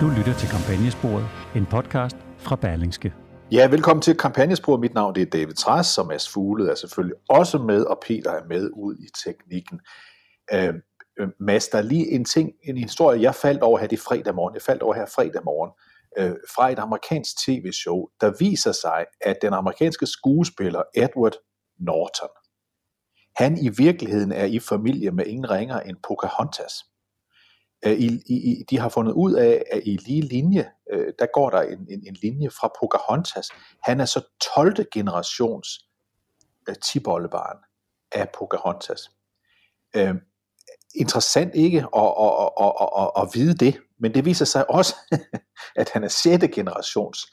Du 0.00 0.08
lytter 0.08 0.34
til 0.34 0.48
Kampagnesporet, 0.48 1.26
en 1.56 1.66
podcast 1.66 2.16
fra 2.38 2.56
Berlingske. 2.56 3.14
Ja, 3.52 3.68
velkommen 3.68 4.02
til 4.02 4.16
Kampagnesporet. 4.16 4.80
Mit 4.80 4.94
navn 4.94 5.14
det 5.14 5.22
er 5.22 5.30
David 5.30 5.54
Træs, 5.54 5.98
og 5.98 6.06
Mads 6.06 6.28
Fugle 6.28 6.70
er 6.70 6.74
selvfølgelig 6.74 7.16
også 7.28 7.58
med, 7.58 7.84
og 7.84 7.98
Peter 8.06 8.30
er 8.30 8.44
med 8.48 8.70
ud 8.74 8.94
i 8.94 9.08
teknikken. 9.24 9.80
Øh, 10.52 10.74
øh, 11.20 11.28
Mads, 11.40 11.68
der 11.68 11.78
er 11.78 11.82
lige 11.82 12.10
en 12.10 12.24
ting, 12.24 12.52
en 12.64 12.76
historie, 12.76 13.22
jeg 13.22 13.34
faldt 13.34 13.62
over 13.62 13.78
her 13.78 13.88
i 13.90 13.96
fredag 13.96 14.34
morgen. 14.34 14.54
Jeg 14.54 14.62
faldt 14.62 14.82
over 14.82 14.94
her 14.94 15.06
fredag 15.06 15.42
morgen 15.44 15.70
øh, 16.18 16.36
fra 16.54 16.72
et 16.72 16.78
amerikansk 16.78 17.32
tv-show, 17.46 18.06
der 18.20 18.32
viser 18.38 18.72
sig, 18.72 19.04
at 19.20 19.36
den 19.42 19.52
amerikanske 19.52 20.06
skuespiller 20.06 20.82
Edward 20.94 21.34
Norton, 21.78 22.28
han 23.36 23.58
i 23.58 23.68
virkeligheden 23.68 24.32
er 24.32 24.44
i 24.44 24.58
familie 24.58 25.10
med 25.10 25.26
ingen 25.26 25.50
ringer 25.50 25.80
end 25.80 25.96
Pocahontas. 26.08 26.72
I, 27.86 28.22
i, 28.26 28.64
de 28.70 28.78
har 28.78 28.88
fundet 28.88 29.12
ud 29.12 29.32
af, 29.32 29.64
at 29.72 29.82
i 29.84 29.96
lige 29.96 30.20
linje, 30.20 30.70
øh, 30.92 31.12
der 31.18 31.26
går 31.34 31.50
der 31.50 31.60
en, 31.60 31.86
en, 31.90 32.06
en 32.06 32.16
linje 32.22 32.50
fra 32.50 32.70
Pocahontas. 32.80 33.48
Han 33.82 34.00
er 34.00 34.04
så 34.04 34.20
12. 34.54 34.76
generations 34.92 35.68
øh, 36.68 36.74
tibollebarn 36.82 37.56
af 38.12 38.28
Pocahontas. 38.38 39.10
Øh, 39.96 40.14
interessant 40.94 41.54
ikke 41.54 41.78
at, 41.78 42.14
at, 42.20 42.50
at, 42.60 42.72
at, 42.80 42.88
at, 42.98 43.10
at 43.16 43.28
vide 43.34 43.54
det, 43.54 43.80
men 44.00 44.14
det 44.14 44.24
viser 44.24 44.44
sig 44.44 44.70
også, 44.70 44.94
at 45.80 45.90
han 45.90 46.04
er 46.04 46.08
6. 46.08 46.44
generations 46.54 47.26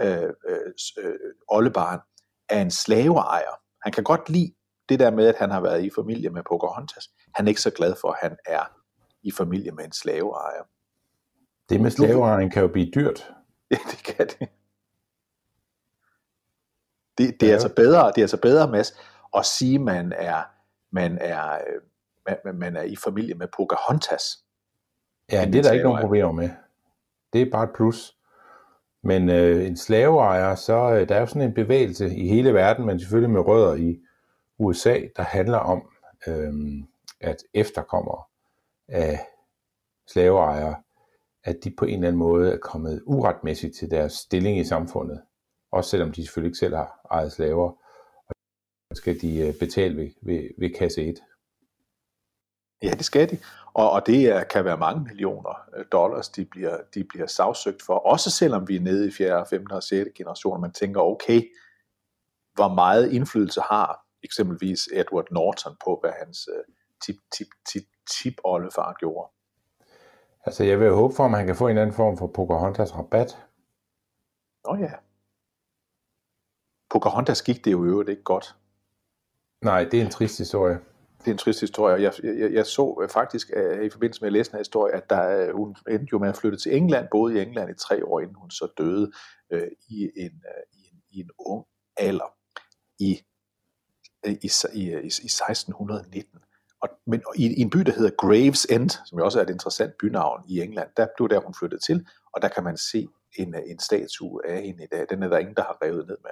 øh, 0.00 0.22
øh, 0.48 0.72
øh, 0.98 1.14
oldebarn 1.48 2.00
af 2.48 2.60
en 2.60 2.70
slaveejer. 2.70 3.54
Han 3.82 3.92
kan 3.92 4.04
godt 4.04 4.28
lide 4.28 4.54
det 4.88 5.00
der 5.00 5.10
med, 5.10 5.26
at 5.26 5.36
han 5.36 5.50
har 5.50 5.60
været 5.60 5.84
i 5.84 5.90
familie 5.94 6.30
med 6.30 6.42
Pocahontas. 6.48 7.08
Han 7.34 7.46
er 7.46 7.48
ikke 7.48 7.60
så 7.60 7.70
glad 7.70 7.94
for, 8.00 8.08
at 8.10 8.18
han 8.22 8.36
er 8.46 8.79
i 9.22 9.30
familie 9.30 9.72
med 9.72 9.84
en 9.84 9.92
slaveejer. 9.92 10.62
Det 11.68 11.80
med 11.80 11.90
slaveejeren 11.90 12.50
kan 12.50 12.62
jo 12.62 12.68
blive 12.68 12.90
dyrt. 12.94 13.30
Ja, 13.72 13.76
det 13.90 14.04
kan 14.04 14.26
det. 14.26 14.48
Det, 17.18 17.40
det 17.40 17.42
er 17.42 17.46
ja. 17.46 17.52
altså 17.52 17.74
bedre, 17.74 18.06
det 18.06 18.18
er 18.18 18.22
altså 18.22 18.40
bedre, 18.40 18.70
Mads, 18.70 18.92
at 19.36 19.46
sige, 19.46 19.74
at 19.74 19.80
man 19.80 20.12
er, 20.16 20.42
man 20.90 21.18
er, 21.20 21.58
man, 22.44 22.54
man 22.54 22.76
er 22.76 22.82
i 22.82 22.96
familie 22.96 23.34
med 23.34 23.48
Pocahontas. 23.56 24.22
Ja, 25.32 25.44
det 25.44 25.56
er 25.56 25.62
der 25.62 25.72
ikke 25.72 25.84
nogen 25.84 26.02
problemer 26.02 26.32
med. 26.32 26.50
Det 27.32 27.42
er 27.42 27.50
bare 27.50 27.64
et 27.64 27.70
plus. 27.74 28.16
Men 29.02 29.30
øh, 29.30 29.66
en 29.66 29.76
slaveejer, 29.76 30.54
så 30.54 30.92
øh, 30.92 31.08
der 31.08 31.14
er 31.14 31.20
jo 31.20 31.26
sådan 31.26 31.42
en 31.42 31.54
bevægelse 31.54 32.16
i 32.16 32.28
hele 32.28 32.54
verden, 32.54 32.86
men 32.86 33.00
selvfølgelig 33.00 33.30
med 33.30 33.40
rødder 33.40 33.74
i 33.74 34.00
USA, 34.58 35.00
der 35.16 35.22
handler 35.22 35.58
om, 35.58 35.90
øh, 36.26 36.52
at 37.20 37.36
efterkommere 37.54 38.22
af 38.90 39.26
slaveejere, 40.08 40.82
at 41.44 41.56
de 41.64 41.74
på 41.78 41.84
en 41.84 41.94
eller 41.94 42.08
anden 42.08 42.18
måde 42.18 42.52
er 42.52 42.58
kommet 42.58 43.02
uretmæssigt 43.06 43.76
til 43.76 43.90
deres 43.90 44.12
stilling 44.12 44.58
i 44.58 44.64
samfundet. 44.64 45.22
Også 45.72 45.90
selvom 45.90 46.12
de 46.12 46.24
selvfølgelig 46.24 46.48
ikke 46.48 46.58
selv 46.58 46.74
har 46.74 47.00
ejet 47.10 47.32
slaver. 47.32 47.72
Og 48.90 48.96
skal 48.96 49.20
de 49.20 49.38
øh, 49.38 49.54
betale 49.58 49.96
ved, 49.96 50.10
ved, 50.22 50.48
ved 50.58 50.74
kasse 50.74 51.02
1. 51.02 51.18
Ja, 52.82 52.90
det 52.90 53.04
skal 53.04 53.30
de. 53.30 53.38
Og, 53.74 53.90
og 53.90 54.06
det 54.06 54.28
er, 54.28 54.44
kan 54.44 54.64
være 54.64 54.78
mange 54.78 55.04
millioner 55.04 55.68
øh, 55.76 55.84
dollars, 55.92 56.28
de 56.28 56.44
bliver, 56.44 56.78
de 56.94 57.04
bliver 57.04 57.26
sagsøgt 57.26 57.82
for. 57.82 57.94
Også 57.94 58.30
selvom 58.30 58.68
vi 58.68 58.76
er 58.76 58.80
nede 58.80 59.08
i 59.08 59.10
4., 59.10 59.46
5. 59.50 59.66
og 59.70 59.82
6. 59.82 60.10
generation, 60.16 60.60
man 60.60 60.72
tænker, 60.72 61.00
okay, 61.00 61.42
hvor 62.54 62.74
meget 62.74 63.12
indflydelse 63.12 63.60
har 63.60 64.06
eksempelvis 64.22 64.88
Edward 64.92 65.26
Norton 65.30 65.76
på, 65.84 65.98
hvad 66.02 66.10
hans 66.18 66.48
øh, 66.56 66.74
tip, 67.04 67.16
tip, 67.36 67.46
tip, 67.72 67.82
tip 68.10 68.34
oldefar 68.44 68.96
gjorde. 69.00 69.30
Altså, 70.46 70.64
jeg 70.64 70.80
vil 70.80 70.92
håbe 70.92 71.14
for, 71.14 71.24
at 71.24 71.30
man 71.30 71.46
kan 71.46 71.56
få 71.56 71.68
en 71.68 71.78
anden 71.78 71.96
form 71.96 72.16
for 72.16 72.26
Pocahontas 72.26 72.96
rabat. 72.96 73.38
Nå 74.64 74.76
ja. 74.76 74.92
Pocahontas 76.90 77.42
gik 77.42 77.64
det 77.64 77.72
jo 77.72 77.84
øvrigt 77.84 78.08
ikke 78.08 78.22
godt. 78.22 78.56
Nej, 79.62 79.84
det 79.84 80.00
er 80.00 80.04
en 80.04 80.10
trist 80.10 80.38
historie. 80.38 80.78
Det 81.18 81.26
er 81.26 81.32
en 81.32 81.38
trist 81.38 81.60
historie. 81.60 82.02
Jeg, 82.02 82.12
jeg, 82.22 82.52
jeg 82.52 82.66
så 82.66 83.06
faktisk 83.10 83.50
uh, 83.56 83.84
i 83.84 83.90
forbindelse 83.90 84.20
med 84.20 84.28
at 84.28 84.32
læse 84.32 84.50
den 84.50 84.56
her 84.56 84.60
historie, 84.60 84.94
at 84.94 85.10
der, 85.10 85.48
uh, 85.48 85.56
hun 85.56 85.76
endte 85.88 86.06
jo 86.12 86.18
med 86.18 86.28
at 86.28 86.36
flytte 86.36 86.58
til 86.58 86.76
England, 86.76 87.08
boede 87.10 87.38
i 87.38 87.42
England 87.42 87.70
i 87.70 87.74
tre 87.74 88.04
år, 88.04 88.20
inden 88.20 88.34
hun 88.34 88.50
så 88.50 88.72
døde 88.78 89.12
uh, 89.54 89.68
i, 89.88 90.10
en, 90.16 90.32
uh, 90.32 90.78
i, 90.78 90.88
en, 90.92 91.02
i 91.10 91.20
en 91.20 91.30
ung 91.38 91.66
alder 91.96 92.34
i, 92.98 93.20
i, 94.26 94.30
i, 94.42 94.50
i, 94.74 94.90
i 95.02 95.06
1619. 95.06 96.38
Og, 96.82 96.88
men 97.06 97.22
i, 97.36 97.46
i 97.58 97.60
en 97.60 97.70
by, 97.70 97.78
der 97.78 97.92
hedder 97.92 98.10
Gravesend, 98.10 98.90
som 98.90 99.18
jo 99.18 99.24
også 99.24 99.38
er 99.38 99.42
et 99.42 99.50
interessant 99.50 99.92
bynavn 100.00 100.42
i 100.48 100.60
England, 100.60 100.88
der 100.96 101.06
blev 101.16 101.28
der 101.28 101.40
hun 101.40 101.54
flyttet 101.54 101.80
til, 101.86 102.06
og 102.32 102.42
der 102.42 102.48
kan 102.48 102.64
man 102.64 102.76
se 102.76 103.08
en, 103.38 103.54
en 103.66 103.78
statue 103.78 104.40
af 104.46 104.62
hende 104.62 104.84
i 104.84 104.86
dag. 104.92 105.06
Den 105.10 105.22
er 105.22 105.28
der 105.28 105.38
ingen, 105.38 105.54
der 105.56 105.62
har 105.62 105.78
revet 105.82 106.06
ned, 106.06 106.16
med. 106.22 106.30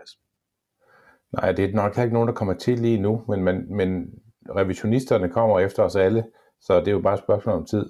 Nej, 1.32 1.52
det 1.52 1.64
er 1.64 1.74
nok 1.74 1.98
ikke 1.98 2.14
nogen, 2.14 2.28
der 2.28 2.34
kommer 2.34 2.54
til 2.54 2.78
lige 2.78 2.98
nu, 2.98 3.24
men, 3.28 3.44
men, 3.44 3.76
men 3.76 4.10
revisionisterne 4.56 5.28
kommer 5.28 5.60
efter 5.60 5.82
os 5.82 5.96
alle, 5.96 6.24
så 6.60 6.80
det 6.80 6.88
er 6.88 6.92
jo 6.92 7.00
bare 7.00 7.14
et 7.14 7.20
spørgsmål 7.20 7.54
om 7.54 7.66
tid. 7.66 7.86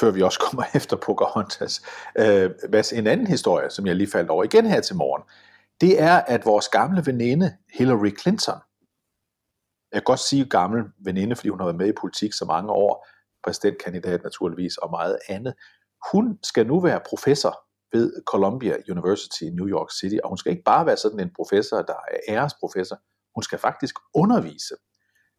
Før 0.00 0.10
vi 0.10 0.22
også 0.22 0.40
kommer 0.50 0.64
efter 0.74 0.96
Pocahontas. 0.96 1.82
Øh, 2.18 2.50
hvad 2.68 2.92
en 2.92 3.06
anden 3.06 3.26
historie, 3.26 3.70
som 3.70 3.86
jeg 3.86 3.96
lige 3.96 4.10
faldt 4.10 4.30
over 4.30 4.44
igen 4.44 4.66
her 4.66 4.80
til 4.80 4.96
morgen, 4.96 5.22
det 5.80 6.02
er, 6.02 6.16
at 6.16 6.46
vores 6.46 6.68
gamle 6.68 7.02
veninde 7.06 7.56
Hillary 7.74 8.18
Clinton, 8.20 8.58
jeg 9.92 10.00
kan 10.00 10.04
godt 10.04 10.20
sige 10.20 10.44
gammel 10.44 10.84
veninde, 10.98 11.36
fordi 11.36 11.48
hun 11.48 11.58
har 11.60 11.66
været 11.66 11.78
med 11.78 11.88
i 11.88 12.00
politik 12.00 12.32
så 12.32 12.44
mange 12.44 12.72
år, 12.72 13.06
præsidentkandidat 13.44 14.22
naturligvis 14.22 14.76
og 14.76 14.90
meget 14.90 15.18
andet. 15.28 15.54
Hun 16.12 16.38
skal 16.42 16.66
nu 16.66 16.80
være 16.80 17.00
professor 17.08 17.60
ved 17.92 18.12
Columbia 18.26 18.76
University 18.90 19.42
i 19.42 19.50
New 19.50 19.68
York 19.68 19.90
City, 20.00 20.16
og 20.24 20.28
hun 20.28 20.38
skal 20.38 20.52
ikke 20.52 20.64
bare 20.64 20.86
være 20.86 20.96
sådan 20.96 21.20
en 21.20 21.30
professor, 21.36 21.76
der 21.76 21.94
er 22.10 22.18
æresprofessor, 22.28 22.96
hun 23.34 23.42
skal 23.42 23.58
faktisk 23.58 23.94
undervise. 24.14 24.74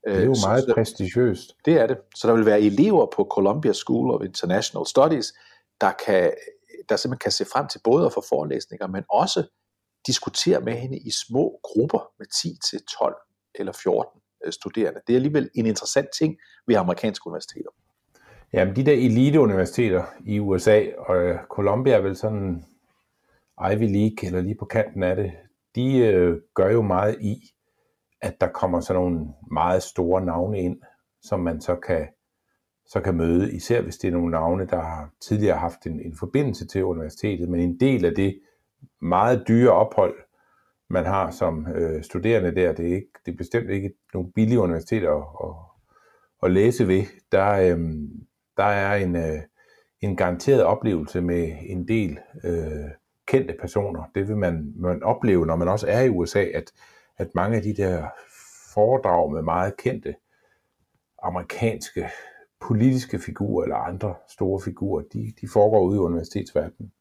Det 0.08 0.16
er 0.16 0.26
jo 0.26 0.36
så, 0.36 0.48
meget 0.48 0.66
prestigiøst. 0.74 1.52
Det 1.66 1.74
er 1.74 1.88
det. 1.88 1.98
Så 2.16 2.28
der 2.28 2.34
vil 2.34 2.46
være 2.46 2.62
elever 2.62 3.08
på 3.16 3.28
Columbia 3.32 3.74
School 3.74 4.12
of 4.12 4.22
International 4.26 4.86
Studies, 4.86 5.34
der, 5.82 5.92
kan, 6.06 6.34
der 6.90 6.96
simpelthen 6.96 7.20
kan 7.20 7.32
se 7.32 7.46
frem 7.46 7.68
til 7.68 7.82
både 7.84 8.06
at 8.06 8.14
få 8.14 8.24
forelæsninger, 8.30 8.88
men 8.88 9.04
også 9.10 9.44
diskutere 10.08 10.62
med 10.62 10.74
hende 10.74 10.98
i 10.98 11.12
små 11.28 11.60
grupper 11.64 12.12
med 12.20 12.28
10 12.42 12.58
til 12.70 12.80
12 13.00 13.16
eller 13.56 13.72
14 13.72 14.21
Øh, 14.21 14.21
Øh, 14.46 14.54
studerende. 14.54 15.00
Det 15.08 15.14
er 15.14 15.18
alligevel 15.18 15.50
en 15.56 15.66
interessant 15.66 16.08
ting 16.20 16.38
ved 16.68 16.76
amerikanske 16.76 17.28
universiteter. 17.28 17.70
Jamen 18.54 18.76
de 18.76 18.86
der 18.86 18.94
eliteuniversiteter 18.94 20.04
i 20.26 20.40
USA, 20.40 20.84
og 20.98 21.16
øh, 21.16 21.40
Columbia 21.50 21.94
er 21.94 22.02
vel 22.02 22.16
sådan 22.16 22.64
Ivy 23.72 23.92
League, 23.94 24.28
eller 24.28 24.42
lige 24.42 24.56
på 24.56 24.66
kanten 24.66 25.04
af 25.04 25.16
det, 25.16 25.32
de 25.76 25.98
øh, 25.98 26.42
gør 26.56 26.72
jo 26.72 26.82
meget 26.82 27.22
i, 27.22 27.54
at 28.22 28.42
der 28.42 28.48
kommer 28.48 28.80
sådan 28.80 29.02
nogle 29.02 29.28
meget 29.52 29.84
store 29.84 30.26
navne 30.26 30.60
ind, 30.60 30.82
som 31.22 31.40
man 31.40 31.62
så 31.62 31.76
kan, 31.76 32.08
så 32.86 33.02
kan 33.02 33.16
møde, 33.16 33.54
især 33.54 33.82
hvis 33.82 33.98
det 33.98 34.08
er 34.08 34.12
nogle 34.12 34.32
navne, 34.32 34.68
der 34.68 34.82
har 34.82 35.10
tidligere 35.22 35.58
haft 35.58 35.86
en, 35.86 36.00
en 36.00 36.16
forbindelse 36.20 36.68
til 36.68 36.86
universitetet, 36.86 37.50
men 37.50 37.60
en 37.60 37.80
del 37.80 38.06
af 38.06 38.16
det 38.16 38.40
meget 39.02 39.44
dyre 39.48 39.72
ophold, 39.72 40.16
man 40.92 41.06
har 41.06 41.32
som 41.32 41.68
øh, 41.68 42.04
studerende 42.04 42.56
der. 42.56 42.74
Det 42.74 42.92
er, 42.92 42.96
ikke, 42.96 43.12
det 43.26 43.32
er 43.32 43.38
bestemt 43.38 43.70
ikke 43.70 43.94
nogle 44.14 44.32
billige 44.32 44.60
universiteter 44.60 45.12
at, 45.12 45.50
at, 45.50 45.56
at 46.44 46.52
læse 46.52 46.88
ved. 46.88 47.04
Der, 47.32 47.52
øh, 47.52 47.80
der 48.58 48.64
er 48.64 48.96
en, 48.96 49.16
øh, 49.16 49.42
en 50.02 50.16
garanteret 50.16 50.64
oplevelse 50.64 51.22
med 51.22 51.52
en 51.62 51.88
del 51.88 52.20
øh, 52.44 52.90
kendte 53.28 53.56
personer. 53.62 54.04
Det 54.16 54.28
vil 54.28 54.38
man, 54.38 54.74
man 54.76 55.04
opleve, 55.04 55.46
når 55.46 55.56
man 55.56 55.68
også 55.68 55.88
er 55.90 56.02
i 56.02 56.10
USA, 56.10 56.44
at, 56.44 56.72
at 57.18 57.28
mange 57.36 57.58
af 57.58 57.64
de 57.64 57.74
der 57.74 58.08
foredrag 58.74 59.32
med 59.32 59.42
meget 59.42 59.78
kendte 59.78 60.16
amerikanske 61.24 62.10
politiske 62.62 63.20
figurer 63.20 63.64
eller 63.64 63.76
andre 63.76 64.16
store 64.30 64.62
figurer, 64.62 65.04
de, 65.14 65.34
de 65.42 65.48
foregår 65.54 65.82
ude 65.82 65.96
i 65.96 66.00
universitetsverdenen. 66.00 66.92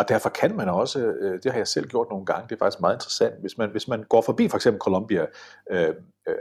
Og 0.00 0.08
derfor 0.08 0.28
kan 0.28 0.56
man 0.56 0.68
også, 0.68 0.98
øh, 0.98 1.42
det 1.42 1.52
har 1.52 1.58
jeg 1.58 1.68
selv 1.68 1.88
gjort 1.88 2.06
nogle 2.10 2.26
gange, 2.26 2.48
det 2.48 2.54
er 2.54 2.58
faktisk 2.58 2.80
meget 2.80 2.94
interessant, 2.94 3.40
hvis 3.40 3.58
man, 3.58 3.70
hvis 3.70 3.88
man 3.88 4.04
går 4.04 4.20
forbi 4.20 4.48
for 4.48 4.56
eksempel 4.56 4.80
Columbia 4.80 5.26
øh, 5.70 5.94
øh, 6.28 6.34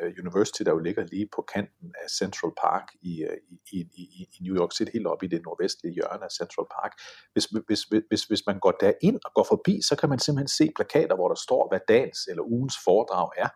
øh 0.00 0.12
University, 0.22 0.62
der 0.62 0.70
jo 0.70 0.78
ligger 0.78 1.04
lige 1.04 1.28
på 1.36 1.44
kanten 1.54 1.88
af 2.02 2.10
Central 2.10 2.52
Park 2.62 2.86
øh, 2.94 3.10
i, 3.10 3.24
i, 3.72 3.78
i, 4.02 4.28
i 4.34 4.38
New 4.40 4.56
York 4.56 4.72
City, 4.76 4.90
helt 4.92 5.06
oppe 5.06 5.26
i 5.26 5.28
det 5.28 5.42
nordvestlige 5.44 5.94
hjørne 5.94 6.24
af 6.24 6.30
Central 6.30 6.66
Park. 6.76 6.92
Hvis, 7.32 7.44
hvis, 7.66 7.82
hvis, 8.08 8.24
hvis 8.24 8.42
man 8.46 8.58
går 8.58 8.74
derind 8.80 9.18
og 9.24 9.30
går 9.34 9.46
forbi, 9.48 9.74
så 9.88 9.96
kan 9.96 10.08
man 10.08 10.18
simpelthen 10.18 10.48
se 10.48 10.72
plakater, 10.76 11.14
hvor 11.16 11.28
der 11.28 11.40
står, 11.46 11.68
hvad 11.70 11.80
dagens 11.88 12.20
eller 12.30 12.42
ugens 12.42 12.76
foredrag 12.84 13.28
er 13.36 13.48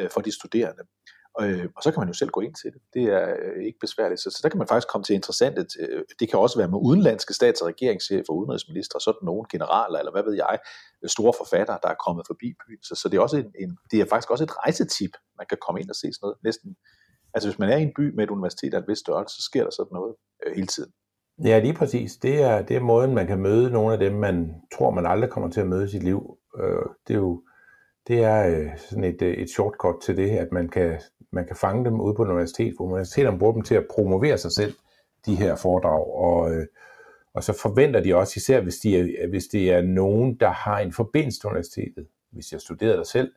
øh, 0.00 0.10
for 0.10 0.20
de 0.20 0.32
studerende. 0.38 0.82
Øh, 1.40 1.68
og 1.76 1.82
så 1.82 1.90
kan 1.90 2.00
man 2.00 2.08
jo 2.08 2.14
selv 2.14 2.30
gå 2.30 2.40
ind 2.40 2.54
til 2.54 2.72
det. 2.72 2.82
Det 2.94 3.04
er 3.18 3.26
øh, 3.42 3.64
ikke 3.66 3.78
besværligt. 3.80 4.20
Så, 4.20 4.30
så 4.30 4.40
der 4.42 4.48
kan 4.48 4.58
man 4.58 4.68
faktisk 4.68 4.88
komme 4.88 5.04
til 5.04 5.14
interessante, 5.14 5.66
øh, 5.80 6.02
det 6.20 6.30
kan 6.30 6.38
også 6.38 6.58
være 6.58 6.68
med 6.68 6.78
udenlandske 6.82 7.34
stats- 7.34 7.60
og 7.62 7.68
regeringschefer, 7.68 8.32
udenrigsminister, 8.32 8.98
sådan 8.98 9.24
nogle 9.28 9.44
generaler, 9.50 9.98
eller 9.98 10.12
hvad 10.12 10.22
ved 10.22 10.34
jeg, 10.44 10.58
øh, 11.02 11.08
store 11.16 11.34
forfattere, 11.40 11.78
der 11.82 11.88
er 11.88 12.02
kommet 12.06 12.24
forbi 12.26 12.48
byen. 12.62 12.82
Så, 12.82 12.94
så 12.94 13.08
det, 13.08 13.16
er 13.16 13.20
også 13.20 13.36
en, 13.36 13.50
en, 13.62 13.70
det 13.90 14.00
er 14.00 14.06
faktisk 14.12 14.30
også 14.30 14.44
et 14.44 14.56
rejsetip, 14.62 15.12
man 15.38 15.46
kan 15.50 15.58
komme 15.64 15.80
ind 15.80 15.90
og 15.90 15.96
se 15.96 16.06
sådan 16.12 16.24
noget. 16.26 16.36
Næsten, 16.44 16.76
altså 17.34 17.48
hvis 17.48 17.58
man 17.58 17.68
er 17.68 17.76
i 17.76 17.82
en 17.82 17.94
by 17.98 18.14
med 18.14 18.24
et 18.24 18.30
universitet 18.30 18.74
af 18.74 18.78
en 18.78 18.88
vis 18.88 18.98
størrelse, 18.98 19.36
så 19.36 19.42
sker 19.42 19.62
der 19.64 19.70
sådan 19.70 19.94
noget 19.98 20.14
øh, 20.42 20.54
hele 20.56 20.66
tiden. 20.66 20.92
Ja, 21.44 21.58
lige 21.58 21.74
præcis. 21.74 22.16
Det 22.16 22.42
er, 22.42 22.62
det 22.62 22.76
er 22.76 22.80
måden, 22.80 23.14
man 23.14 23.26
kan 23.26 23.38
møde 23.38 23.70
nogle 23.70 23.92
af 23.92 23.98
dem, 23.98 24.12
man 24.12 24.54
tror, 24.74 24.90
man 24.90 25.06
aldrig 25.06 25.30
kommer 25.30 25.50
til 25.50 25.60
at 25.60 25.66
møde 25.66 25.84
i 25.84 25.88
sit 25.88 26.02
liv. 26.02 26.38
Øh, 26.60 26.86
det 27.06 27.14
er 27.14 27.18
jo 27.18 27.42
det 28.08 28.24
er 28.24 28.46
øh, 28.46 28.78
sådan 28.78 29.04
et, 29.04 29.22
øh, 29.22 29.34
et 29.34 29.50
shortcut 29.50 29.96
til 30.02 30.16
det, 30.16 30.30
at 30.30 30.52
man 30.52 30.68
kan, 30.68 31.00
man 31.30 31.46
kan 31.46 31.56
fange 31.56 31.84
dem 31.84 32.00
ude 32.00 32.14
på 32.14 32.22
universitet, 32.22 32.74
hvor 32.76 32.84
universiteterne 32.84 33.38
bruger 33.38 33.52
dem 33.52 33.62
til 33.62 33.74
at 33.74 33.86
promovere 33.90 34.38
sig 34.38 34.52
selv, 34.52 34.74
de 35.26 35.34
her 35.34 35.56
foredrag, 35.56 36.14
og, 36.14 36.54
øh, 36.54 36.66
og 37.34 37.44
så 37.44 37.58
forventer 37.62 38.00
de 38.00 38.16
også, 38.16 38.32
især 38.36 38.60
hvis, 38.60 38.76
de 38.76 38.96
er, 38.96 39.28
hvis 39.28 39.44
det 39.44 39.72
er 39.72 39.82
nogen, 39.82 40.34
der 40.34 40.50
har 40.50 40.78
en 40.78 40.92
forbindelse 40.92 41.40
til 41.40 41.48
universitetet, 41.48 42.06
hvis 42.30 42.52
jeg 42.52 42.60
studerer 42.60 42.96
der 42.96 43.04
selv, 43.04 43.32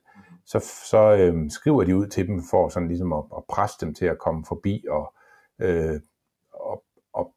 så, 0.45 0.59
så 0.89 1.15
øh, 1.15 1.51
skriver 1.51 1.83
de 1.83 1.95
ud 1.95 2.07
til 2.07 2.27
dem 2.27 2.43
for 2.49 2.69
sådan 2.69 2.87
ligesom 2.87 3.13
at, 3.13 3.23
at 3.37 3.43
presse 3.49 3.77
dem 3.81 3.93
til 3.93 4.05
at 4.05 4.19
komme 4.19 4.45
forbi 4.45 4.85
og, 4.89 5.13
øh, 5.59 5.99
og, 6.53 6.83
og, 7.13 7.33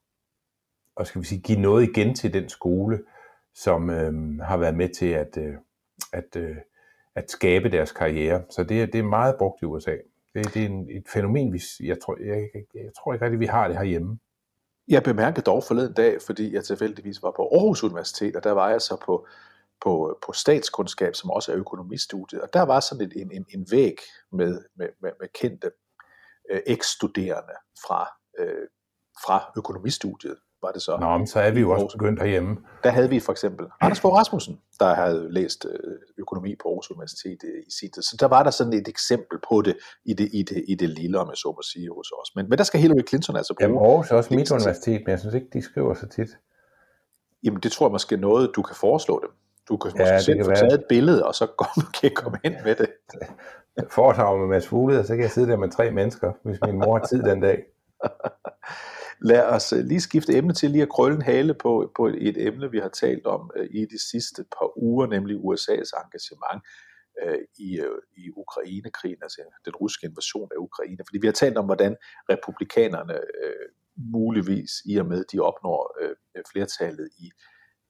og 0.97 1.07
skal 1.07 1.21
vi 1.21 1.27
sige, 1.27 1.41
give 1.41 1.61
noget 1.61 1.89
igen 1.89 2.15
til 2.15 2.33
den 2.33 2.49
skole, 2.49 3.03
som 3.55 3.91
øh, 3.91 4.39
har 4.41 4.57
været 4.57 4.77
med 4.77 4.89
til 4.89 5.07
at, 5.07 5.37
øh, 5.37 5.55
at 6.13 6.37
øh, 6.37 6.57
at 7.19 7.31
skabe 7.31 7.71
deres 7.71 7.93
karriere. 7.93 8.43
Så 8.51 8.63
det, 8.63 8.93
det 8.93 8.99
er 8.99 9.03
meget 9.03 9.37
brugt 9.39 9.63
i 9.63 9.65
USA. 9.65 9.97
Det, 10.35 10.55
det 10.55 10.63
er 10.63 10.67
en, 10.67 10.91
et 10.91 11.09
fænomen, 11.13 11.51
hvis 11.51 11.81
jeg 11.81 11.97
tror, 12.03 12.17
jeg, 12.21 12.49
jeg, 12.55 12.63
jeg 12.75 12.91
tror 12.99 13.13
ikke 13.13 13.25
rigtig, 13.25 13.41
vi 13.41 13.47
har 13.47 13.69
det 13.69 13.77
herhjemme. 13.77 14.19
Jeg 14.89 15.03
bemærkede 15.03 15.45
dog 15.45 15.65
forleden 15.65 15.95
dag, 15.95 16.23
fordi 16.23 16.55
jeg 16.55 16.65
tilfældigvis 16.65 17.23
var 17.23 17.31
på 17.37 17.43
Aarhus 17.43 17.85
Universitet, 17.85 18.37
og 18.37 18.45
der 18.45 18.53
var 18.53 18.71
jeg 18.71 18.83
så 18.83 18.97
på, 19.07 19.27
på, 19.83 20.19
på 20.27 20.33
statskundskab, 20.33 21.15
som 21.15 21.31
også 21.31 21.53
er 21.53 21.57
økonomistudiet, 21.57 22.41
og 22.41 22.49
der 22.53 22.63
var 22.63 22.81
sådan 22.81 23.13
en, 23.17 23.33
en, 23.33 23.47
en 23.55 23.67
væg 23.71 23.97
med, 24.33 24.65
med, 24.77 24.89
med, 25.03 25.11
med 25.21 25.29
kendte 25.35 25.71
øh, 26.51 26.61
ekstuderende 26.67 27.55
fra, 27.87 28.09
øh, 28.39 28.67
fra 29.25 29.53
økonomistudiet, 29.57 30.39
var 30.63 30.73
det 30.73 30.83
så. 30.83 30.97
Nå, 31.01 31.19
men 31.19 31.27
så 31.27 31.41
er 31.41 31.51
vi 31.51 31.61
jo 31.61 31.71
også 31.71 31.97
begyndt 31.99 32.21
herhjemme. 32.21 32.57
Der 32.85 32.91
havde 32.91 33.09
vi 33.09 33.21
for 33.21 33.33
eksempel 33.33 33.67
Anders 33.81 34.01
Fogh 34.01 34.15
Rasmussen, 34.15 34.61
der 34.81 34.95
havde 34.95 35.33
læst 35.33 35.67
øh, 35.67 35.95
økonomi 36.19 36.55
på 36.63 36.69
Aarhus 36.69 36.91
Universitet 36.91 37.39
øh, 37.45 37.63
i 37.67 37.71
sin 37.81 37.91
tid. 37.91 38.03
Så 38.03 38.17
der 38.21 38.27
var 38.27 38.43
der 38.43 38.51
sådan 38.51 38.73
et 38.73 38.89
eksempel 38.89 39.39
på 39.49 39.63
det 39.63 39.77
i 40.05 40.13
det, 40.13 40.29
i 40.33 40.43
det, 40.43 40.65
i 40.69 40.75
det 40.75 40.89
lille, 40.89 41.19
om 41.19 41.29
jeg 41.29 41.37
så 41.37 41.49
må 41.57 41.63
sige, 41.63 41.89
hos 41.97 42.11
os. 42.11 42.35
Men, 42.37 42.49
men 42.49 42.59
der 42.59 42.65
skal 42.65 42.81
Hillary 42.81 43.09
Clinton 43.09 43.37
altså 43.37 43.55
bruge. 43.55 43.69
Jamen 43.69 43.91
Aarhus 43.91 44.11
er 44.11 44.17
også 44.17 44.35
mit 44.35 44.51
universitet, 44.51 45.01
men 45.07 45.11
jeg 45.11 45.21
synes 45.21 45.35
ikke, 45.35 45.47
de 45.53 45.63
skriver 45.63 45.95
så 45.95 46.07
tit. 46.09 46.29
Jamen 47.45 47.61
det 47.61 47.73
tror 47.73 47.87
jeg 47.87 47.93
måske 47.93 48.17
noget, 48.17 48.51
du 48.57 48.63
kan 48.63 48.77
foreslå 48.77 49.21
dem. 49.23 49.31
Du 49.69 49.77
kan 49.77 49.91
måske 49.95 50.13
ja, 50.13 50.21
selv 50.21 50.45
få 50.45 50.55
taget 50.55 50.73
et 50.73 50.85
billede, 50.89 51.27
og 51.27 51.35
så 51.35 51.47
kan 52.01 52.11
komme 52.15 52.39
ind 52.45 52.55
med 52.65 52.75
det. 52.75 52.89
Foredrag 53.91 54.39
med 54.39 54.47
Mads 54.47 54.67
Fuglede, 54.67 55.01
og 55.01 55.07
så 55.07 55.15
kan 55.15 55.23
jeg 55.23 55.31
sidde 55.31 55.49
der 55.49 55.57
med 55.57 55.71
tre 55.71 55.91
mennesker, 55.91 56.33
hvis 56.43 56.59
min 56.67 56.79
mor 56.79 56.99
har 56.99 57.07
tid 57.07 57.23
den 57.23 57.41
dag. 57.41 57.63
Lad 59.21 59.45
os 59.45 59.73
øh, 59.73 59.85
lige 59.85 60.01
skifte 60.01 60.37
emne 60.37 60.53
til 60.53 60.71
lige 60.71 60.83
at 60.83 60.89
krølle 60.89 61.17
en 61.17 61.23
hale 61.23 61.55
på, 61.55 61.93
på 61.97 62.07
et 62.07 62.47
emne, 62.47 62.71
vi 62.71 62.79
har 62.79 62.89
talt 62.89 63.27
om 63.27 63.51
øh, 63.57 63.69
i 63.71 63.85
de 63.85 64.11
sidste 64.11 64.45
par 64.45 64.79
uger, 64.79 65.07
nemlig 65.07 65.37
USA's 65.37 65.91
engagement 66.05 66.63
øh, 67.23 67.39
i, 67.59 67.81
øh, 67.81 67.99
i 68.17 68.31
Ukraine-krigen, 68.31 69.23
altså 69.23 69.43
den 69.65 69.75
russiske 69.75 70.07
invasion 70.07 70.49
af 70.53 70.59
Ukraine. 70.59 71.05
Fordi 71.07 71.19
vi 71.19 71.27
har 71.27 71.33
talt 71.33 71.59
om, 71.59 71.65
hvordan 71.65 71.97
republikanerne 72.31 73.15
øh, 73.15 73.67
muligvis, 73.97 74.71
i 74.85 74.97
og 74.97 75.07
med 75.07 75.25
de 75.33 75.39
opnår 75.41 75.97
øh, 76.01 76.43
flertallet 76.53 77.09
i, 77.19 77.31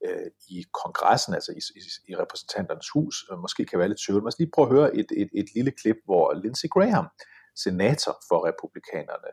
øh, 0.07 0.31
i 0.49 0.65
kongressen, 0.83 1.35
altså 1.35 1.53
i, 1.53 1.61
i, 1.81 2.13
i 2.13 2.17
repræsentanternes 2.17 2.91
hus, 2.95 3.17
øh, 3.33 3.39
måske 3.39 3.65
kan 3.65 3.79
være 3.79 3.89
lidt 3.89 4.01
tvivl. 4.07 4.23
Man 4.23 4.33
skal 4.33 4.43
lige 4.43 4.55
prøve 4.55 4.69
at 4.69 4.75
høre 4.75 4.97
et, 4.97 5.11
et, 5.17 5.31
et 5.35 5.49
lille 5.55 5.71
klip, 5.71 5.97
hvor 6.05 6.35
Lindsey 6.43 6.69
Graham, 6.69 7.07
senator 7.57 8.15
for 8.29 8.39
republikanerne, 8.49 9.31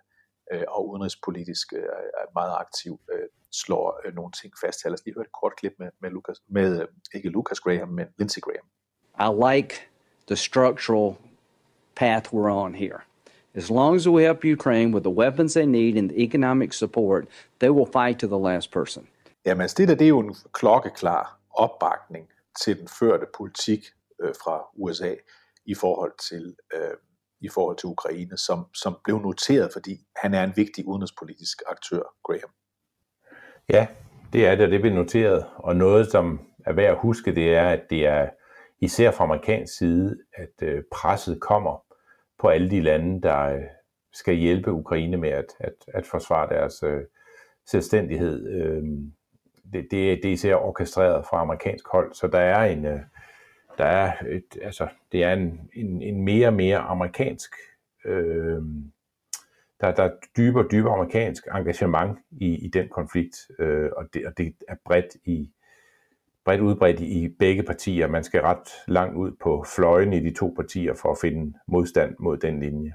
øh, 0.51 0.63
og 0.67 0.89
udenrigspolitisk 0.89 1.73
øh, 1.73 1.83
er 2.21 2.27
meget 2.33 2.53
aktiv, 2.59 2.99
øh, 3.13 3.27
slår 3.51 4.01
øh, 4.05 4.15
nogle 4.15 4.31
ting 4.41 4.53
fast. 4.61 4.85
Lad 4.85 4.93
os 4.93 5.05
lige 5.05 5.15
høre 5.15 5.25
et 5.25 5.31
kort 5.41 5.55
klip 5.55 5.73
med, 5.79 5.89
med, 6.01 6.09
Lucas, 6.09 6.37
med 6.47 6.87
ikke 7.13 7.29
Lucas 7.29 7.59
Graham, 7.59 7.89
men 7.89 8.07
Lindsey 8.17 8.41
Graham. 8.41 8.67
I 9.27 9.29
like 9.51 9.73
the 10.27 10.35
structural 10.35 11.15
path 11.95 12.33
we're 12.33 12.51
on 12.51 12.75
here. 12.75 12.99
As 13.55 13.69
long 13.69 13.95
as 13.95 14.07
we 14.07 14.23
help 14.23 14.43
Ukraine 14.43 14.93
with 14.93 15.03
the 15.03 15.13
weapons 15.13 15.53
they 15.53 15.65
need 15.65 15.97
and 15.97 16.09
the 16.09 16.21
economic 16.21 16.73
support, 16.73 17.25
they 17.59 17.69
will 17.69 17.85
fight 17.85 18.19
to 18.19 18.27
the 18.27 18.39
last 18.39 18.71
person. 18.71 19.07
Jamen, 19.45 19.61
altså 19.61 19.75
det 19.77 19.87
der, 19.87 19.95
det 19.95 20.05
er 20.05 20.09
jo 20.09 20.19
en 20.19 20.35
klokkeklar 20.51 21.39
opbakning 21.53 22.29
til 22.63 22.79
den 22.79 22.87
førte 22.87 23.25
politik 23.37 23.85
øh, 24.21 24.33
fra 24.43 24.65
USA 24.75 25.15
i 25.65 25.75
forhold 25.75 26.13
til 26.29 26.55
øh, 26.73 26.97
i 27.41 27.49
forhold 27.53 27.77
til 27.77 27.87
Ukraine, 27.87 28.37
som, 28.37 28.65
som 28.73 28.97
blev 29.03 29.19
noteret, 29.19 29.69
fordi 29.73 29.97
han 30.15 30.33
er 30.33 30.43
en 30.43 30.53
vigtig 30.55 30.87
udenrigspolitisk 30.87 31.61
aktør, 31.67 32.01
Graham. 32.23 32.49
Ja, 33.69 33.87
det 34.33 34.47
er 34.47 34.55
det, 34.55 34.65
og 34.65 34.71
det 34.71 34.81
blev 34.81 34.93
noteret. 34.93 35.45
Og 35.55 35.75
noget, 35.75 36.11
som 36.11 36.39
er 36.65 36.73
værd 36.73 36.91
at 36.91 37.01
huske, 37.01 37.35
det 37.35 37.55
er, 37.55 37.69
at 37.69 37.81
det 37.89 38.05
er 38.05 38.29
især 38.81 39.11
fra 39.11 39.23
amerikansk 39.23 39.77
side, 39.77 40.17
at 40.33 40.67
øh, 40.67 40.83
presset 40.91 41.41
kommer 41.41 41.83
på 42.39 42.47
alle 42.47 42.69
de 42.69 42.81
lande, 42.81 43.21
der 43.21 43.41
øh, 43.41 43.61
skal 44.13 44.35
hjælpe 44.35 44.71
Ukraine 44.71 45.17
med 45.17 45.29
at, 45.29 45.45
at, 45.59 45.73
at 45.87 46.05
forsvare 46.05 46.49
deres 46.49 46.83
øh, 46.83 47.01
selvstændighed. 47.67 48.49
Øh, 48.49 48.83
det, 49.73 49.87
det, 49.91 50.19
det 50.23 50.25
er 50.25 50.33
især 50.33 50.55
orkestreret 50.55 51.25
fra 51.25 51.41
amerikansk 51.41 51.87
hold, 51.87 52.13
så 52.13 52.27
der 52.27 52.39
er 52.39 52.63
en, 52.65 52.85
øh, 52.85 52.99
der 53.77 53.85
er 53.85 54.13
et, 54.29 54.57
altså, 54.61 54.87
det 55.11 55.23
er 55.23 55.33
en, 55.33 55.69
en, 55.73 56.01
en 56.01 56.21
mere 56.21 56.47
og 56.47 56.53
mere 56.53 56.77
amerikansk, 56.77 57.55
øh, 58.05 58.61
der, 59.81 59.91
der 59.91 60.03
er 60.03 60.11
dybere 60.37 60.63
og 60.65 60.71
dybere 60.71 60.93
amerikansk 60.93 61.47
engagement 61.55 62.19
i, 62.31 62.65
i 62.65 62.67
den 62.67 62.89
konflikt, 62.89 63.37
øh, 63.59 63.89
og, 63.97 64.05
det, 64.13 64.25
og 64.25 64.37
det 64.37 64.55
er 64.67 64.75
bredt 64.85 65.15
i 65.25 65.51
bredt 66.45 66.61
udbredt 66.61 66.99
i 66.99 67.29
begge 67.39 67.63
partier. 67.63 68.07
Man 68.07 68.23
skal 68.23 68.41
ret 68.41 68.69
langt 68.87 69.15
ud 69.15 69.31
på 69.43 69.65
fløjen 69.75 70.13
i 70.13 70.19
de 70.19 70.33
to 70.33 70.53
partier 70.55 70.93
for 70.93 71.11
at 71.11 71.17
finde 71.21 71.57
modstand 71.67 72.15
mod 72.19 72.37
den 72.37 72.59
linje. 72.59 72.93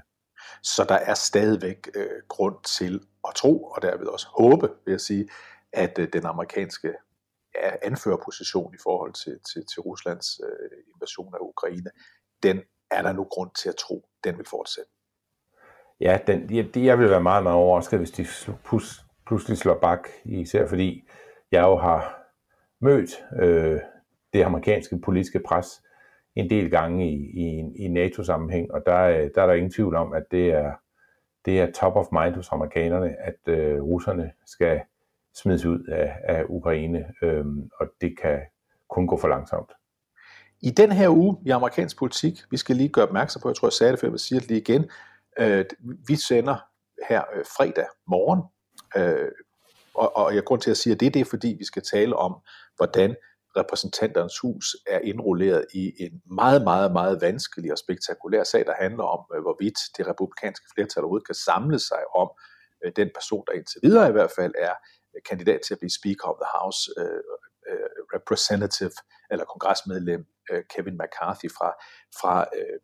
Så 0.63 0.85
der 0.89 0.95
er 0.95 1.13
stadigvæk 1.13 1.89
øh, 1.95 2.07
grund 2.27 2.55
til 2.63 3.01
at 3.27 3.35
tro, 3.35 3.63
og 3.63 3.81
derved 3.81 4.07
også 4.07 4.27
håbe, 4.39 4.69
vil 4.85 4.91
jeg 4.91 5.01
sige, 5.01 5.27
at 5.73 5.99
øh, 5.99 6.07
den 6.13 6.25
amerikanske 6.25 6.93
ja, 7.55 7.71
anførerposition 7.81 8.73
i 8.73 8.77
forhold 8.83 9.13
til, 9.13 9.39
til, 9.53 9.65
til 9.65 9.81
Ruslands 9.81 10.39
øh, 10.43 10.77
invasion 10.95 11.33
af 11.33 11.39
Ukraine, 11.41 11.91
den 12.43 12.61
er 12.91 13.01
der 13.01 13.13
nu 13.13 13.23
grund 13.23 13.51
til 13.61 13.69
at 13.69 13.75
tro, 13.75 14.05
den 14.23 14.37
vil 14.37 14.45
fortsætte. 14.49 14.91
Ja, 15.99 16.19
den, 16.27 16.49
det, 16.49 16.85
jeg 16.85 16.99
vil 16.99 17.09
være 17.09 17.21
meget, 17.21 17.43
meget 17.43 17.57
overrasket, 17.57 17.99
hvis 17.99 18.11
de 18.11 18.25
plus, 18.65 19.05
pludselig 19.27 19.57
slår 19.57 19.79
bak, 19.79 20.07
især 20.25 20.67
fordi 20.67 21.09
jeg 21.51 21.61
jo 21.61 21.77
har 21.77 22.21
mødt 22.79 23.23
øh, 23.41 23.79
det 24.33 24.43
amerikanske 24.43 24.99
politiske 24.99 25.39
pres 25.39 25.81
en 26.35 26.49
del 26.49 26.71
gange 26.71 27.11
i, 27.11 27.15
i, 27.15 27.73
i 27.75 27.87
NATO-sammenhæng, 27.87 28.71
og 28.71 28.81
der, 28.85 29.01
øh, 29.01 29.29
der 29.35 29.41
er 29.41 29.45
der 29.45 29.53
ingen 29.53 29.71
tvivl 29.71 29.95
om, 29.95 30.13
at 30.13 30.23
det 30.31 30.47
er, 30.49 30.71
det 31.45 31.61
er 31.61 31.71
top 31.71 31.95
of 31.95 32.05
mind 32.11 32.35
hos 32.35 32.51
amerikanerne, 32.51 33.15
at 33.19 33.47
øh, 33.47 33.81
russerne 33.81 34.31
skal 34.45 34.81
smides 35.35 35.65
ud 35.65 35.83
af, 35.83 36.17
af 36.23 36.43
Ukraine, 36.49 37.05
øhm, 37.23 37.69
og 37.79 37.87
det 38.01 38.19
kan 38.21 38.39
kun 38.89 39.07
gå 39.07 39.17
for 39.17 39.27
langsomt. 39.27 39.71
I 40.61 40.69
den 40.69 40.91
her 40.91 41.09
uge 41.09 41.37
i 41.45 41.49
amerikansk 41.49 41.97
politik, 41.97 42.43
vi 42.51 42.57
skal 42.57 42.75
lige 42.75 42.89
gøre 42.89 43.07
opmærksom 43.07 43.41
på, 43.41 43.49
jeg 43.49 43.55
tror 43.55 43.67
jeg 43.67 43.73
sagde 43.73 43.91
det 43.91 43.99
før, 43.99 44.07
jeg 44.07 44.11
vil 44.11 44.19
sige 44.19 44.39
det 44.39 44.47
lige 44.47 44.61
igen, 44.61 44.89
øh, 45.39 45.65
vi 46.07 46.15
sender 46.15 46.55
her 47.09 47.23
øh, 47.35 47.45
fredag 47.57 47.87
morgen, 48.07 48.41
øh, 48.95 49.31
og, 49.93 50.17
og 50.17 50.35
jeg 50.35 50.43
grund 50.43 50.61
til 50.61 50.71
at 50.71 50.77
sige, 50.77 50.95
det, 50.95 51.13
det 51.13 51.19
er 51.19 51.25
fordi, 51.25 51.55
vi 51.59 51.65
skal 51.65 51.83
tale 51.91 52.15
om, 52.15 52.35
hvordan 52.75 53.15
repræsentanternes 53.57 54.39
hus 54.39 54.65
er 54.87 54.99
indrulleret 54.99 55.65
i 55.73 55.93
en 55.99 56.21
meget, 56.35 56.61
meget, 56.63 56.91
meget 56.91 57.21
vanskelig 57.21 57.71
og 57.71 57.77
spektakulær 57.77 58.43
sag, 58.43 58.65
der 58.65 58.73
handler 58.81 59.03
om, 59.03 59.25
øh, 59.35 59.41
hvorvidt 59.41 59.79
det 59.97 60.07
republikanske 60.07 60.65
flertal 60.75 61.03
overhovedet 61.03 61.27
kan 61.27 61.35
samle 61.35 61.79
sig 61.79 62.03
om 62.15 62.29
øh, 62.85 62.91
den 62.95 63.09
person, 63.15 63.43
der 63.47 63.53
indtil 63.53 63.79
videre 63.83 64.09
i 64.09 64.11
hvert 64.11 64.31
fald 64.37 64.53
er 64.57 64.73
kandidat 65.29 65.59
til 65.61 65.73
at 65.73 65.79
blive 65.79 65.97
Speaker 65.99 66.27
of 66.31 66.37
the 66.43 66.49
House, 66.59 66.79
øh, 66.97 67.23
øh, 67.69 67.89
representative 68.15 68.97
eller 69.31 69.45
kongresmedlem 69.45 70.25
øh, 70.51 70.63
Kevin 70.71 70.99
McCarthy 71.01 71.49
fra, 71.57 71.69
fra 72.19 72.35
øh, 72.57 72.79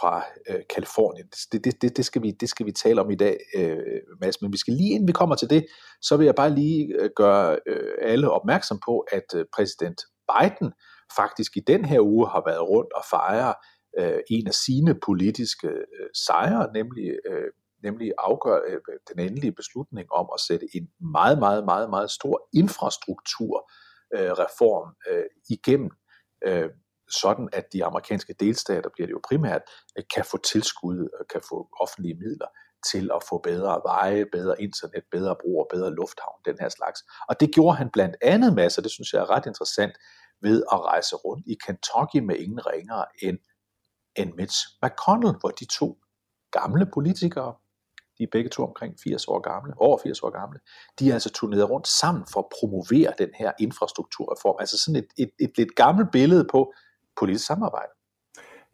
fra 0.00 0.24
øh, 0.48 0.62
Kalifornien. 0.74 1.28
Det, 1.52 1.64
det, 1.64 1.82
det, 1.82 1.96
det, 1.96 2.04
skal 2.04 2.22
vi, 2.22 2.30
det 2.30 2.48
skal 2.48 2.66
vi 2.66 2.72
tale 2.72 3.00
om 3.00 3.10
i 3.10 3.14
dag, 3.14 3.38
øh, 3.56 4.00
Mads, 4.20 4.42
men 4.42 4.52
vi 4.52 4.58
skal 4.58 4.74
lige 4.74 4.90
inden 4.94 5.08
vi 5.08 5.12
kommer 5.12 5.36
til 5.36 5.50
det, 5.50 5.66
så 6.02 6.16
vil 6.16 6.24
jeg 6.24 6.34
bare 6.34 6.50
lige 6.50 6.94
øh, 6.98 7.10
gøre 7.16 7.58
øh, 7.66 7.94
alle 8.00 8.30
opmærksom 8.30 8.80
på, 8.86 8.98
at 8.98 9.34
øh, 9.34 9.44
præsident 9.54 10.00
Biden 10.32 10.72
faktisk 11.16 11.56
i 11.56 11.60
den 11.66 11.84
her 11.84 12.00
uge 12.00 12.28
har 12.28 12.42
været 12.46 12.68
rundt 12.68 12.92
og 12.92 13.04
fejre 13.10 13.54
øh, 13.98 14.20
en 14.30 14.46
af 14.46 14.54
sine 14.54 14.94
politiske 15.06 15.68
øh, 15.68 16.08
sejre, 16.26 16.72
nemlig, 16.74 17.04
øh, 17.30 17.50
nemlig 17.82 18.12
afgør 18.18 18.60
øh, 18.66 18.80
den 19.14 19.20
endelige 19.26 19.52
beslutning 19.52 20.12
om 20.12 20.28
at 20.34 20.40
sætte 20.40 20.66
en 20.74 20.90
meget, 21.00 21.38
meget, 21.38 21.64
meget, 21.64 21.90
meget 21.90 22.10
stor 22.10 22.48
infrastrukturreform 22.54 24.94
øh, 25.10 25.18
øh, 25.18 25.24
igennem. 25.50 25.90
Øh, 26.46 26.70
sådan 27.10 27.48
at 27.52 27.72
de 27.72 27.84
amerikanske 27.84 28.34
delstater, 28.40 28.90
bliver 28.94 29.06
det 29.06 29.12
jo 29.12 29.20
primært, 29.28 29.62
øh, 29.98 30.04
kan 30.14 30.24
få 30.24 30.38
tilskud, 30.38 31.08
og 31.20 31.26
kan 31.32 31.40
få 31.48 31.68
offentlige 31.80 32.14
midler 32.14 32.46
til 32.92 33.10
at 33.14 33.22
få 33.28 33.38
bedre 33.38 33.80
veje, 33.84 34.26
bedre 34.32 34.62
internet, 34.62 35.04
bedre 35.10 35.36
broer, 35.42 35.64
bedre 35.74 35.94
lufthavn, 35.94 36.38
den 36.44 36.56
her 36.60 36.68
slags. 36.68 37.00
Og 37.28 37.40
det 37.40 37.54
gjorde 37.54 37.76
han 37.76 37.90
blandt 37.90 38.16
andet 38.22 38.54
masser, 38.54 38.82
det 38.82 38.90
synes 38.90 39.12
jeg 39.12 39.20
er 39.20 39.30
ret 39.30 39.46
interessant, 39.46 39.92
ved 40.40 40.62
at 40.72 40.80
rejse 40.80 41.16
rundt 41.16 41.46
i 41.46 41.56
Kentucky 41.66 42.16
med 42.16 42.36
ingen 42.36 42.66
ringere 42.66 43.04
end, 43.22 43.38
end 44.16 44.34
Mitch 44.34 44.58
McConnell, 44.82 45.36
hvor 45.40 45.48
de 45.48 45.64
to 45.64 45.98
gamle 46.50 46.86
politikere, 46.94 47.54
de 48.18 48.22
er 48.22 48.28
begge 48.32 48.50
to 48.50 48.64
omkring 48.64 48.94
80 49.04 49.28
år 49.28 49.40
gamle, 49.40 49.74
over 49.76 49.98
80 50.02 50.22
år 50.22 50.30
gamle, 50.30 50.58
de 50.98 51.08
er 51.10 51.12
altså 51.14 51.32
turneret 51.32 51.70
rundt 51.70 51.88
sammen 51.88 52.24
for 52.32 52.40
at 52.40 52.46
promovere 52.60 53.12
den 53.18 53.28
her 53.38 53.52
infrastrukturreform. 53.60 54.56
Altså 54.60 54.78
sådan 54.78 54.96
et, 54.96 55.08
et, 55.18 55.30
et 55.40 55.58
lidt 55.58 55.74
gammelt 55.74 56.10
billede 56.12 56.48
på 56.50 56.72
politisk 57.20 57.46
samarbejde. 57.46 57.92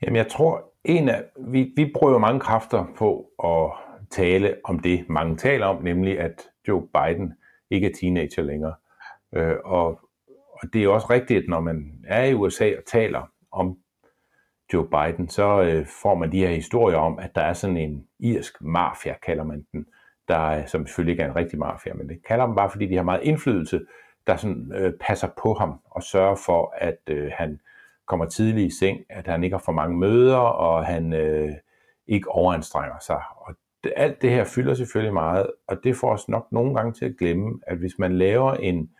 Jamen 0.03 0.17
jeg 0.17 0.29
tror, 0.29 0.73
en 0.85 1.09
af, 1.09 1.25
vi, 1.37 1.73
vi 1.77 1.93
bruger 1.95 2.19
mange 2.19 2.41
kræfter 2.41 2.85
på 2.97 3.27
at 3.45 3.73
tale 4.11 4.57
om 4.65 4.79
det, 4.79 5.09
mange 5.09 5.37
taler 5.37 5.67
om, 5.67 5.83
nemlig 5.83 6.21
at 6.21 6.49
Joe 6.69 6.83
Biden 6.95 7.33
ikke 7.71 7.87
er 7.87 7.95
teenager 8.01 8.43
længere. 8.43 8.75
Øh, 9.35 9.57
og, 9.65 10.01
og 10.63 10.73
det 10.73 10.85
er 10.85 10.89
også 10.89 11.07
rigtigt, 11.11 11.49
når 11.49 11.61
man 11.61 12.05
er 12.07 12.25
i 12.25 12.35
USA 12.35 12.77
og 12.77 12.85
taler 12.87 13.23
om 13.53 13.79
Joe 14.73 14.89
Biden, 14.89 15.29
så 15.29 15.63
øh, 15.63 15.87
får 16.03 16.15
man 16.15 16.33
de 16.33 16.39
her 16.39 16.55
historier 16.55 16.97
om, 16.97 17.19
at 17.19 17.35
der 17.35 17.41
er 17.41 17.53
sådan 17.53 17.77
en 17.77 18.07
irsk 18.21 18.63
mafia, 18.63 19.15
kalder 19.23 19.45
man 19.45 19.67
den, 19.73 19.87
der 20.29 20.43
øh, 20.43 20.67
som 20.67 20.87
selvfølgelig 20.87 21.13
ikke 21.13 21.23
er 21.23 21.29
en 21.29 21.37
rigtig 21.37 21.59
mafia, 21.59 21.95
men 21.95 22.09
det 22.09 22.19
kalder 22.29 22.47
man 22.47 22.57
bare, 22.57 22.71
fordi 22.71 22.87
de 22.87 22.97
har 22.97 23.03
meget 23.03 23.23
indflydelse, 23.23 23.81
der 24.27 24.37
sådan, 24.37 24.73
øh, 24.75 24.93
passer 25.01 25.29
på 25.43 25.55
ham 25.55 25.81
og 25.91 26.03
sørger 26.03 26.35
for, 26.35 26.75
at 26.79 26.99
øh, 27.07 27.31
han 27.35 27.61
kommer 28.07 28.27
tidligt 28.27 28.73
i 28.73 28.79
seng, 28.79 28.99
at 29.11 29.27
han 29.27 29.45
ikke 29.45 29.55
har 29.55 29.63
for 29.65 29.73
mange 29.73 29.99
møder, 29.99 30.37
og 30.37 30.87
han 30.87 31.13
øh, 31.13 31.53
ikke 32.07 32.29
overanstrenger 32.29 32.99
sig. 32.99 33.21
Og 33.37 33.55
det, 33.85 33.93
alt 33.97 34.23
det 34.23 34.31
her 34.31 34.45
fylder 34.45 34.75
selvfølgelig 34.75 35.15
meget, 35.15 35.47
og 35.69 35.85
det 35.85 35.97
får 35.97 36.13
os 36.13 36.29
nok 36.29 36.53
nogle 36.53 36.75
gange 36.75 36.93
til 36.93 37.05
at 37.05 37.17
glemme, 37.19 37.61
at 37.67 37.79
hvis 37.79 37.99
man 37.99 38.19
laver 38.19 38.53
en 38.53 38.91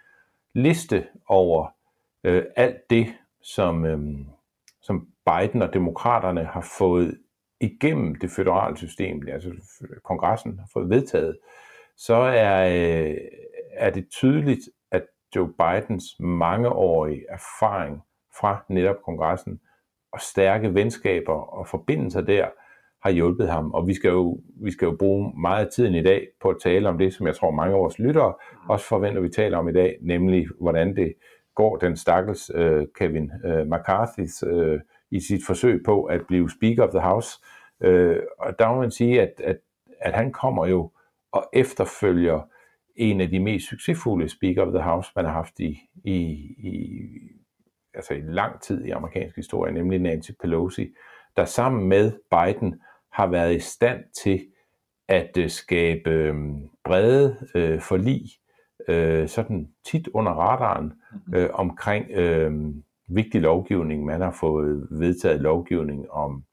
liste 0.55 1.07
over 1.29 1.67
øh, 2.25 2.45
alt 2.57 2.91
det, 2.91 3.07
som, 3.43 3.85
øh, 3.85 3.99
som 3.99 4.27
Biden 5.27 5.63
og 5.63 5.75
demokraterne 5.75 6.45
har 6.45 6.73
fået 6.79 7.19
igennem 7.61 8.15
det 8.15 8.31
føderale 8.31 8.77
system, 8.77 9.29
altså 9.29 9.51
kongressen 10.05 10.59
har 10.59 10.69
fået 10.73 10.91
vedtaget, 10.91 11.39
så 11.97 12.15
er, 12.15 12.67
øh, 12.67 13.17
er 13.73 13.91
det 13.91 14.09
tydeligt, 14.11 14.61
at 14.91 15.03
Joe 15.37 15.53
Bidens 15.59 16.05
mangeårige 16.21 17.25
erfaring 17.29 18.01
fra 18.41 18.65
netop 18.69 18.97
kongressen, 19.05 19.61
og 20.13 20.21
stærke 20.21 20.75
venskaber 20.75 21.33
og 21.33 21.67
forbindelser 21.67 22.21
der 22.21 22.49
har 23.03 23.11
hjulpet 23.11 23.49
ham. 23.49 23.73
Og 23.73 23.87
vi 23.87 23.95
skal, 23.95 24.09
jo, 24.09 24.41
vi 24.65 24.71
skal 24.71 24.87
jo 24.87 24.97
bruge 24.99 25.33
meget 25.41 25.71
tid 25.71 25.87
i 25.87 26.03
dag 26.03 26.29
på 26.43 26.49
at 26.49 26.57
tale 26.63 26.89
om 26.89 26.99
det, 26.99 27.15
som 27.15 27.27
jeg 27.27 27.37
tror 27.37 27.51
mange 27.51 27.75
af 27.75 27.81
vores 27.81 27.99
lyttere 27.99 28.35
også 28.69 28.87
forventer, 28.87 29.21
vi 29.21 29.29
taler 29.29 29.59
om 29.59 29.69
i 29.69 29.73
dag, 29.73 29.99
nemlig 30.03 30.47
hvordan 30.61 30.97
det 30.97 31.15
går 31.55 31.77
den 31.77 31.97
stakkels 31.97 32.51
øh, 32.55 32.87
Kevin 32.99 33.31
øh, 33.45 33.67
McCarthy's 33.67 34.47
øh, 34.47 34.81
i 35.13 35.21
sit 35.21 35.47
forsøg 35.47 35.83
på 35.85 36.05
at 36.05 36.27
blive 36.27 36.51
Speaker 36.51 36.83
of 36.83 36.91
the 36.91 37.01
House. 37.01 37.39
Uh, 37.81 38.17
og 38.39 38.59
der 38.59 38.69
må 38.69 38.81
man 38.81 38.91
sige, 38.91 39.23
at, 39.23 39.33
at, 39.45 39.57
at 40.01 40.15
han 40.15 40.33
kommer 40.33 40.67
jo 40.67 40.91
og 41.33 41.49
efterfølger 41.53 42.49
en 42.97 43.21
af 43.21 43.29
de 43.29 43.41
mest 43.41 43.69
succesfulde 43.69 44.29
Speaker 44.29 44.63
of 44.63 44.73
the 44.73 44.83
House, 44.83 45.13
man 45.17 45.25
har 45.25 45.33
haft 45.33 45.61
i, 45.61 45.79
i, 46.05 46.17
i 46.59 46.79
altså 47.95 48.15
i 48.15 48.21
lang 48.21 48.61
tid 48.61 48.85
i 48.85 48.91
amerikansk 48.91 49.37
historie, 49.37 49.73
nemlig 49.73 49.99
Nancy 49.99 50.31
Pelosi, 50.41 50.95
der 51.37 51.45
sammen 51.45 51.89
med 51.89 52.13
Biden 52.31 52.81
har 53.13 53.27
været 53.27 53.57
i 53.57 53.59
stand 53.59 54.05
til 54.23 54.47
at 55.09 55.37
øh, 55.39 55.51
skabe 55.51 56.11
øh, 56.11 56.35
brede 56.85 57.49
øh, 57.55 57.81
forlig, 57.81 58.23
øh, 58.89 59.29
sådan 59.29 59.69
tit 59.85 60.09
under 60.15 60.33
radaren, 60.33 60.93
mhm. 61.27 61.35
øh, 61.35 61.51
omkring 61.53 62.11
øh, 62.11 62.75
vigtig 63.15 63.41
lovgivning. 63.41 64.05
Man 64.05 64.21
har 64.21 64.37
fået 64.41 64.87
vedtaget 64.91 65.41
lovgivning 65.41 66.11
om 66.11 66.45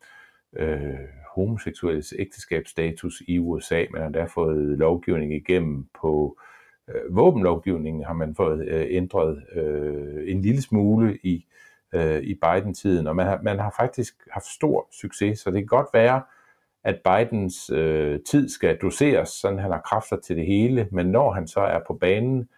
øh, 0.57 0.97
homoseksuelles 1.35 2.13
ægteskabsstatus 2.19 3.21
i 3.27 3.39
USA. 3.39 3.85
Man 3.91 4.01
har 4.01 4.09
der 4.09 4.25
fået 4.25 4.77
lovgivning 4.77 5.33
igennem 5.33 5.87
på 6.01 6.39
øh, 6.89 7.15
våbenlovgivningen 7.15 8.03
har 8.03 8.13
man 8.13 8.35
fået 8.35 8.67
øh, 8.67 8.85
ændret 8.89 9.43
øh, 9.55 10.31
en 10.31 10.41
lille 10.41 10.61
smule 10.61 11.17
i, 11.23 11.45
øh, 11.93 12.21
i 12.21 12.33
Biden-tiden, 12.33 13.07
og 13.07 13.15
man 13.15 13.25
har, 13.25 13.39
man 13.41 13.59
har 13.59 13.73
faktisk 13.77 14.15
haft 14.31 14.45
stor 14.45 14.87
succes, 15.01 15.39
så 15.39 15.51
det 15.51 15.59
kan 15.59 15.67
godt 15.67 15.87
være, 15.93 16.21
at 16.83 17.01
Bidens 17.05 17.69
øh, 17.69 18.19
tid 18.29 18.49
skal 18.49 18.77
doseres, 18.77 19.29
så 19.29 19.47
han 19.47 19.71
har 19.71 19.81
kræfter 19.81 20.17
til 20.19 20.35
det 20.35 20.45
hele, 20.45 20.87
men 20.91 21.05
når 21.05 21.31
han 21.31 21.47
så 21.47 21.59
er 21.59 21.79
på 21.87 21.93
banen, 21.93 22.49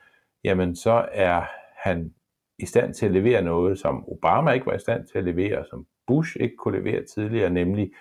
jamen 0.44 0.76
så 0.76 1.08
er 1.12 1.44
han 1.90 2.14
i 2.62 2.66
stand 2.66 2.94
til 2.94 3.06
at 3.06 3.12
levere 3.12 3.42
noget, 3.42 3.80
som 3.80 4.06
Obama 4.08 4.52
ikke 4.52 4.66
var 4.66 4.74
i 4.74 4.80
stand 4.80 5.08
til 5.08 5.18
at 5.18 5.24
levere, 5.24 5.66
som 5.70 5.86
Bush 6.08 6.38
ikke 6.40 6.56
kunne 6.56 6.78
levere 6.78 7.04
tidligere, 7.16 7.50
nemlig 7.50 7.92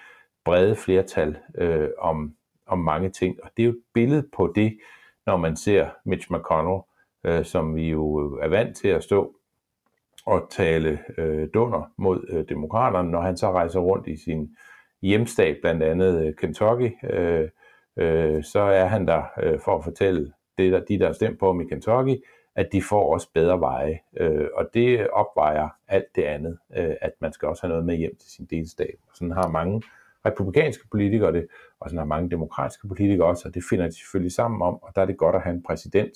brede 0.45 0.76
flertal 0.76 1.37
øh, 1.59 1.88
om, 1.99 2.35
om 2.67 2.79
mange 2.79 3.11
ting. 3.11 3.37
Og 3.43 3.50
det 3.57 3.62
er 3.62 3.67
jo 3.67 3.73
et 3.73 3.83
billede 3.95 4.29
på 4.37 4.52
det, 4.55 4.79
når 5.26 5.37
man 5.37 5.57
ser 5.57 5.88
Mitch 6.05 6.33
McConnell, 6.33 6.81
øh, 7.25 7.45
som 7.45 7.75
vi 7.75 7.90
jo 7.90 8.38
er 8.43 8.49
vant 8.49 8.76
til 8.76 8.88
at 8.88 9.05
stå 9.05 9.35
og 10.26 10.49
tale 10.50 10.99
øh, 11.19 11.49
dunder 11.55 11.93
mod 11.99 12.26
øh, 12.29 12.45
demokraterne, 12.49 13.11
når 13.11 13.21
han 13.21 13.37
så 13.37 13.52
rejser 13.52 13.81
rundt 13.81 14.07
i 14.09 14.17
sin 14.17 14.57
hjemstat, 15.02 15.59
blandt 15.62 15.83
andet 15.83 16.26
øh, 16.26 16.35
Kentucky, 16.35 16.90
øh, 17.11 17.49
øh, 17.97 18.45
så 18.45 18.61
er 18.61 18.85
han 18.85 19.07
der 19.07 19.23
øh, 19.43 19.61
for 19.61 19.79
at 19.79 19.85
fortælle 19.85 20.33
det, 20.59 20.73
der, 20.73 20.81
de, 20.81 20.99
der 20.99 21.09
er 21.09 21.12
stemt 21.12 21.38
på 21.38 21.47
ham 21.47 21.61
i 21.61 21.64
Kentucky, 21.64 22.17
at 22.61 22.73
de 22.73 22.83
får 22.83 23.12
også 23.12 23.29
bedre 23.35 23.61
veje. 23.61 23.99
Øh, 24.17 24.49
og 24.55 24.71
det 24.75 25.11
opvejer 25.11 25.69
alt 25.88 26.17
det 26.17 26.23
andet, 26.23 26.59
øh, 26.76 26.95
at 27.00 27.12
man 27.21 27.33
skal 27.33 27.49
også 27.49 27.62
have 27.62 27.69
noget 27.69 27.87
med 27.87 27.97
hjem 27.97 28.17
til 28.17 28.31
sin 28.31 28.47
delstat. 28.47 28.95
Og 29.09 29.17
sådan 29.17 29.33
har 29.33 29.49
mange 29.49 29.83
republikanske 30.26 30.88
politikere 30.90 31.33
det, 31.33 31.47
og 31.81 31.90
sådan 31.90 31.99
har 31.99 32.07
mange 32.07 32.31
demokratiske 32.31 32.88
politikere 32.88 33.26
også, 33.29 33.49
og 33.49 33.55
det 33.55 33.62
finder 33.71 33.87
de 33.87 33.99
selvfølgelig 33.99 34.33
sammen 34.33 34.62
om, 34.62 34.83
og 34.83 34.93
der 34.95 35.02
er 35.02 35.07
det 35.07 35.17
godt 35.17 35.37
at 35.37 35.43
have 35.43 35.55
en 35.55 35.62
præsident, 35.62 36.12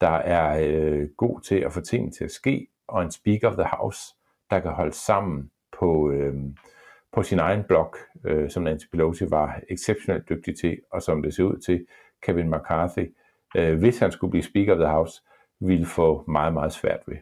der 0.00 0.10
er 0.10 0.66
øh, 0.68 1.08
god 1.16 1.40
til 1.40 1.58
at 1.58 1.72
få 1.72 1.80
tingene 1.80 2.12
til 2.12 2.24
at 2.24 2.30
ske, 2.30 2.66
og 2.88 3.02
en 3.02 3.10
Speaker 3.10 3.48
of 3.48 3.54
the 3.54 3.68
House, 3.78 4.14
der 4.50 4.60
kan 4.60 4.70
holde 4.70 4.92
sammen 4.92 5.50
på, 5.78 6.10
øh, 6.10 6.34
på 7.12 7.22
sin 7.22 7.38
egen 7.38 7.64
blok, 7.68 7.98
øh, 8.24 8.50
som 8.50 8.62
Nancy 8.62 8.86
Pelosi 8.92 9.24
var 9.30 9.60
exceptionelt 9.68 10.28
dygtig 10.28 10.58
til, 10.58 10.78
og 10.92 11.02
som 11.02 11.22
det 11.22 11.34
ser 11.34 11.44
ud 11.44 11.58
til, 11.58 11.86
Kevin 12.22 12.50
McCarthy, 12.50 13.14
øh, 13.56 13.78
hvis 13.78 13.98
han 13.98 14.12
skulle 14.12 14.30
blive 14.30 14.42
Speaker 14.42 14.72
of 14.72 14.78
the 14.78 14.88
House, 14.88 15.22
ville 15.60 15.86
få 15.86 16.24
meget, 16.28 16.52
meget 16.52 16.72
svært 16.72 17.00
ved. 17.06 17.16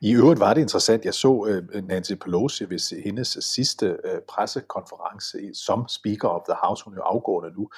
I 0.00 0.14
øvrigt 0.14 0.40
var 0.40 0.54
det 0.54 0.60
interessant, 0.60 1.04
jeg 1.04 1.14
så 1.14 1.46
øh, 1.48 1.84
Nancy 1.84 2.12
Pelosi 2.12 2.70
ved 2.70 3.02
hendes 3.02 3.38
sidste 3.40 3.86
øh, 4.04 4.20
pressekonference 4.28 5.54
som 5.54 5.88
Speaker 5.88 6.28
of 6.28 6.42
the 6.48 6.56
House, 6.62 6.84
hun 6.84 6.92
er 6.92 6.96
jo 6.96 7.02
afgående 7.02 7.50
nu, 7.50 7.70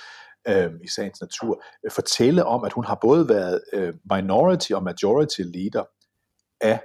uh, 0.48 0.80
i 0.84 0.88
sagens 0.88 1.20
natur, 1.20 1.62
fortælle 1.90 2.44
om, 2.44 2.64
at 2.64 2.72
hun 2.72 2.84
har 2.84 2.94
både 2.94 3.28
været 3.28 3.60
minority 4.14 4.72
og 4.72 4.82
majority 4.82 5.40
leader 5.40 5.84
af, 6.60 6.80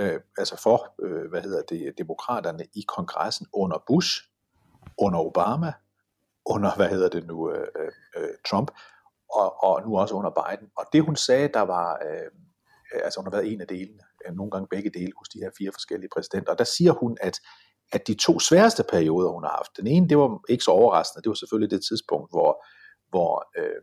uh, 0.00 0.20
altså 0.38 0.60
for, 0.62 0.94
hvad 1.30 1.42
hedder 1.42 1.62
det, 1.62 1.94
demokraterne 1.98 2.64
i 2.74 2.84
kongressen 2.88 3.46
under 3.52 3.84
Bush, 3.86 4.10
under 4.98 5.20
Obama, 5.20 5.72
under, 6.46 6.76
hvad 6.76 6.88
hedder 6.88 7.08
det 7.08 7.26
nu, 7.26 7.52
Trump, 8.48 8.70
og, 9.34 9.62
og 9.62 9.82
nu 9.86 9.98
også 9.98 10.14
under 10.14 10.30
Biden. 10.30 10.68
Og 10.76 10.84
det 10.92 11.02
hun 11.02 11.16
sagde, 11.16 11.48
der 11.48 11.60
var, 11.60 11.98
uh, 12.04 12.43
altså 13.04 13.20
hun 13.20 13.26
har 13.26 13.30
været 13.30 13.52
en 13.52 13.60
af 13.60 13.66
delene, 13.66 14.02
øh, 14.26 14.34
nogle 14.34 14.50
gange 14.50 14.68
begge 14.70 14.90
dele 14.90 15.12
hos 15.18 15.28
de 15.28 15.38
her 15.38 15.50
fire 15.58 15.72
forskellige 15.72 16.10
præsidenter. 16.14 16.52
Og 16.52 16.58
der 16.58 16.64
siger 16.64 16.92
hun, 16.92 17.16
at, 17.20 17.40
at 17.92 18.06
de 18.06 18.14
to 18.14 18.38
sværeste 18.38 18.84
perioder, 18.90 19.30
hun 19.30 19.42
har 19.42 19.50
haft, 19.50 19.76
den 19.76 19.86
ene, 19.86 20.08
det 20.08 20.18
var 20.18 20.40
ikke 20.48 20.64
så 20.64 20.70
overraskende, 20.70 21.22
det 21.22 21.28
var 21.28 21.34
selvfølgelig 21.34 21.70
det 21.70 21.84
tidspunkt, 21.88 22.30
hvor, 22.30 22.64
hvor, 23.08 23.32
øh, 23.58 23.82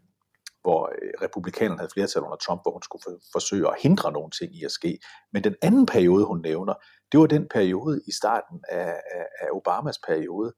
hvor 0.61 0.91
øh, 1.01 1.11
republikanerne 1.21 1.79
havde 1.79 1.93
flertal 1.93 2.21
under 2.21 2.37
Trump, 2.37 2.61
hvor 2.63 2.71
hun 2.71 2.83
skulle 2.83 3.03
for, 3.05 3.13
forsøge 3.31 3.67
at 3.67 3.75
hindre 3.81 4.11
nogle 4.11 4.31
ting 4.39 4.55
i 4.55 4.63
at 4.63 4.71
ske. 4.71 4.99
Men 5.33 5.43
den 5.43 5.55
anden 5.61 5.85
periode, 5.85 6.25
hun 6.25 6.41
nævner, 6.41 6.73
det 7.11 7.19
var 7.19 7.25
den 7.25 7.47
periode 7.47 8.01
i 8.07 8.11
starten 8.11 8.63
af, 8.69 9.01
af, 9.15 9.25
af 9.41 9.47
Obamas 9.51 9.99
periode, 10.07 10.53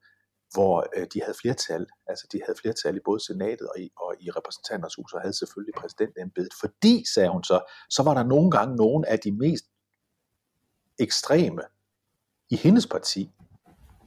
hvor 0.53 0.87
øh, 0.97 1.07
de 1.13 1.21
havde 1.21 1.37
flertal, 1.41 1.85
altså 2.07 2.27
de 2.31 2.41
havde 2.45 2.59
flertal 2.61 2.95
i 2.95 2.99
både 3.05 3.25
senatet 3.25 3.67
og 3.67 3.79
i, 3.79 3.89
og 3.97 4.15
i 4.19 4.29
repræsentanternes 4.29 4.95
hus, 4.95 5.13
og 5.13 5.21
havde 5.21 5.37
selvfølgelig 5.37 5.75
præsidentembedet, 5.77 6.53
fordi, 6.61 7.03
sagde 7.13 7.29
hun 7.29 7.43
så, 7.43 7.73
så 7.89 8.03
var 8.03 8.13
der 8.13 8.23
nogle 8.23 8.51
gange 8.51 8.75
nogle 8.75 9.09
af 9.09 9.19
de 9.19 9.31
mest 9.31 9.65
ekstreme 10.99 11.61
i 12.49 12.55
hendes 12.55 12.87
parti, 12.87 13.31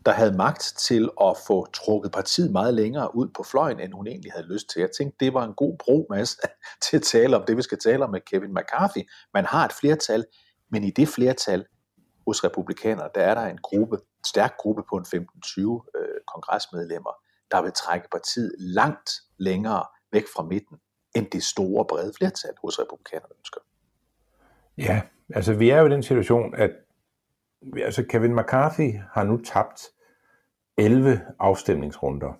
der 0.06 0.12
havde 0.12 0.36
magt 0.36 0.74
til 0.78 1.10
at 1.20 1.36
få 1.46 1.66
trukket 1.72 2.12
partiet 2.12 2.52
meget 2.52 2.74
længere 2.74 3.16
ud 3.16 3.28
på 3.28 3.42
fløjen, 3.42 3.80
end 3.80 3.92
hun 3.92 4.06
egentlig 4.06 4.32
havde 4.32 4.46
lyst 4.46 4.70
til. 4.70 4.80
Jeg 4.80 4.90
tænkte, 4.98 5.24
det 5.24 5.34
var 5.34 5.44
en 5.44 5.54
god 5.54 5.78
bro, 5.78 6.06
Mads, 6.10 6.36
til 6.90 6.96
at 6.96 7.02
tale 7.02 7.36
om 7.36 7.44
det, 7.46 7.56
vi 7.56 7.62
skal 7.62 7.78
tale 7.78 8.04
om 8.04 8.10
med 8.10 8.20
Kevin 8.20 8.54
McCarthy. 8.54 9.08
Man 9.34 9.44
har 9.44 9.64
et 9.64 9.72
flertal, 9.72 10.24
men 10.70 10.84
i 10.84 10.90
det 10.90 11.08
flertal 11.08 11.64
hos 12.26 12.44
republikanerne, 12.44 13.10
der 13.14 13.20
er 13.20 13.34
der 13.34 13.46
en 13.46 13.58
gruppe, 13.62 13.96
en 13.96 14.24
stærk 14.24 14.56
gruppe 14.56 14.82
på 14.90 14.96
en 14.96 15.04
15-20 15.04 15.98
øh, 15.98 16.15
kongresmedlemmer, 16.32 17.10
der 17.50 17.62
vil 17.62 17.72
trække 17.72 18.08
partiet 18.12 18.54
langt 18.58 19.10
længere 19.36 19.84
væk 20.12 20.24
fra 20.36 20.42
midten, 20.42 20.78
end 21.16 21.30
det 21.30 21.42
store 21.42 21.84
brede 21.84 22.12
flertal 22.18 22.54
hos 22.64 22.78
republikanerne 22.78 23.34
ønsker. 23.38 23.60
Ja, 24.78 25.02
altså 25.34 25.54
vi 25.54 25.70
er 25.70 25.80
jo 25.80 25.86
i 25.86 25.90
den 25.90 26.02
situation, 26.02 26.54
at 26.54 26.70
altså 27.76 28.04
Kevin 28.08 28.36
McCarthy 28.36 28.98
har 29.12 29.24
nu 29.24 29.40
tabt 29.44 29.82
11 30.76 31.20
afstemningsrunder. 31.38 32.32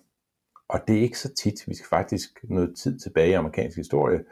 Og 0.67 0.79
det 0.87 0.97
er 0.97 1.01
ikke 1.01 1.19
så 1.19 1.33
tit, 1.33 1.67
vi 1.67 1.75
skal 1.75 1.87
faktisk 1.87 2.29
noget 2.43 2.77
tid 2.77 2.99
tilbage 2.99 3.29
i 3.29 3.33
amerikansk 3.33 3.77
historie, 3.77 4.23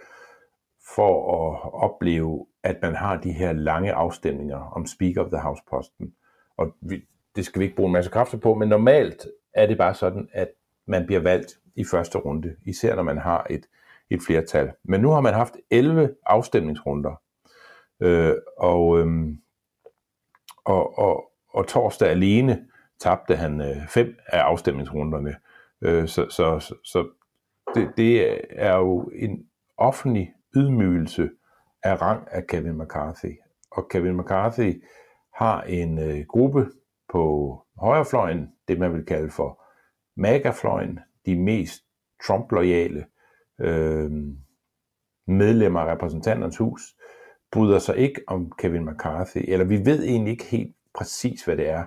for 0.95 1.11
at 1.33 1.73
opleve, 1.73 2.47
at 2.63 2.77
man 2.81 2.95
har 2.95 3.17
de 3.17 3.31
her 3.31 3.53
lange 3.53 3.93
afstemninger 3.93 4.57
om 4.57 4.85
Speaker 4.85 5.23
of 5.23 5.29
the 5.29 5.39
House-posten. 5.39 6.13
Og 6.57 6.75
vi, 6.81 7.07
det 7.35 7.45
skal 7.45 7.59
vi 7.59 7.65
ikke 7.65 7.75
bruge 7.75 7.87
en 7.87 7.93
masse 7.93 8.11
kræfter 8.11 8.37
på, 8.37 8.53
men 8.53 8.69
normalt 8.69 9.27
er 9.55 9.65
det 9.65 9.77
bare 9.77 9.93
sådan, 9.93 10.29
at 10.33 10.47
man 10.85 11.05
bliver 11.05 11.21
valgt 11.21 11.59
i 11.75 11.83
første 11.83 12.17
runde, 12.17 12.55
især 12.65 12.95
når 12.95 13.03
man 13.03 13.17
har 13.17 13.47
et, 13.49 13.65
et 14.09 14.19
flertal. 14.27 14.71
Men 14.83 15.01
nu 15.01 15.09
har 15.09 15.21
man 15.21 15.33
haft 15.33 15.53
11 15.71 16.15
afstemningsrunder, 16.25 17.21
øh, 17.99 18.33
og, 18.57 18.99
øh, 18.99 19.27
og, 20.65 20.99
og, 20.99 21.31
og 21.49 21.67
torsdag 21.67 22.09
alene 22.09 22.67
tabte 22.99 23.35
han 23.35 23.61
øh, 23.61 23.87
fem 23.87 24.17
af 24.27 24.39
afstemningsrunderne. 24.39 25.35
Øh, 25.81 26.07
så 26.07 26.25
så, 26.29 26.75
så 26.83 27.07
det, 27.75 27.91
det 27.97 28.41
er 28.49 28.75
jo 28.75 29.11
en 29.15 29.45
offentlig 29.77 30.33
ydmygelse 30.55 31.29
af 31.83 32.01
rang 32.01 32.27
af 32.31 32.47
Kevin 32.47 32.77
McCarthy. 32.77 33.39
Og 33.71 33.89
Kevin 33.89 34.17
McCarthy 34.17 34.83
har 35.35 35.61
en 35.61 35.99
øh, 35.99 36.25
gruppe 36.27 36.67
på 37.09 37.55
højrefløjen, 37.77 38.54
det 38.67 38.79
man 38.79 38.93
vil 38.93 39.05
kalde 39.05 39.29
for 39.29 39.63
MAGA-fløjen, 40.15 40.99
de 41.25 41.39
mest 41.39 41.83
Trump-lojale 42.23 43.05
øh, 43.61 44.11
medlemmer 45.27 45.79
af 45.79 45.91
repræsentanternes 45.91 46.57
hus, 46.57 46.81
bryder 47.51 47.79
sig 47.79 47.97
ikke 47.97 48.21
om 48.27 48.51
Kevin 48.57 48.85
McCarthy, 48.85 49.45
eller 49.47 49.65
vi 49.65 49.85
ved 49.85 50.03
egentlig 50.03 50.31
ikke 50.31 50.45
helt 50.45 50.75
præcis, 50.95 51.45
hvad 51.45 51.57
det 51.57 51.69
er, 51.69 51.85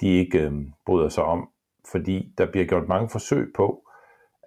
de 0.00 0.08
ikke 0.08 0.40
øh, 0.40 0.52
bryder 0.86 1.08
sig 1.08 1.24
om, 1.24 1.48
fordi 1.90 2.34
der 2.38 2.50
bliver 2.50 2.66
gjort 2.66 2.88
mange 2.88 3.08
forsøg 3.08 3.52
på 3.56 3.84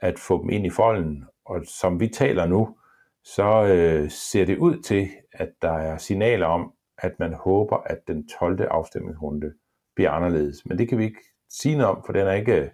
at 0.02 0.20
få 0.20 0.42
dem 0.42 0.50
ind 0.50 0.66
i 0.66 0.70
folden, 0.70 1.26
og 1.46 1.66
som 1.66 2.00
vi 2.00 2.08
taler 2.08 2.46
nu, 2.46 2.78
så 3.24 3.66
øh, 3.66 4.10
ser 4.10 4.46
det 4.46 4.58
ud 4.58 4.82
til, 4.82 5.10
at 5.32 5.50
der 5.62 5.72
er 5.72 5.98
signaler 5.98 6.48
om, 6.48 6.74
at 6.98 7.20
man 7.20 7.34
håber, 7.34 7.78
at 7.78 8.08
den 8.08 8.28
12. 8.28 8.62
afstemningsrunde 8.62 9.54
bliver 9.96 10.12
anderledes. 10.12 10.66
Men 10.66 10.78
det 10.78 10.90
kan 10.90 10.98
vi 10.98 11.04
ikke 11.04 11.33
sige 11.62 11.78
noget 11.78 11.96
om, 11.96 12.04
for 12.06 12.14
den 12.14 12.28
er 12.28 12.32
ikke, 12.32 12.72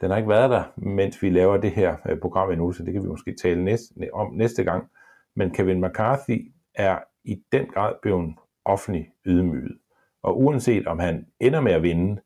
den 0.00 0.10
har 0.10 0.16
ikke 0.16 0.28
været 0.28 0.50
der, 0.50 0.64
mens 0.76 1.22
vi 1.22 1.30
laver 1.30 1.56
det 1.56 1.70
her 1.70 1.96
øh, 2.08 2.20
program 2.20 2.50
endnu, 2.50 2.72
så 2.72 2.84
det 2.84 2.92
kan 2.92 3.02
vi 3.02 3.08
måske 3.08 3.34
tale 3.42 3.64
næste, 3.64 3.94
om 4.12 4.32
næste 4.32 4.64
gang. 4.64 4.90
Men 5.36 5.50
Kevin 5.50 5.80
McCarthy 5.80 6.52
er 6.74 6.98
i 7.24 7.42
den 7.52 7.66
grad 7.66 7.94
blevet 8.02 8.34
offentlig 8.64 9.10
ydmyget. 9.26 9.78
Og 10.22 10.40
uanset 10.40 10.86
om 10.86 10.98
han 10.98 11.26
ender 11.40 11.60
med 11.60 11.72
at 11.72 11.82
vinde 11.82 12.20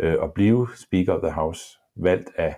øh, 0.00 0.16
og 0.18 0.32
blive 0.32 0.68
Speaker 0.74 1.12
of 1.12 1.22
the 1.22 1.30
House, 1.30 1.78
valgt 1.96 2.30
af 2.36 2.56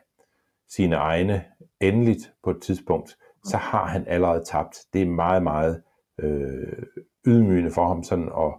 sine 0.69 0.97
egne 0.97 1.45
endeligt 1.81 2.33
på 2.45 2.51
et 2.51 2.63
tidspunkt, 2.63 3.17
så 3.45 3.57
har 3.57 3.87
han 3.87 4.05
allerede 4.07 4.45
tabt. 4.45 4.77
Det 4.93 5.03
er 5.03 5.07
meget, 5.07 5.43
meget 5.43 5.83
øh, 6.21 6.83
ydmygende 7.27 7.71
for 7.71 7.89
ham 7.89 8.03
sådan 8.03 8.31
at 8.39 8.53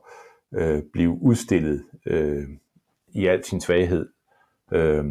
øh, 0.62 0.84
blive 0.93 1.17
udstillet 1.21 1.86
øh, 2.08 2.43
i 3.15 3.28
al 3.28 3.43
sin 3.45 3.62
svaghed, 3.62 4.10
øh, 4.74 5.06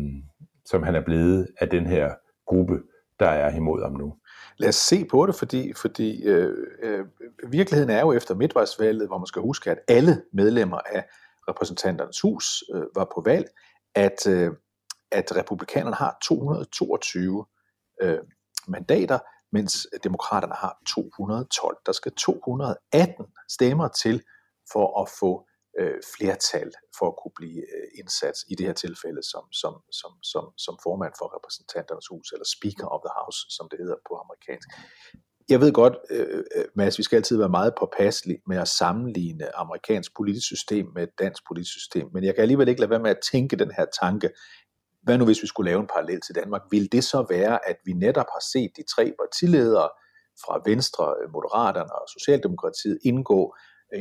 som 0.65 0.83
han 0.83 0.95
er 0.95 1.05
blevet 1.05 1.49
af 1.61 1.69
den 1.69 1.87
her 1.87 2.15
gruppe, 2.47 2.83
der 3.21 3.29
er 3.29 3.57
imod 3.57 3.83
ham 3.83 3.93
nu. 3.93 4.15
Lad 4.59 4.69
os 4.69 4.75
se 4.75 5.05
på 5.05 5.27
det, 5.27 5.35
fordi, 5.35 5.73
fordi 5.73 6.23
øh, 6.23 6.57
øh, 6.83 7.07
virkeligheden 7.49 7.91
er 7.91 8.01
jo 8.01 8.13
efter 8.13 8.35
midtvejsvalget, 8.35 9.07
hvor 9.07 9.19
man 9.19 9.27
skal 9.27 9.43
huske, 9.43 9.71
at 9.71 9.79
alle 9.89 10.23
medlemmer 10.33 10.79
af 10.79 11.05
repræsentanternes 11.49 12.21
hus 12.21 12.65
øh, 12.75 12.83
var 12.95 13.09
på 13.15 13.23
valg, 13.27 13.47
at, 13.95 14.27
øh, 14.27 14.51
at 15.13 15.37
republikanerne 15.37 15.97
har 15.97 16.19
222 16.23 17.47
øh, 18.03 18.19
mandater, 18.69 19.19
mens 19.53 19.87
demokraterne 20.05 20.55
har 20.55 20.79
212. 20.89 21.77
Der 21.87 21.93
skal 21.93 22.13
218 22.13 23.27
stemmer 23.49 23.89
til 23.89 24.23
for 24.73 25.03
at 25.03 25.09
få 25.21 25.47
øh, 25.81 25.99
flertal 26.15 26.71
for 26.99 27.07
at 27.11 27.17
kunne 27.21 27.37
blive 27.41 27.61
øh, 27.75 27.89
indsat 28.01 28.37
i 28.51 28.55
det 28.55 28.67
her 28.67 28.77
tilfælde 28.85 29.23
som, 29.33 29.45
som, 29.61 29.75
som, 30.01 30.13
som, 30.33 30.45
som 30.65 30.75
formand 30.87 31.15
for 31.19 31.27
repræsentanternes 31.37 32.07
hus, 32.13 32.27
eller 32.33 32.47
Speaker 32.57 32.89
of 32.95 33.01
the 33.07 33.13
House, 33.21 33.39
som 33.57 33.65
det 33.71 33.79
hedder 33.83 33.99
på 34.09 34.13
amerikansk. 34.25 34.69
Jeg 35.53 35.61
ved 35.61 35.73
godt, 35.73 35.97
øh, 36.11 36.45
øh, 36.57 36.65
Mads, 36.75 36.99
vi 36.99 37.03
skal 37.03 37.17
altid 37.17 37.37
være 37.37 37.57
meget 37.59 37.75
påpasselige 37.81 38.43
med 38.47 38.59
at 38.65 38.69
sammenligne 38.69 39.57
amerikansk 39.57 40.17
politisk 40.17 40.47
system 40.47 40.87
med 40.95 41.03
et 41.03 41.15
dansk 41.19 41.43
politisk 41.49 41.73
system, 41.79 42.07
men 42.13 42.25
jeg 42.25 42.35
kan 42.35 42.43
alligevel 42.43 42.69
ikke 42.69 42.81
lade 42.81 42.91
være 42.91 43.07
med 43.07 43.11
at 43.11 43.25
tænke 43.33 43.57
den 43.57 43.71
her 43.77 43.87
tanke, 44.03 44.31
hvad 45.03 45.19
nu 45.19 45.25
hvis 45.25 45.43
vi 45.43 45.47
skulle 45.47 45.71
lave 45.71 45.81
en 45.81 45.87
parallel 45.87 46.21
til 46.21 46.35
Danmark? 46.35 46.63
Vil 46.71 46.93
det 46.93 47.05
så 47.05 47.27
være, 47.31 47.69
at 47.69 47.77
vi 47.85 47.93
netop 47.93 48.27
har 48.35 48.43
set 48.53 48.71
de 48.77 48.83
tre 48.95 49.15
partiledere 49.21 49.89
fra 50.45 50.63
Venstre, 50.71 51.15
Moderaterne 51.33 51.93
og 51.93 52.07
Socialdemokratiet 52.19 52.99
indgå 53.05 53.55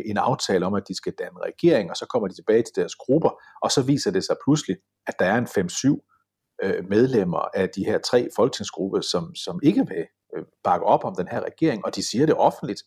en 0.06 0.18
aftale 0.18 0.66
om, 0.66 0.74
at 0.74 0.88
de 0.88 0.96
skal 0.96 1.14
danne 1.20 1.40
regering, 1.40 1.90
og 1.90 1.98
så 1.98 2.06
kommer 2.06 2.28
de 2.28 2.36
tilbage 2.36 2.64
til 2.64 2.76
deres 2.76 2.96
grupper, 2.96 3.42
og 3.62 3.72
så 3.72 3.82
viser 3.82 4.12
det 4.12 4.24
sig 4.24 4.36
pludselig, 4.44 4.78
at 5.08 5.16
der 5.20 5.26
er 5.26 5.38
en 5.38 5.48
5-7 5.48 6.60
øh, 6.64 6.90
medlemmer 6.90 7.40
af 7.54 7.70
de 7.70 7.86
her 7.86 7.98
tre 7.98 8.28
folketingsgrupper, 8.36 9.02
som, 9.02 9.36
som 9.36 9.60
ikke 9.64 9.88
vil 9.88 10.06
øh, 10.38 10.44
bakke 10.64 10.86
op 10.86 11.06
om 11.06 11.16
den 11.16 11.28
her 11.28 11.42
regering, 11.42 11.86
og 11.86 11.96
de 11.96 12.10
siger 12.10 12.26
det 12.26 12.36
offentligt, 12.36 12.82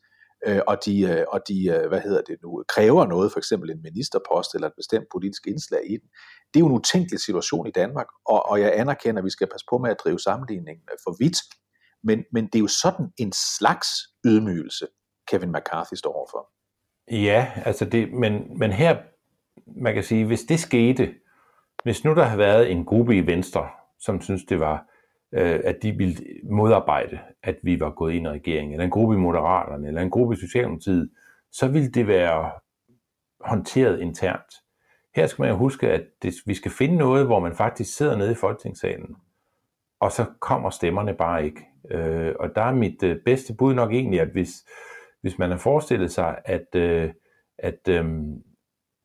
øh, 0.47 0.61
og 0.67 0.77
de, 0.87 1.25
og 1.29 1.41
de 1.49 1.87
hvad 1.89 2.01
hedder 2.01 2.23
det 2.23 2.37
nu, 2.43 2.65
kræver 2.69 3.07
noget, 3.07 3.33
for 3.33 3.39
eksempel 3.39 3.71
en 3.71 3.83
ministerpost 3.83 4.55
eller 4.55 4.69
et 4.69 4.77
bestemt 4.77 5.07
politisk 5.13 5.47
indslag 5.47 5.83
i 5.91 5.97
den. 5.97 6.09
Det 6.55 6.61
er 6.61 6.65
jo 6.65 6.67
en 6.67 6.73
utænkelig 6.73 7.21
situation 7.21 7.67
i 7.67 7.71
Danmark, 7.71 8.07
og, 8.27 8.47
og 8.47 8.61
jeg 8.61 8.73
anerkender, 8.75 9.21
at 9.21 9.25
vi 9.25 9.31
skal 9.31 9.49
passe 9.53 9.67
på 9.71 9.79
med 9.79 9.91
at 9.91 10.01
drive 10.05 10.21
sammenligningen 10.21 10.85
for 11.05 11.17
vidt, 11.19 11.39
men, 12.05 12.25
men 12.33 12.47
det 12.47 12.55
er 12.55 12.61
jo 12.61 12.69
sådan 12.83 13.07
en 13.19 13.33
slags 13.59 13.89
ydmygelse, 14.27 14.87
Kevin 15.29 15.53
McCarthy 15.53 15.95
står 15.95 16.13
overfor. 16.13 16.62
Ja, 17.11 17.47
altså 17.65 17.85
det, 17.85 18.13
men, 18.13 18.59
men 18.59 18.73
her, 18.73 18.97
man 19.67 19.95
kan 19.95 20.03
sige, 20.03 20.27
hvis 20.27 20.45
det 20.45 20.59
skete, 20.59 21.15
hvis 21.85 22.05
nu 22.05 22.15
der 22.15 22.23
havde 22.23 22.39
været 22.39 22.71
en 22.71 22.85
gruppe 22.85 23.17
i 23.17 23.27
Venstre, 23.27 23.69
som 23.99 24.21
synes 24.21 24.45
det 24.45 24.61
var, 24.61 24.87
øh, 25.33 25.61
at 25.65 25.83
de 25.83 25.93
ville 25.93 26.17
modarbejde, 26.51 27.19
at 27.43 27.57
vi 27.63 27.81
var 27.81 27.91
gået 27.91 28.13
ind 28.13 28.27
i 28.27 28.31
regeringen, 28.31 28.73
eller 28.73 28.85
en 28.85 28.91
gruppe 28.91 29.15
i 29.15 29.19
Moderaterne, 29.19 29.89
eller 29.89 30.03
en 30.03 30.11
gruppe 30.11 30.35
i 30.35 30.39
Socialdemokratiet, 30.39 31.11
så 31.53 31.69
ville 31.69 31.91
det 31.91 32.07
være 32.07 32.51
håndteret 33.41 34.01
internt. 34.01 34.55
Her 35.17 35.27
skal 35.27 35.43
man 35.43 35.51
jo 35.51 35.57
huske, 35.57 35.91
at 35.91 36.03
det, 36.23 36.35
vi 36.47 36.55
skal 36.55 36.71
finde 36.71 36.97
noget, 36.97 37.27
hvor 37.27 37.41
man 37.41 37.55
faktisk 37.55 37.97
sidder 37.97 38.17
nede 38.17 38.33
i 38.33 38.35
Folketingssalen, 38.35 39.17
og 40.01 40.13
så 40.13 40.25
kommer 40.41 40.71
stemmerne 40.71 41.15
bare 41.15 41.45
ikke. 41.45 41.67
Øh, 41.91 42.35
og 42.41 42.55
der 42.55 42.63
er 42.63 42.73
mit 42.75 43.03
øh, 43.03 43.17
bedste 43.25 43.55
bud 43.55 43.75
nok 43.75 43.93
egentlig, 43.93 44.21
at 44.21 44.29
hvis, 44.29 44.51
hvis 45.23 45.39
man 45.39 45.51
har 45.51 45.59
forestillet 45.59 46.13
sig, 46.13 46.39
at, 46.45 46.75
øh, 46.75 47.11
at, 47.59 47.89
øh, 47.89 48.05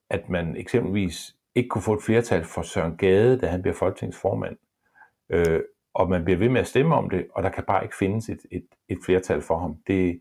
at 0.10 0.30
man 0.30 0.56
eksempelvis 0.56 1.36
ikke 1.56 1.70
kunne 1.70 1.82
få 1.82 1.94
et 1.94 2.04
flertal 2.04 2.44
for 2.44 2.62
Søren 2.62 2.98
Gade, 2.98 3.38
da 3.38 3.48
han 3.48 3.62
bliver 3.62 3.76
folketingsformand, 3.76 4.58
øh, 5.30 5.62
og 5.94 6.10
man 6.10 6.24
bliver 6.24 6.38
ved 6.38 6.50
med 6.50 6.62
at 6.62 6.68
stemme 6.68 6.96
om 6.96 7.10
det, 7.10 7.28
og 7.36 7.44
der 7.44 7.50
kan 7.50 7.64
bare 7.68 7.84
ikke 7.84 7.96
findes 7.96 8.30
et, 8.30 8.40
et, 8.52 8.66
et 8.90 8.98
flertal 9.06 9.42
for 9.42 9.58
ham. 9.58 9.78
Det, 9.88 10.20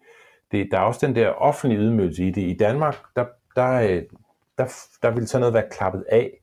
det, 0.52 0.68
der 0.70 0.78
er 0.78 0.82
også 0.82 1.06
den 1.06 1.16
der 1.16 1.28
offentlige 1.28 1.80
ydmygelse 1.80 2.24
i 2.24 2.30
det. 2.30 2.42
I 2.42 2.56
Danmark, 2.56 2.96
der, 3.16 3.26
der, 3.56 3.72
øh, 3.72 4.02
der, 4.58 4.66
der 5.02 5.10
vil 5.10 5.28
sådan 5.28 5.40
noget 5.40 5.54
være 5.54 5.68
klappet 5.70 6.04
af 6.08 6.40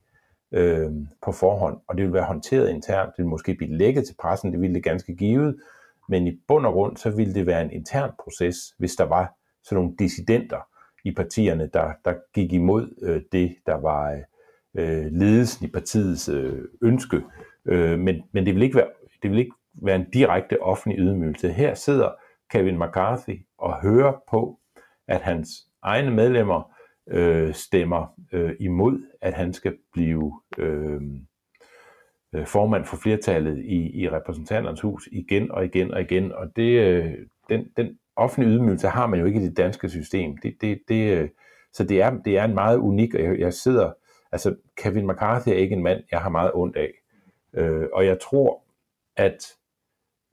øh, 0.51 0.91
på 1.25 1.31
forhånd, 1.31 1.77
og 1.87 1.97
det 1.97 2.05
vil 2.05 2.13
være 2.13 2.25
håndteret 2.25 2.69
internt. 2.69 3.09
Det 3.17 3.23
vil 3.23 3.29
måske 3.29 3.55
blive 3.55 3.77
lækket 3.77 4.05
til 4.07 4.15
pressen, 4.19 4.51
det 4.51 4.61
ville 4.61 4.75
det 4.75 4.83
ganske 4.83 5.15
givet, 5.15 5.59
men 6.09 6.27
i 6.27 6.39
bund 6.47 6.65
og 6.65 6.73
grund, 6.73 6.97
så 6.97 7.09
ville 7.09 7.33
det 7.33 7.45
være 7.45 7.61
en 7.61 7.71
intern 7.71 8.11
proces, 8.23 8.57
hvis 8.77 8.95
der 8.95 9.05
var 9.05 9.35
sådan 9.63 9.83
nogle 9.83 9.95
dissidenter 9.99 10.67
i 11.05 11.11
partierne, 11.11 11.69
der, 11.73 11.91
der 12.05 12.13
gik 12.33 12.53
imod 12.53 12.95
øh, 13.01 13.21
det, 13.31 13.55
der 13.65 13.75
var 13.75 14.21
øh, 14.77 15.05
ledelsen 15.11 15.65
i 15.65 15.71
partiets 15.71 16.29
øh, 16.29 16.61
ønske. 16.81 17.21
Øh, 17.65 17.99
men, 17.99 18.23
men 18.31 18.45
det 18.45 18.55
vil 18.55 18.63
ikke 18.63 18.75
være 18.75 18.89
det 19.23 19.31
vil 19.31 19.39
ikke 19.39 19.55
være 19.73 19.95
en 19.95 20.09
direkte 20.13 20.61
offentlig 20.61 20.99
ydmygelse. 20.99 21.51
Her 21.51 21.73
sidder 21.73 22.11
Kevin 22.51 22.79
McCarthy 22.79 23.45
og 23.57 23.81
hører 23.81 24.13
på, 24.29 24.59
at 25.07 25.21
hans 25.21 25.49
egne 25.81 26.11
medlemmer 26.11 26.71
øh, 27.07 27.53
stemmer 27.53 28.19
øh, 28.33 28.55
imod, 28.59 28.99
at 29.21 29.33
han 29.33 29.53
skal 29.53 29.77
blive 29.93 30.41
øh, 30.57 31.01
øh 32.35 32.45
formand 32.47 32.85
for 32.85 32.97
flertallet 32.97 33.57
i, 33.57 34.01
i 34.01 34.09
repræsentanternes 34.09 34.81
hus 34.81 35.09
igen 35.11 35.51
og 35.51 35.65
igen 35.65 35.93
og 35.93 36.01
igen. 36.01 36.31
Og 36.31 36.55
det, 36.55 36.79
øh, 36.79 37.13
den, 37.49 37.67
den 37.77 37.97
offentlig 38.15 38.55
ydmygelse 38.55 38.87
har 38.87 39.07
man 39.07 39.19
jo 39.19 39.25
ikke 39.25 39.39
i 39.39 39.43
det 39.43 39.57
danske 39.57 39.89
system. 39.89 40.37
Det, 40.37 40.57
det, 40.61 40.81
det, 40.87 41.17
øh, 41.17 41.29
så 41.73 41.83
det 41.83 42.01
er, 42.01 42.17
det 42.25 42.37
er 42.37 42.43
en 42.43 42.53
meget 42.53 42.77
unik, 42.77 43.15
og 43.15 43.23
jeg, 43.23 43.39
jeg 43.39 43.53
sidder, 43.53 43.91
altså 44.31 44.55
Kevin 44.77 45.07
McCarthy 45.07 45.49
er 45.49 45.53
ikke 45.53 45.75
en 45.75 45.83
mand, 45.83 46.03
jeg 46.11 46.21
har 46.21 46.29
meget 46.29 46.51
ondt 46.53 46.77
af. 46.77 46.91
Øh, 47.53 47.87
og 47.93 48.05
jeg 48.05 48.19
tror, 48.19 48.63
at 49.15 49.53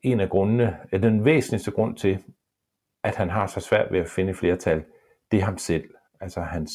en 0.03 0.21
af 0.21 0.31
grundene, 0.31 0.77
den 0.93 1.25
væsentligste 1.25 1.71
grund 1.71 1.97
til, 1.97 2.19
at 3.03 3.17
han 3.17 3.31
har 3.31 3.47
så 3.47 3.61
svært 3.61 3.93
ved 3.93 4.01
at 4.01 4.09
finde 4.09 4.35
flertal, 4.35 4.85
det 5.31 5.39
er 5.39 5.45
ham 5.45 5.59
selv. 5.59 5.85
Altså 6.21 6.41
hans 6.41 6.73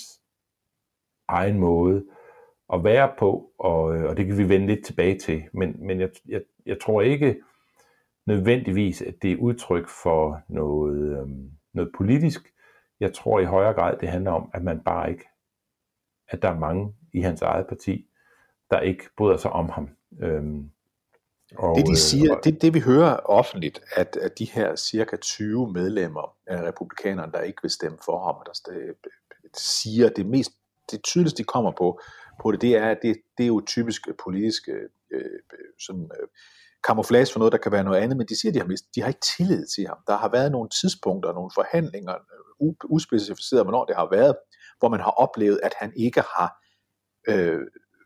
egen 1.28 1.60
måde 1.60 2.06
at 2.74 2.84
være 2.84 3.12
på, 3.18 3.52
og, 3.60 3.96
øh, 3.96 4.10
og 4.10 4.18
det 4.18 4.26
kan 4.26 4.38
vi 4.38 4.50
vende 4.50 4.68
lidt 4.68 4.86
tilbage 4.86 5.20
til. 5.20 5.44
Men, 5.54 5.76
men 5.88 6.00
jeg, 6.00 6.10
jeg, 6.28 6.42
jeg 6.66 6.80
tror 6.82 7.02
ikke 7.02 7.36
nødvendigvis, 8.26 9.02
at 9.02 9.16
det 9.22 9.32
er 9.32 9.38
udtryk 9.38 9.90
for 10.04 10.42
noget, 10.50 11.20
øhm, 11.20 11.52
noget 11.74 11.92
politisk. 11.98 12.54
Jeg 13.00 13.14
tror 13.14 13.40
i 13.40 13.46
højere 13.46 13.74
grad, 13.74 13.98
det 13.98 14.10
handler 14.10 14.32
om, 14.32 14.50
at 14.54 14.64
man 14.64 14.80
bare 14.80 15.12
ikke, 15.12 15.26
at 16.28 16.42
der 16.42 16.50
er 16.50 16.60
mange 16.60 16.94
i 17.14 17.22
hans 17.22 17.42
eget 17.42 17.68
parti, 17.68 18.06
der 18.72 18.80
ikke 18.80 19.04
bryder 19.18 19.38
sig 19.38 19.52
om 19.52 19.70
ham. 19.70 19.90
Øhm, 20.22 20.72
og, 21.58 21.76
det 21.76 21.86
de 21.86 21.92
øh, 21.92 21.98
siger, 21.98 22.36
det, 22.36 22.62
det 22.62 22.74
vi 22.74 22.80
hører 22.80 23.16
offentligt, 23.16 23.82
at, 23.96 24.18
at 24.22 24.40
de 24.40 24.46
her 24.46 24.76
cirka 24.76 25.16
20 25.16 25.72
medlemmer 25.72 26.36
af 26.48 26.62
republikanerne, 26.62 27.32
der 27.32 27.42
ikke 27.42 27.62
vil 27.62 27.72
stemme 27.72 27.98
for 28.06 28.26
ham, 28.26 28.36
der 28.46 28.54
siger 29.58 30.10
det 30.10 30.26
mest, 30.26 30.52
det 30.92 31.04
tydeligste 31.04 31.38
de 31.38 31.44
kommer 31.44 31.72
på, 31.72 32.00
på 32.42 32.52
det, 32.52 32.62
det 32.62 32.76
er, 32.76 32.90
at 32.90 32.98
det, 33.02 33.18
det 33.38 33.44
er 33.44 33.48
jo 33.48 33.62
typisk 33.68 34.08
øh, 34.08 34.14
politisk 34.24 34.68
øh, 34.68 34.90
øh, 35.12 35.40
sådan, 35.80 36.10
øh, 36.22 36.28
kamuflage 36.88 37.28
for 37.32 37.40
noget, 37.40 37.52
der 37.52 37.58
kan 37.58 37.72
være 37.72 37.84
noget 37.84 38.02
andet, 38.02 38.18
men 38.18 38.28
de 38.28 38.40
siger, 38.40 38.52
at 38.52 38.54
de 38.54 38.60
har, 38.60 38.68
mist, 38.68 38.86
de 38.96 39.02
har 39.02 39.08
ikke 39.08 39.28
tillid 39.38 39.68
til 39.76 39.88
ham. 39.88 39.98
Der 40.08 40.18
har 40.18 40.30
været 40.30 40.52
nogle 40.52 40.70
tidspunkter, 40.82 41.34
nogle 41.34 41.52
forhandlinger, 41.56 42.14
øh, 42.62 42.74
uspecificeret, 42.90 43.66
hvornår 43.66 43.86
det 43.86 43.96
har 43.96 44.08
været, 44.12 44.36
hvor 44.80 44.90
man 44.90 45.00
har 45.00 45.12
oplevet, 45.12 45.60
at 45.64 45.74
han 45.80 45.94
ikke 45.96 46.22
har 46.22 46.50
øh, 47.28 47.62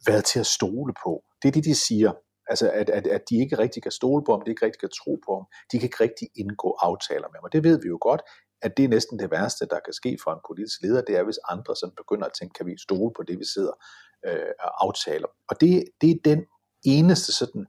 været 0.08 0.26
til 0.26 0.40
at 0.40 0.46
stole 0.46 0.94
på. 1.04 1.24
Det 1.42 1.48
er 1.48 1.52
det, 1.52 1.64
de 1.64 1.76
siger. 1.76 2.12
Altså, 2.48 2.72
at, 2.72 2.90
at, 2.90 3.08
at 3.08 3.22
de 3.30 3.36
ikke 3.44 3.58
rigtig 3.58 3.84
kan 3.84 3.92
stole 3.92 4.24
på 4.26 4.32
ham, 4.32 4.42
de 4.42 4.52
ikke 4.52 4.66
rigtig 4.66 4.80
kan 4.80 4.90
tro 5.04 5.20
på 5.26 5.32
ham, 5.38 5.46
de 5.72 5.80
kan 5.80 5.88
ikke 5.88 6.04
rigtig 6.04 6.28
indgå 6.36 6.70
aftaler 6.82 7.28
med 7.28 7.38
ham. 7.38 7.44
Og 7.44 7.54
det 7.54 7.64
ved 7.64 7.82
vi 7.82 7.88
jo 7.88 7.98
godt, 8.02 8.22
at 8.62 8.78
det 8.78 8.86
er 8.86 8.90
næsten 8.90 9.20
det 9.20 9.32
værste, 9.32 9.66
der 9.66 9.80
kan 9.86 9.94
ske 9.94 10.18
for 10.24 10.32
en 10.32 10.40
politisk 10.48 10.82
leder, 10.82 11.02
det 11.02 11.18
er, 11.18 11.24
hvis 11.24 11.40
andre 11.50 11.76
sådan 11.76 11.96
begynder 11.98 12.26
at 12.26 12.34
tænke, 12.40 12.54
kan 12.54 12.66
vi 12.66 12.76
stole 12.88 13.12
på 13.18 13.24
det, 13.24 13.40
vi 13.40 13.46
sidder 13.54 13.74
øh, 14.26 14.54
aftaler. 14.60 15.28
Og 15.50 15.62
det, 15.62 15.84
det 16.02 16.12
er 16.12 16.16
den 16.26 16.46
eneste 16.86 17.34
sådan, 17.34 17.66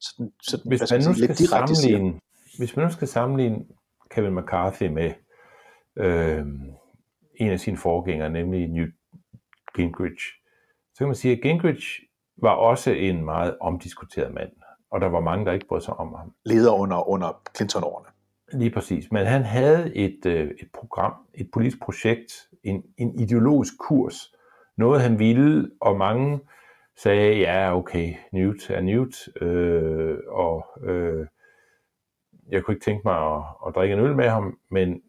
sådan, 0.00 0.32
sådan 0.42 0.68
hvis, 0.68 0.90
man 0.90 1.00
nu 1.00 1.14
skal 1.14 1.28
lidt 1.28 1.38
direkte 1.38 1.74
sammenligne, 1.74 2.20
hvis 2.58 2.76
man 2.76 2.86
nu 2.86 2.92
skal 2.92 3.08
sammenligne 3.08 3.64
Kevin 4.10 4.34
McCarthy 4.34 4.82
med 4.82 5.12
øh, 5.96 6.46
en 7.34 7.50
af 7.50 7.60
sine 7.60 7.76
forgængere, 7.76 8.30
nemlig 8.30 8.68
Newt 8.68 8.94
Gingrich, 9.74 10.24
så 10.94 10.98
kan 10.98 11.06
man 11.06 11.16
sige, 11.16 11.36
at 11.36 11.42
Gingrich 11.42 12.00
var 12.36 12.54
også 12.54 12.90
en 12.90 13.24
meget 13.24 13.58
omdiskuteret 13.60 14.34
mand, 14.34 14.50
og 14.90 15.00
der 15.00 15.06
var 15.06 15.20
mange, 15.20 15.44
der 15.44 15.52
ikke 15.52 15.66
brød 15.66 15.80
sig 15.80 15.94
om 15.94 16.14
ham. 16.14 16.32
Leder 16.44 16.72
under, 16.72 17.08
under 17.08 17.42
Clinton-årene. 17.56 18.08
Lige 18.52 18.70
præcis. 18.70 19.12
Men 19.12 19.26
han 19.26 19.42
havde 19.42 19.96
et, 19.96 20.26
øh, 20.26 20.50
et 20.50 20.68
program, 20.74 21.12
et 21.34 21.50
politisk 21.52 21.80
projekt, 21.82 22.48
en, 22.64 22.82
en 22.96 23.20
ideologisk 23.20 23.72
kurs, 23.78 24.34
noget 24.78 25.02
han 25.02 25.18
ville, 25.18 25.70
og 25.80 25.96
mange 25.96 26.40
sagde, 26.96 27.38
ja, 27.38 27.76
okay, 27.76 28.14
Newt 28.32 28.70
er 28.70 28.80
Newt, 28.80 29.42
øh, 29.42 30.18
og 30.28 30.66
øh, 30.82 31.26
jeg 32.48 32.62
kunne 32.62 32.74
ikke 32.74 32.84
tænke 32.84 33.02
mig 33.04 33.34
at, 33.36 33.42
at 33.66 33.74
drikke 33.74 33.92
en 33.94 34.00
øl 34.00 34.16
med 34.16 34.28
ham, 34.28 34.58
men 34.70 35.02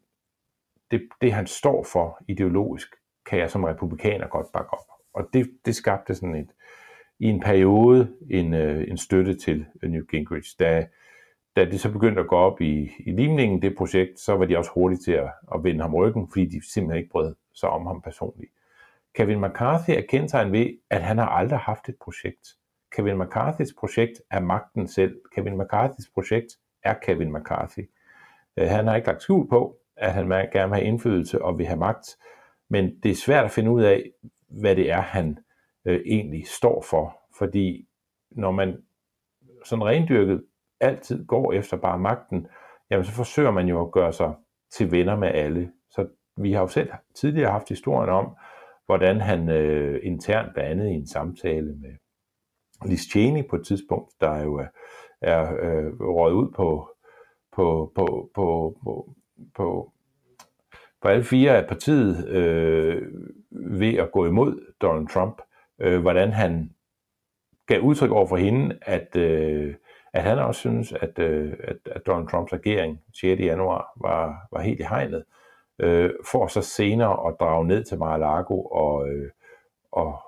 det, 0.92 1.02
det 1.22 1.34
han 1.34 1.48
står 1.48 1.84
for 1.84 2.22
ideologisk, 2.28 2.96
kan 3.26 3.40
jeg 3.40 3.52
som 3.52 3.64
republikaner 3.64 4.28
godt 4.28 4.48
bakke 4.54 4.74
op. 4.74 4.86
Og 5.14 5.30
det, 5.34 5.50
det 5.66 5.76
skabte 5.76 6.16
sådan 6.16 6.36
et, 6.36 6.50
i 7.20 7.26
en 7.26 7.40
periode 7.40 8.14
en, 8.30 8.54
øh, 8.54 8.88
en 8.88 8.98
støtte 8.98 9.36
til 9.36 9.66
Newt 9.84 10.10
Gingrich. 10.10 10.56
Da, 10.60 10.88
da 11.56 11.66
det 11.66 11.80
så 11.80 11.92
begyndte 11.92 12.22
at 12.22 12.28
gå 12.28 12.36
op 12.36 12.62
i, 12.62 12.92
i 13.00 13.12
limningen, 13.12 13.62
det 13.62 13.78
projekt, 13.78 14.20
så 14.20 14.36
var 14.36 14.46
de 14.46 14.58
også 14.58 14.72
hurtige 14.74 15.00
til 15.00 15.12
at, 15.12 15.30
at 15.56 15.64
vende 15.64 15.82
ham 15.82 15.96
ryggen, 15.96 16.28
fordi 16.28 16.46
de 16.46 16.72
simpelthen 16.74 16.98
ikke 16.98 17.12
brød 17.12 17.36
sig 17.54 17.70
om 17.70 17.86
ham 17.86 18.02
personligt. 18.02 18.52
Kevin 19.16 19.42
McCarthy 19.42 19.90
er 19.92 20.02
kendetegnet 20.10 20.54
ved, 20.54 20.68
at 20.90 21.04
han 21.04 21.18
har 21.18 21.28
aldrig 21.28 21.60
haft 21.60 21.90
et 21.90 21.96
projekt. 22.02 22.48
Kevin 22.96 23.18
McCarthys 23.18 23.74
projekt 23.80 24.22
er 24.32 24.40
magten 24.40 24.88
selv. 24.88 25.22
Kevin 25.36 25.58
McCarthys 25.58 26.10
projekt 26.14 26.48
er 26.84 26.94
Kevin 26.94 27.34
McCarthy. 27.34 27.90
Øh, 28.58 28.68
han 28.68 28.88
har 28.88 28.96
ikke 28.96 29.08
lagt 29.08 29.22
skjul 29.22 29.50
på, 29.50 29.78
at 29.98 30.14
han 30.14 30.30
gerne 30.30 30.70
vil 30.70 30.80
have 30.80 30.84
indflydelse 30.84 31.42
og 31.42 31.58
vil 31.58 31.66
have 31.66 31.80
magt, 31.80 32.18
men 32.70 33.00
det 33.04 33.12
er 33.12 33.16
svært 33.16 33.46
at 33.46 33.52
finde 33.52 33.72
ud 33.72 33.84
af, 33.84 34.12
hvad 34.48 34.76
det 34.76 34.92
er, 34.92 35.02
han 35.02 35.38
øh, 35.86 36.02
egentlig 36.06 36.48
står 36.48 36.82
for. 36.90 37.18
Fordi 37.38 37.88
når 38.32 38.52
man 38.52 38.84
sådan 39.66 39.86
rendyrket 39.86 40.44
altid 40.80 41.26
går 41.26 41.54
efter 41.54 41.78
bare 41.78 42.00
magten, 42.00 42.48
jamen 42.90 43.06
så 43.06 43.12
forsøger 43.12 43.52
man 43.52 43.68
jo 43.68 43.82
at 43.82 43.92
gøre 43.92 44.14
sig 44.14 44.34
til 44.72 44.92
venner 44.92 45.16
med 45.16 45.28
alle. 45.28 45.72
Så 45.90 46.08
vi 46.38 46.54
har 46.54 46.62
jo 46.62 46.68
selv 46.68 46.90
tidligere 47.16 47.52
haft 47.52 47.70
historien 47.70 48.10
om, 48.10 48.36
hvordan 48.90 49.22
han 49.22 49.50
øh, 49.50 50.00
internt 50.04 50.54
blandt 50.54 50.72
andet 50.72 50.90
i 50.90 50.94
en 50.94 51.08
samtale 51.08 51.76
med 51.76 51.90
Liz 52.86 53.02
Cheney 53.12 53.48
på 53.50 53.56
et 53.56 53.66
tidspunkt, 53.66 54.14
der 54.22 54.44
jo 54.44 54.56
er, 54.56 54.68
er 55.22 55.42
øh, 55.42 55.94
røget 56.00 56.34
ud 56.34 56.52
på, 56.56 56.90
på, 57.56 57.92
på, 57.96 58.32
på, 58.36 58.78
på, 58.84 59.14
på, 59.56 59.94
på 61.02 61.08
alle 61.08 61.24
fire 61.24 61.58
af 61.58 61.68
partiet 61.68 62.28
øh, 62.28 63.02
ved 63.52 63.94
at 63.94 64.12
gå 64.12 64.26
imod 64.26 64.74
Donald 64.82 65.08
Trump, 65.08 65.42
øh, 65.80 66.02
hvordan 66.02 66.32
han 66.32 66.72
gav 67.68 67.82
udtryk 67.82 68.12
over 68.12 68.28
for 68.28 68.38
hende, 68.38 68.78
at, 68.82 69.16
øh, 69.16 69.76
at 70.14 70.24
han 70.24 70.40
også 70.40 70.60
synes, 70.60 70.94
at, 70.94 71.20
øh, 71.20 71.54
at, 71.64 71.78
at 71.86 72.02
Donald 72.08 72.28
Trumps 72.28 72.54
regering 72.54 73.00
6. 73.20 73.42
januar 73.42 73.92
var, 74.02 74.48
var 74.52 74.62
helt 74.62 74.80
i 74.80 74.84
hegnet, 74.84 75.24
øh, 75.28 75.39
for 76.26 76.48
så 76.48 76.62
senere 76.62 77.28
at 77.28 77.36
drage 77.40 77.68
ned 77.68 77.84
til 77.84 77.98
Mar-a-Lago 77.98 78.62
og, 78.62 79.10
øh, 79.10 79.30
og, 79.92 80.20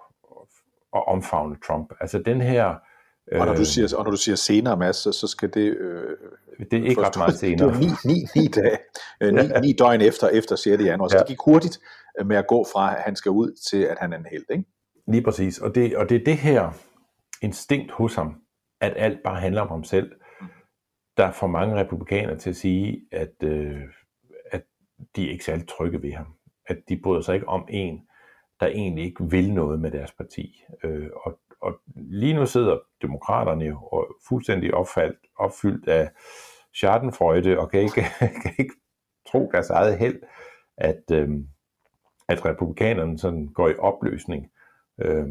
og 0.92 1.08
omfavne 1.08 1.56
Trump. 1.68 1.94
Altså 2.00 2.20
den 2.20 2.42
her... 2.42 2.76
Øh, 3.32 3.40
og, 3.40 3.46
når 3.46 3.56
du 3.56 3.66
siger, 3.66 3.96
og 3.98 4.04
når 4.04 4.12
du 4.12 4.18
siger 4.18 4.36
senere, 4.36 4.78
Mads, 4.78 4.96
så, 4.96 5.12
så 5.12 5.28
skal 5.28 5.54
det... 5.54 5.78
Øh, 5.78 6.18
det 6.72 6.80
er 6.80 6.90
ikke 6.90 7.02
ret 7.02 7.18
meget 7.18 7.40
senere. 7.40 7.68
Det 7.74 7.76
er 7.76 7.80
ni, 7.80 8.14
ni, 8.14 8.26
ni, 8.36 8.48
dage, 8.48 8.78
øh, 9.22 9.34
ni, 9.34 9.42
ni 9.62 9.74
døgn 9.74 10.02
efter, 10.02 10.28
efter 10.28 10.56
6. 10.56 10.84
januar, 10.84 11.08
så 11.08 11.16
ja. 11.16 11.20
det 11.20 11.28
gik 11.28 11.38
hurtigt 11.46 11.80
med 12.26 12.38
at 12.38 12.48
gå 12.48 12.66
fra, 12.74 12.96
at 12.96 13.02
han 13.02 13.16
skal 13.16 13.32
ud 13.32 13.52
til, 13.72 13.84
at 13.84 13.98
han 14.00 14.14
er 14.14 14.18
en 14.18 14.26
held, 14.32 14.46
ikke? 14.50 14.64
Lige 15.08 15.24
præcis, 15.24 15.60
og 15.60 15.76
det, 15.76 15.96
og 15.96 16.10
det 16.10 16.22
er 16.22 16.24
det 16.26 16.38
her 16.38 16.72
instinkt 17.42 17.92
hos 17.92 18.16
ham, 18.16 18.36
at 18.82 18.94
alt 18.96 19.20
bare 19.24 19.40
handler 19.40 19.62
om 19.62 19.68
ham 19.68 19.84
selv, 19.84 20.12
der 21.18 21.32
får 21.32 21.48
mange 21.48 21.76
republikanere 21.76 22.38
til 22.38 22.50
at 22.50 22.56
sige, 22.56 23.02
at, 23.12 23.34
øh, 23.44 23.82
at 23.82 24.01
de 25.16 25.28
er 25.28 25.32
ikke 25.32 25.46
særlig 25.46 25.68
trygge 25.68 26.02
ved 26.02 26.12
ham. 26.14 26.28
At 26.66 26.78
de 26.90 27.00
bryder 27.04 27.22
sig 27.22 27.36
ikke 27.36 27.50
om 27.50 27.68
en, 27.70 28.08
der 28.60 28.68
egentlig 28.68 29.06
ikke 29.06 29.24
vil 29.30 29.54
noget 29.54 29.80
med 29.80 29.92
deres 29.92 30.12
parti. 30.12 30.64
Øh, 30.84 31.10
og, 31.26 31.40
og 31.62 31.80
lige 31.96 32.34
nu 32.34 32.46
sidder 32.46 32.80
demokraterne 33.02 33.66
jo 33.66 33.78
og 33.78 34.16
fuldstændig 34.28 34.74
opfaldt, 34.74 35.18
opfyldt 35.38 35.88
af 35.88 36.10
Schadenfreude 36.74 37.60
og 37.60 37.72
kan 37.72 37.80
ikke, 37.80 38.06
kan 38.44 38.54
ikke 38.60 38.74
tro 39.28 39.50
deres 39.52 39.70
eget 39.70 39.98
held, 39.98 40.22
at, 40.78 41.04
øh, 41.12 41.30
at 42.30 42.46
republikanerne 42.46 43.20
sådan 43.20 43.48
går 43.48 43.70
i 43.70 43.76
opløsning 43.76 44.52
Øh, 45.02 45.28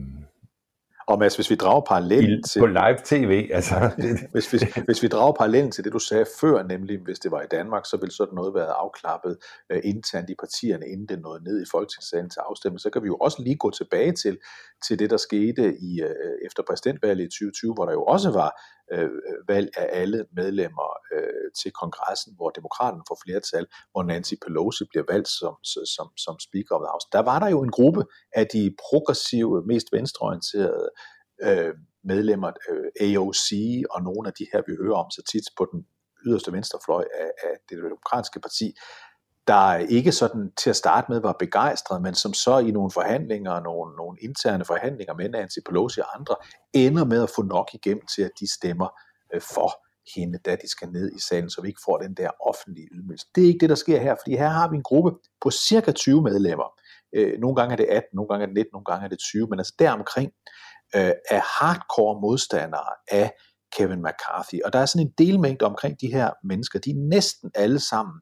og 1.11 1.19
Mads, 1.19 1.37
hvis 1.37 1.51
vi 1.51 1.55
drager 1.55 1.81
parallellen 1.81 2.43
til... 2.43 2.59
På 2.59 2.67
live 2.67 2.99
tv, 3.05 3.51
altså. 3.53 3.75
hvis, 4.33 4.51
hvis, 4.51 4.63
hvis 4.63 5.03
vi 5.03 5.09
drager 5.09 5.33
parallellen 5.33 5.73
til 5.73 5.85
det, 5.85 5.93
du 5.93 5.99
sagde 5.99 6.27
før, 6.41 6.63
nemlig 6.63 6.99
hvis 7.05 7.19
det 7.19 7.31
var 7.31 7.43
i 7.43 7.47
Danmark, 7.51 7.87
så 7.87 7.97
ville 7.97 8.15
sådan 8.15 8.35
noget 8.35 8.55
være 8.55 8.73
afklappet 8.73 9.37
uh, 9.75 9.81
internt 9.85 10.31
i 10.31 10.35
partierne, 10.35 10.87
inden 10.87 11.07
det 11.07 11.21
nåede 11.21 11.45
ned 11.45 11.63
i 11.63 11.65
Folketingssalen 11.71 12.31
til 12.31 12.41
afstemning. 12.49 12.81
Så 12.81 12.91
kan 12.91 13.03
vi 13.03 13.07
jo 13.07 13.17
også 13.17 13.43
lige 13.43 13.57
gå 13.57 13.71
tilbage 13.71 14.13
til, 14.13 14.39
til 14.87 14.99
det, 14.99 15.11
der 15.11 15.17
skete 15.17 15.77
i 15.81 16.03
uh, 16.03 16.47
efter 16.47 16.63
præsidentvalget 16.69 17.25
i 17.25 17.29
2020, 17.29 17.75
hvor 17.75 17.85
der 17.85 17.93
jo 17.93 18.03
også 18.03 18.31
var 18.31 18.51
øh, 18.93 19.11
valg 19.49 19.69
af 19.77 19.89
alle 20.01 20.27
medlemmer 20.33 20.89
øh, 21.15 21.51
til 21.63 21.71
kongressen, 21.73 22.33
hvor 22.37 22.51
demokraterne 22.51 23.05
får 23.09 23.19
flertal, 23.25 23.67
hvor 23.93 24.03
Nancy 24.03 24.35
Pelosi 24.45 24.85
bliver 24.91 25.05
valgt 25.13 25.29
som, 25.29 25.55
som, 25.95 26.07
som 26.25 26.37
Speaker 26.47 26.75
of 26.75 26.83
the 26.85 26.91
House. 26.93 27.07
Der 27.13 27.23
var 27.31 27.39
der 27.39 27.49
jo 27.49 27.63
en 27.63 27.71
gruppe 27.71 28.03
af 28.33 28.47
de 28.55 28.75
progressive, 28.89 29.63
mest 29.67 29.89
venstreorienterede 29.93 30.89
øh, 31.43 31.75
medlemmer, 32.05 32.51
øh, 32.71 32.89
AOC 33.07 33.49
og 33.91 34.03
nogle 34.03 34.29
af 34.29 34.35
de 34.39 34.47
her, 34.53 34.61
vi 34.69 34.75
hører 34.83 34.97
om 35.03 35.11
så 35.11 35.23
tit 35.33 35.47
på 35.59 35.65
den 35.73 35.87
yderste 36.27 36.53
venstrefløj 36.53 37.05
af, 37.25 37.31
af 37.49 37.55
det 37.69 37.77
demokratiske 37.79 38.41
parti, 38.41 38.67
der 39.51 39.77
ikke 39.77 40.13
sådan 40.13 40.53
til 40.63 40.71
at 40.71 40.77
starte 40.77 41.07
med 41.13 41.21
var 41.21 41.37
begejstret, 41.39 42.03
men 42.03 42.15
som 42.15 42.35
så 42.35 42.59
i 42.59 42.71
nogle 42.71 42.91
forhandlinger, 42.91 43.61
nogle, 43.61 43.97
nogle 43.97 44.19
interne 44.21 44.65
forhandlinger 44.65 45.15
med 45.15 45.29
Nancy 45.29 45.59
Pelosi 45.67 46.01
og 46.01 46.19
andre, 46.19 46.37
ender 46.73 47.05
med 47.05 47.23
at 47.23 47.31
få 47.37 47.43
nok 47.43 47.69
igennem 47.75 48.07
til, 48.15 48.23
at 48.23 48.31
de 48.41 48.55
stemmer 48.55 48.89
øh, 49.35 49.41
for 49.41 49.71
hende, 50.15 50.39
da 50.39 50.57
de 50.57 50.69
skal 50.69 50.89
ned 50.89 51.13
i 51.17 51.21
salen, 51.29 51.51
så 51.51 51.63
vi 51.63 51.69
ikke 51.69 51.81
får 51.85 51.99
den 51.99 52.15
der 52.15 52.31
offentlige 52.41 52.89
ydmygelse. 52.93 53.27
Det 53.35 53.43
er 53.45 53.49
ikke 53.49 53.61
det, 53.61 53.69
der 53.69 53.75
sker 53.75 53.99
her, 54.01 54.15
fordi 54.23 54.37
her 54.37 54.49
har 54.49 54.71
vi 54.71 54.77
en 54.77 54.83
gruppe 54.83 55.11
på 55.43 55.51
cirka 55.51 55.93
20 55.93 56.23
medlemmer. 56.23 56.69
Øh, 57.17 57.39
nogle 57.41 57.57
gange 57.57 57.73
er 57.73 57.77
det 57.77 57.87
18, 57.91 58.09
nogle 58.13 58.29
gange 58.29 58.43
er 58.43 58.47
det 58.47 58.55
19, 58.55 58.71
nogle 58.73 58.85
gange 58.85 59.05
er 59.05 59.09
det 59.09 59.19
20, 59.19 59.47
men 59.51 59.59
altså 59.59 59.75
deromkring 59.79 60.31
øh, 60.97 61.13
er 61.31 61.43
hardcore 61.59 62.21
modstandere 62.21 62.91
af 63.11 63.33
Kevin 63.77 64.03
McCarthy. 64.03 64.63
Og 64.65 64.73
der 64.73 64.79
er 64.79 64.87
sådan 64.87 65.07
en 65.07 65.15
delmængde 65.19 65.65
omkring 65.65 66.01
de 66.01 66.13
her 66.13 66.31
mennesker, 66.45 66.79
de 66.79 66.91
er 66.91 67.09
næsten 67.17 67.51
alle 67.55 67.81
sammen 67.81 68.15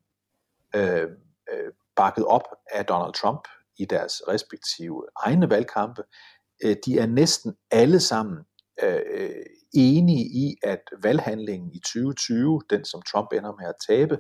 Øh, 0.76 1.08
øh, 1.52 1.72
bakket 1.96 2.24
op 2.24 2.42
af 2.70 2.86
Donald 2.86 3.14
Trump 3.14 3.48
i 3.78 3.84
deres 3.84 4.22
respektive 4.28 5.06
egne 5.16 5.50
valgkampe. 5.50 6.02
Øh, 6.64 6.76
de 6.86 6.98
er 6.98 7.06
næsten 7.06 7.56
alle 7.70 8.00
sammen 8.00 8.38
øh, 8.82 9.00
øh 9.10 9.44
enige 9.74 10.24
i, 10.24 10.56
at 10.62 10.82
valghandlingen 11.02 11.70
i 11.74 11.78
2020, 11.78 12.62
den 12.70 12.84
som 12.84 13.02
Trump 13.02 13.32
ender 13.32 13.52
med 13.60 13.68
at 13.68 13.74
tabe, 13.88 14.18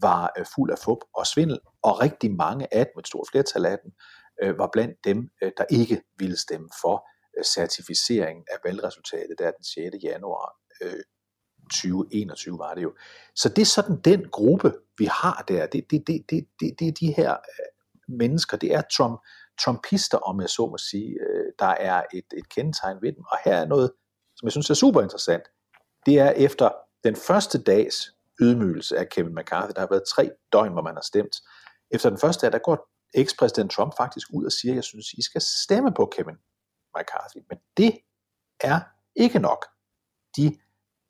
var 0.00 0.32
øh, 0.38 0.46
fuld 0.54 0.70
af 0.70 0.78
fup 0.78 0.98
og 1.14 1.26
svindel, 1.26 1.58
og 1.82 2.00
rigtig 2.00 2.30
mange 2.34 2.74
af 2.74 2.86
dem, 2.86 2.98
et 2.98 3.06
stort 3.06 3.28
flertal 3.32 3.66
af 3.66 3.78
dem, 3.82 3.92
øh, 4.42 4.58
var 4.58 4.68
blandt 4.72 5.04
dem, 5.04 5.30
øh, 5.42 5.52
der 5.58 5.64
ikke 5.70 6.02
ville 6.18 6.38
stemme 6.38 6.68
for 6.82 7.08
øh, 7.38 7.44
certificeringen 7.44 8.44
af 8.50 8.56
valgresultatet 8.64 9.38
der 9.38 9.50
den 9.50 9.64
6. 9.64 9.96
januar 10.02 10.56
øh, 10.82 11.02
2021 11.68 12.58
var 12.58 12.74
det 12.74 12.82
jo. 12.82 12.92
Så 13.34 13.48
det 13.48 13.62
er 13.62 13.66
sådan 13.66 14.00
den 14.00 14.28
gruppe, 14.28 14.72
vi 14.98 15.04
har 15.04 15.44
der. 15.48 15.66
Det, 15.66 15.90
det, 15.90 16.06
det, 16.06 16.24
det, 16.30 16.46
det, 16.60 16.74
det 16.78 16.88
er 16.88 16.92
de 16.92 17.12
her 17.12 17.32
øh, 17.32 18.16
mennesker, 18.18 18.56
det 18.56 18.74
er 18.74 18.82
Trump, 18.96 19.20
Trumpister, 19.64 20.18
om 20.18 20.40
jeg 20.40 20.48
så 20.48 20.66
må 20.66 20.78
sige, 20.78 21.18
øh, 21.20 21.52
der 21.58 21.66
er 21.66 22.02
et, 22.14 22.24
et 22.36 22.48
kendetegn 22.48 22.98
ved 23.02 23.12
dem. 23.12 23.24
Og 23.32 23.38
her 23.44 23.54
er 23.54 23.66
noget, 23.66 23.92
som 24.36 24.46
jeg 24.46 24.52
synes 24.52 24.70
er 24.70 24.74
super 24.74 25.02
interessant. 25.02 25.42
Det 26.06 26.18
er 26.18 26.30
efter 26.30 26.70
den 27.04 27.16
første 27.16 27.62
dags 27.62 28.14
ydmygelse 28.40 28.98
af 28.98 29.08
Kevin 29.08 29.34
McCarthy, 29.34 29.72
der 29.74 29.80
har 29.80 29.88
været 29.90 30.02
tre 30.14 30.30
døgn, 30.52 30.72
hvor 30.72 30.82
man 30.82 30.94
har 30.94 31.02
stemt. 31.02 31.36
Efter 31.90 32.10
den 32.10 32.18
første 32.18 32.46
dag, 32.46 32.52
der 32.52 32.58
går 32.58 32.88
ekspræsident 33.14 33.70
Trump 33.70 33.96
faktisk 33.96 34.28
ud 34.34 34.44
og 34.44 34.52
siger, 34.52 34.74
jeg 34.74 34.84
synes, 34.84 35.12
I 35.12 35.22
skal 35.22 35.40
stemme 35.40 35.92
på 35.94 36.12
Kevin 36.16 36.36
McCarthy. 36.96 37.40
Men 37.48 37.58
det 37.76 37.98
er 38.60 38.80
ikke 39.16 39.38
nok. 39.38 39.66
De 40.36 40.56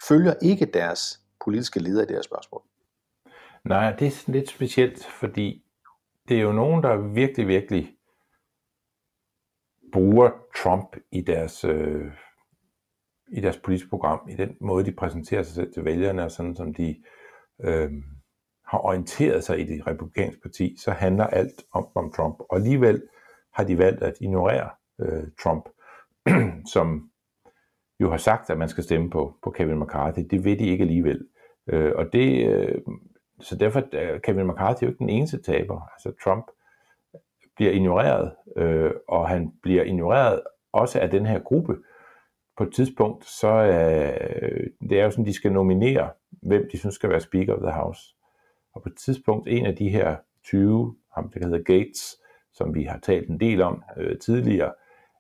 følger 0.09 0.35
ikke 0.43 0.67
deres 0.67 1.21
politiske 1.45 1.81
leder 1.81 2.03
i 2.03 2.07
det 2.07 2.17
her 2.17 2.23
spørgsmål. 2.23 2.63
Nej, 3.65 3.97
det 3.97 4.07
er 4.07 4.33
lidt 4.33 4.49
specielt, 4.49 5.05
fordi 5.05 5.65
det 6.29 6.37
er 6.37 6.43
jo 6.43 6.53
nogen, 6.53 6.83
der 6.83 6.97
virkelig, 6.97 7.49
virkelig 7.49 7.97
bruger 9.93 10.31
Trump 10.57 10.97
i 11.13 11.21
deres, 11.21 11.65
øh, 11.65 12.13
i 13.29 13.41
deres 13.41 13.59
politiske 13.59 13.89
program, 13.89 14.29
i 14.29 14.35
den 14.35 14.57
måde, 14.61 14.85
de 14.85 14.93
præsenterer 14.93 15.43
sig 15.43 15.55
selv 15.55 15.73
til 15.73 15.85
vælgerne, 15.85 16.25
og 16.25 16.31
sådan 16.31 16.57
som 16.57 16.75
de 16.75 17.03
øh, 17.61 17.93
har 18.67 18.79
orienteret 18.79 19.45
sig 19.45 19.61
i 19.61 19.65
det 19.65 19.87
republikanske 19.87 20.41
parti, 20.41 20.77
så 20.79 20.91
handler 20.91 21.27
alt 21.27 21.65
om, 21.73 21.89
om 21.95 22.13
Trump. 22.13 22.37
Og 22.41 22.57
alligevel 22.57 23.03
har 23.55 23.65
de 23.65 23.79
valgt 23.79 24.03
at 24.03 24.15
ignorere 24.21 24.71
øh, 25.01 25.25
Trump, 25.43 25.69
som 26.75 27.11
jo 28.01 28.11
har 28.11 28.17
sagt, 28.17 28.51
at 28.51 28.59
man 28.59 28.69
skal 28.69 28.85
stemme 28.85 29.11
på, 29.11 29.35
på 29.43 29.51
Kevin 29.51 29.81
McCarthy. 29.81 30.23
Det 30.31 30.45
ved 30.45 30.57
de 30.57 30.67
ikke 30.67 30.83
alligevel. 30.83 31.27
Øh, 31.67 31.93
og 31.97 32.13
det, 32.13 32.47
øh, 32.47 32.79
så 33.41 33.57
derfor 33.57 33.83
er 33.93 34.19
Kevin 34.19 34.47
McCarthy 34.47 34.83
jo 34.83 34.89
ikke 34.89 34.99
den 34.99 35.09
eneste 35.09 35.43
taber. 35.43 35.81
Altså 35.93 36.13
Trump 36.25 36.47
bliver 37.57 37.73
ignoreret, 37.73 38.33
øh, 38.57 38.91
og 39.09 39.29
han 39.29 39.53
bliver 39.63 39.83
ignoreret 39.83 40.43
også 40.73 41.01
af 41.01 41.11
den 41.11 41.27
her 41.27 41.39
gruppe. 41.39 41.77
På 42.57 42.65
et 42.65 42.73
tidspunkt, 42.75 43.25
så 43.25 43.49
øh, 43.49 44.67
det 44.91 45.01
er 45.01 45.05
jo 45.05 45.11
sådan, 45.11 45.27
de 45.27 45.33
skal 45.33 45.53
nominere, 45.53 46.11
hvem 46.43 46.69
de 46.73 46.79
synes 46.79 46.95
skal 46.95 47.11
være 47.11 47.21
Speaker 47.21 47.55
of 47.55 47.61
the 47.61 47.73
House. 47.73 48.01
Og 48.75 48.83
på 48.83 48.89
et 48.89 48.97
tidspunkt, 48.97 49.49
en 49.49 49.67
af 49.67 49.77
de 49.77 49.89
her 49.89 50.17
20, 50.45 50.97
ham 51.15 51.31
der 51.31 51.45
hedder 51.45 51.63
Gates, 51.63 52.17
som 52.53 52.75
vi 52.75 52.83
har 52.83 52.99
talt 52.99 53.29
en 53.29 53.41
del 53.41 53.63
om 53.63 53.83
øh, 53.97 54.19
tidligere, 54.19 54.73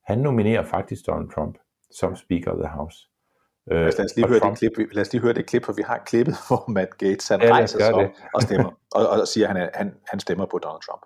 han 0.05 0.19
nominerer 0.19 0.64
faktisk 0.64 1.07
Donald 1.07 1.31
Trump 1.31 1.59
som 1.90 2.16
Speaker 2.16 2.51
of 2.51 2.59
the 2.59 2.68
House. 2.68 3.09
Øh, 3.70 3.81
lad, 3.81 4.01
os 4.01 4.16
lige 4.16 4.29
høre 4.29 4.40
Trump, 4.40 4.61
det 4.61 4.74
klip, 4.74 4.88
lad 4.92 5.03
os 5.03 5.12
lige 5.12 5.22
høre 5.22 5.33
det 5.33 5.46
klip, 5.46 5.64
for 5.64 5.72
vi 5.72 5.83
har 5.83 6.03
klippet, 6.07 6.35
hvor 6.48 6.70
Matt 6.70 6.98
Gates 6.98 7.29
han 7.29 7.42
ja, 7.42 7.53
rejser 7.53 7.79
sig 7.79 7.94
op 7.94 8.11
og 8.35 8.42
stemmer, 8.42 8.70
og, 8.96 9.09
og 9.09 9.29
siger, 9.29 9.48
at 9.48 9.57
han, 9.57 9.70
han, 9.74 9.94
han 10.07 10.20
stemmer 10.20 10.46
på 10.46 10.59
Donald 10.59 10.83
Trump. 10.83 11.03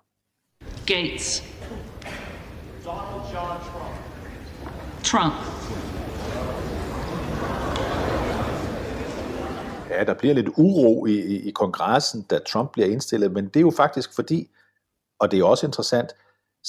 Gates. 0.85 1.43
Donald 2.85 3.23
John 3.33 3.59
Trump. 3.63 3.93
Trump. 5.03 5.33
Ja, 9.89 10.03
der 10.03 10.13
bliver 10.13 10.33
lidt 10.33 10.49
uro 10.57 11.05
i, 11.05 11.19
i, 11.19 11.47
i 11.47 11.51
kongressen, 11.51 12.21
da 12.21 12.39
Trump 12.39 12.71
bliver 12.71 12.87
indstillet, 12.87 13.31
men 13.31 13.45
det 13.45 13.55
er 13.55 13.61
jo 13.61 13.71
faktisk 13.77 14.15
fordi, 14.15 14.49
og 15.19 15.31
det 15.31 15.39
er 15.39 15.43
også 15.43 15.65
interessant, 15.65 16.15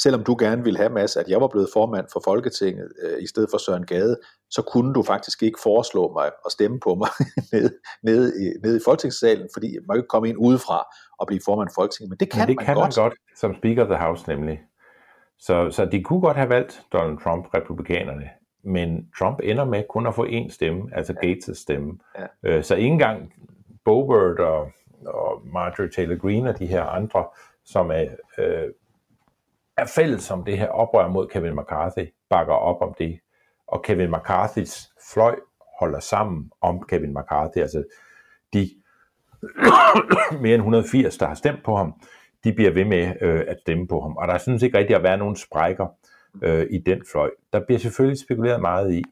selvom 0.03 0.25
du 0.25 0.37
gerne 0.39 0.65
ville 0.65 0.79
have, 0.79 0.91
Mads, 0.91 1.17
at 1.17 1.29
jeg 1.29 1.41
var 1.41 1.49
blevet 1.49 1.69
formand 1.73 2.07
for 2.13 2.21
Folketinget 2.25 2.93
øh, 3.03 3.23
i 3.23 3.27
stedet 3.27 3.49
for 3.51 3.59
Søren 3.59 3.87
Gade, 3.87 4.17
så 4.51 4.63
kunne 4.63 4.95
du 4.95 5.03
faktisk 5.03 5.43
ikke 5.43 5.59
foreslå 5.63 6.13
mig 6.13 6.31
at 6.47 6.53
stemme 6.53 6.81
på 6.81 6.95
mig 6.95 7.09
nede, 7.53 7.75
nede, 8.03 8.33
i, 8.45 8.47
nede 8.63 8.77
i 8.77 8.81
Folketingssalen, 8.85 9.49
fordi 9.55 9.69
man 9.89 9.95
kan 9.95 10.01
ikke 10.01 10.09
komme 10.09 10.29
ind 10.29 10.39
udefra 10.39 10.85
og 11.19 11.27
blive 11.27 11.41
formand 11.45 11.69
for 11.69 11.75
Folketinget, 11.83 12.11
men 12.11 12.19
det 12.19 12.31
kan, 12.31 12.41
men 12.41 12.49
det 12.49 12.57
man, 12.57 12.65
kan 12.65 12.75
godt. 12.75 12.97
man 12.97 13.05
godt 13.05 13.15
som 13.37 13.55
Speaker 13.55 13.83
of 13.83 13.89
the 13.89 13.99
House 13.99 14.29
nemlig. 14.29 14.61
Så, 15.39 15.71
så 15.71 15.85
de 15.85 16.03
kunne 16.03 16.21
godt 16.21 16.37
have 16.37 16.49
valgt 16.49 16.83
Donald 16.93 17.19
Trump, 17.19 17.55
republikanerne, 17.55 18.29
men 18.65 19.09
Trump 19.19 19.41
ender 19.43 19.65
med 19.65 19.83
kun 19.89 20.07
at 20.07 20.15
få 20.15 20.27
én 20.27 20.51
stemme, 20.51 20.91
altså 20.93 21.15
ja. 21.23 21.33
Gates' 21.33 21.55
stemme. 21.55 21.99
Ja. 22.19 22.27
Øh, 22.43 22.65
så 22.65 22.75
ikke 22.75 22.89
engang 22.89 23.33
Bobert 23.85 24.41
og, 24.41 24.71
og 25.07 25.43
Marjorie 25.53 25.91
Taylor 25.91 26.17
Greene 26.17 26.51
og 26.51 26.59
de 26.59 26.67
her 26.67 26.85
andre, 26.85 27.25
som 27.65 27.91
er 27.91 28.07
øh, 28.39 28.69
er 29.77 29.87
fælles 29.87 30.31
om 30.31 30.45
det 30.45 30.59
her 30.59 30.69
oprør 30.69 31.09
mod 31.09 31.29
Kevin 31.29 31.57
McCarthy, 31.57 32.13
bakker 32.31 32.55
op 32.55 32.83
om 32.83 32.95
det. 32.99 33.21
Og 33.67 33.83
Kevin 33.83 34.11
McCarthys 34.13 34.93
fløj 35.13 35.37
holder 35.81 36.01
sammen 36.01 36.51
om 36.61 36.83
Kevin 36.89 37.15
McCarthy. 37.15 37.59
Altså 37.59 37.85
de 38.53 38.71
mere 40.43 40.55
end 40.55 40.63
180, 40.63 41.19
der 41.19 41.27
har 41.27 41.35
stemt 41.35 41.65
på 41.65 41.77
ham, 41.77 42.01
de 42.45 42.53
bliver 42.53 42.71
ved 42.71 42.85
med 42.85 43.15
øh, 43.21 43.45
at 43.49 43.61
stemme 43.61 43.89
på 43.89 44.01
ham. 44.01 44.17
Og 44.17 44.29
der 44.29 44.39
synes 44.39 44.63
ikke 44.63 44.79
rigtig 44.79 44.97
at 44.97 45.03
være 45.03 45.19
nogen 45.19 45.37
sprækker 45.37 45.87
øh, 46.43 46.67
i 46.71 46.79
den 46.79 47.03
fløj. 47.13 47.31
Der 47.53 47.61
bliver 47.67 47.79
selvfølgelig 47.79 48.21
spekuleret 48.21 48.61
meget 48.61 48.93
i, 48.93 49.03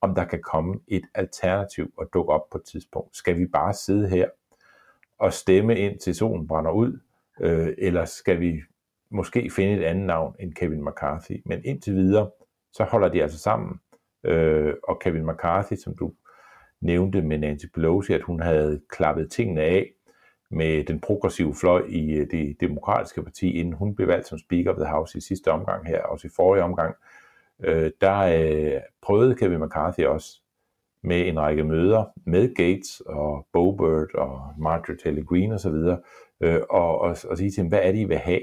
om 0.00 0.14
der 0.14 0.24
kan 0.24 0.42
komme 0.42 0.80
et 0.88 1.04
alternativ 1.14 1.92
og 1.98 2.08
dukke 2.12 2.32
op 2.32 2.50
på 2.50 2.58
et 2.58 2.64
tidspunkt. 2.64 3.16
Skal 3.16 3.38
vi 3.38 3.46
bare 3.46 3.74
sidde 3.74 4.08
her 4.08 4.28
og 5.18 5.32
stemme 5.32 5.78
ind 5.78 5.98
til 5.98 6.14
solen 6.14 6.48
brænder 6.48 6.70
ud, 6.70 6.98
øh, 7.40 7.74
eller 7.78 8.04
skal 8.04 8.40
vi 8.40 8.60
måske 9.12 9.50
finde 9.50 9.74
et 9.74 9.84
andet 9.84 10.06
navn 10.06 10.34
end 10.40 10.54
Kevin 10.54 10.84
McCarthy. 10.84 11.42
Men 11.46 11.64
indtil 11.64 11.94
videre, 11.94 12.30
så 12.72 12.84
holder 12.84 13.08
de 13.08 13.22
altså 13.22 13.38
sammen. 13.38 13.80
Øh, 14.24 14.74
og 14.88 15.00
Kevin 15.00 15.26
McCarthy, 15.26 15.74
som 15.74 15.96
du 15.96 16.12
nævnte 16.80 17.22
med 17.22 17.38
Nancy 17.38 17.66
Pelosi, 17.74 18.12
at 18.12 18.22
hun 18.22 18.40
havde 18.40 18.80
klappet 18.88 19.30
tingene 19.30 19.60
af 19.60 19.90
med 20.50 20.84
den 20.84 21.00
progressive 21.00 21.54
fløj 21.54 21.82
i 21.88 22.12
øh, 22.12 22.26
det 22.30 22.56
demokratiske 22.60 23.22
parti, 23.22 23.50
inden 23.50 23.74
hun 23.74 23.94
blev 23.94 24.08
valgt 24.08 24.28
som 24.28 24.38
Speaker 24.38 24.70
of 24.70 24.76
the 24.76 24.86
House 24.86 25.18
i 25.18 25.20
sidste 25.20 25.52
omgang 25.52 25.86
her, 25.86 26.02
også 26.02 26.26
i 26.26 26.30
forrige 26.36 26.64
omgang, 26.64 26.94
øh, 27.64 27.90
der 28.00 28.18
øh, 28.18 28.80
prøvede 29.02 29.34
Kevin 29.34 29.64
McCarthy 29.64 30.04
også 30.04 30.42
med 31.02 31.28
en 31.28 31.40
række 31.40 31.64
møder 31.64 32.04
med 32.26 32.54
Gates 32.54 33.00
og 33.06 33.46
Bobert 33.52 34.14
og 34.14 34.40
Marjorie 34.58 34.98
Taylor 34.98 35.24
Greene 35.24 35.54
osv., 35.54 35.98
øh, 36.40 36.60
og, 36.70 37.00
og, 37.00 37.16
og 37.28 37.38
sige 37.38 37.50
til 37.50 37.62
dem, 37.62 37.68
hvad 37.68 37.80
er 37.82 37.92
det, 37.92 37.98
I 37.98 38.04
vil 38.04 38.16
have? 38.16 38.42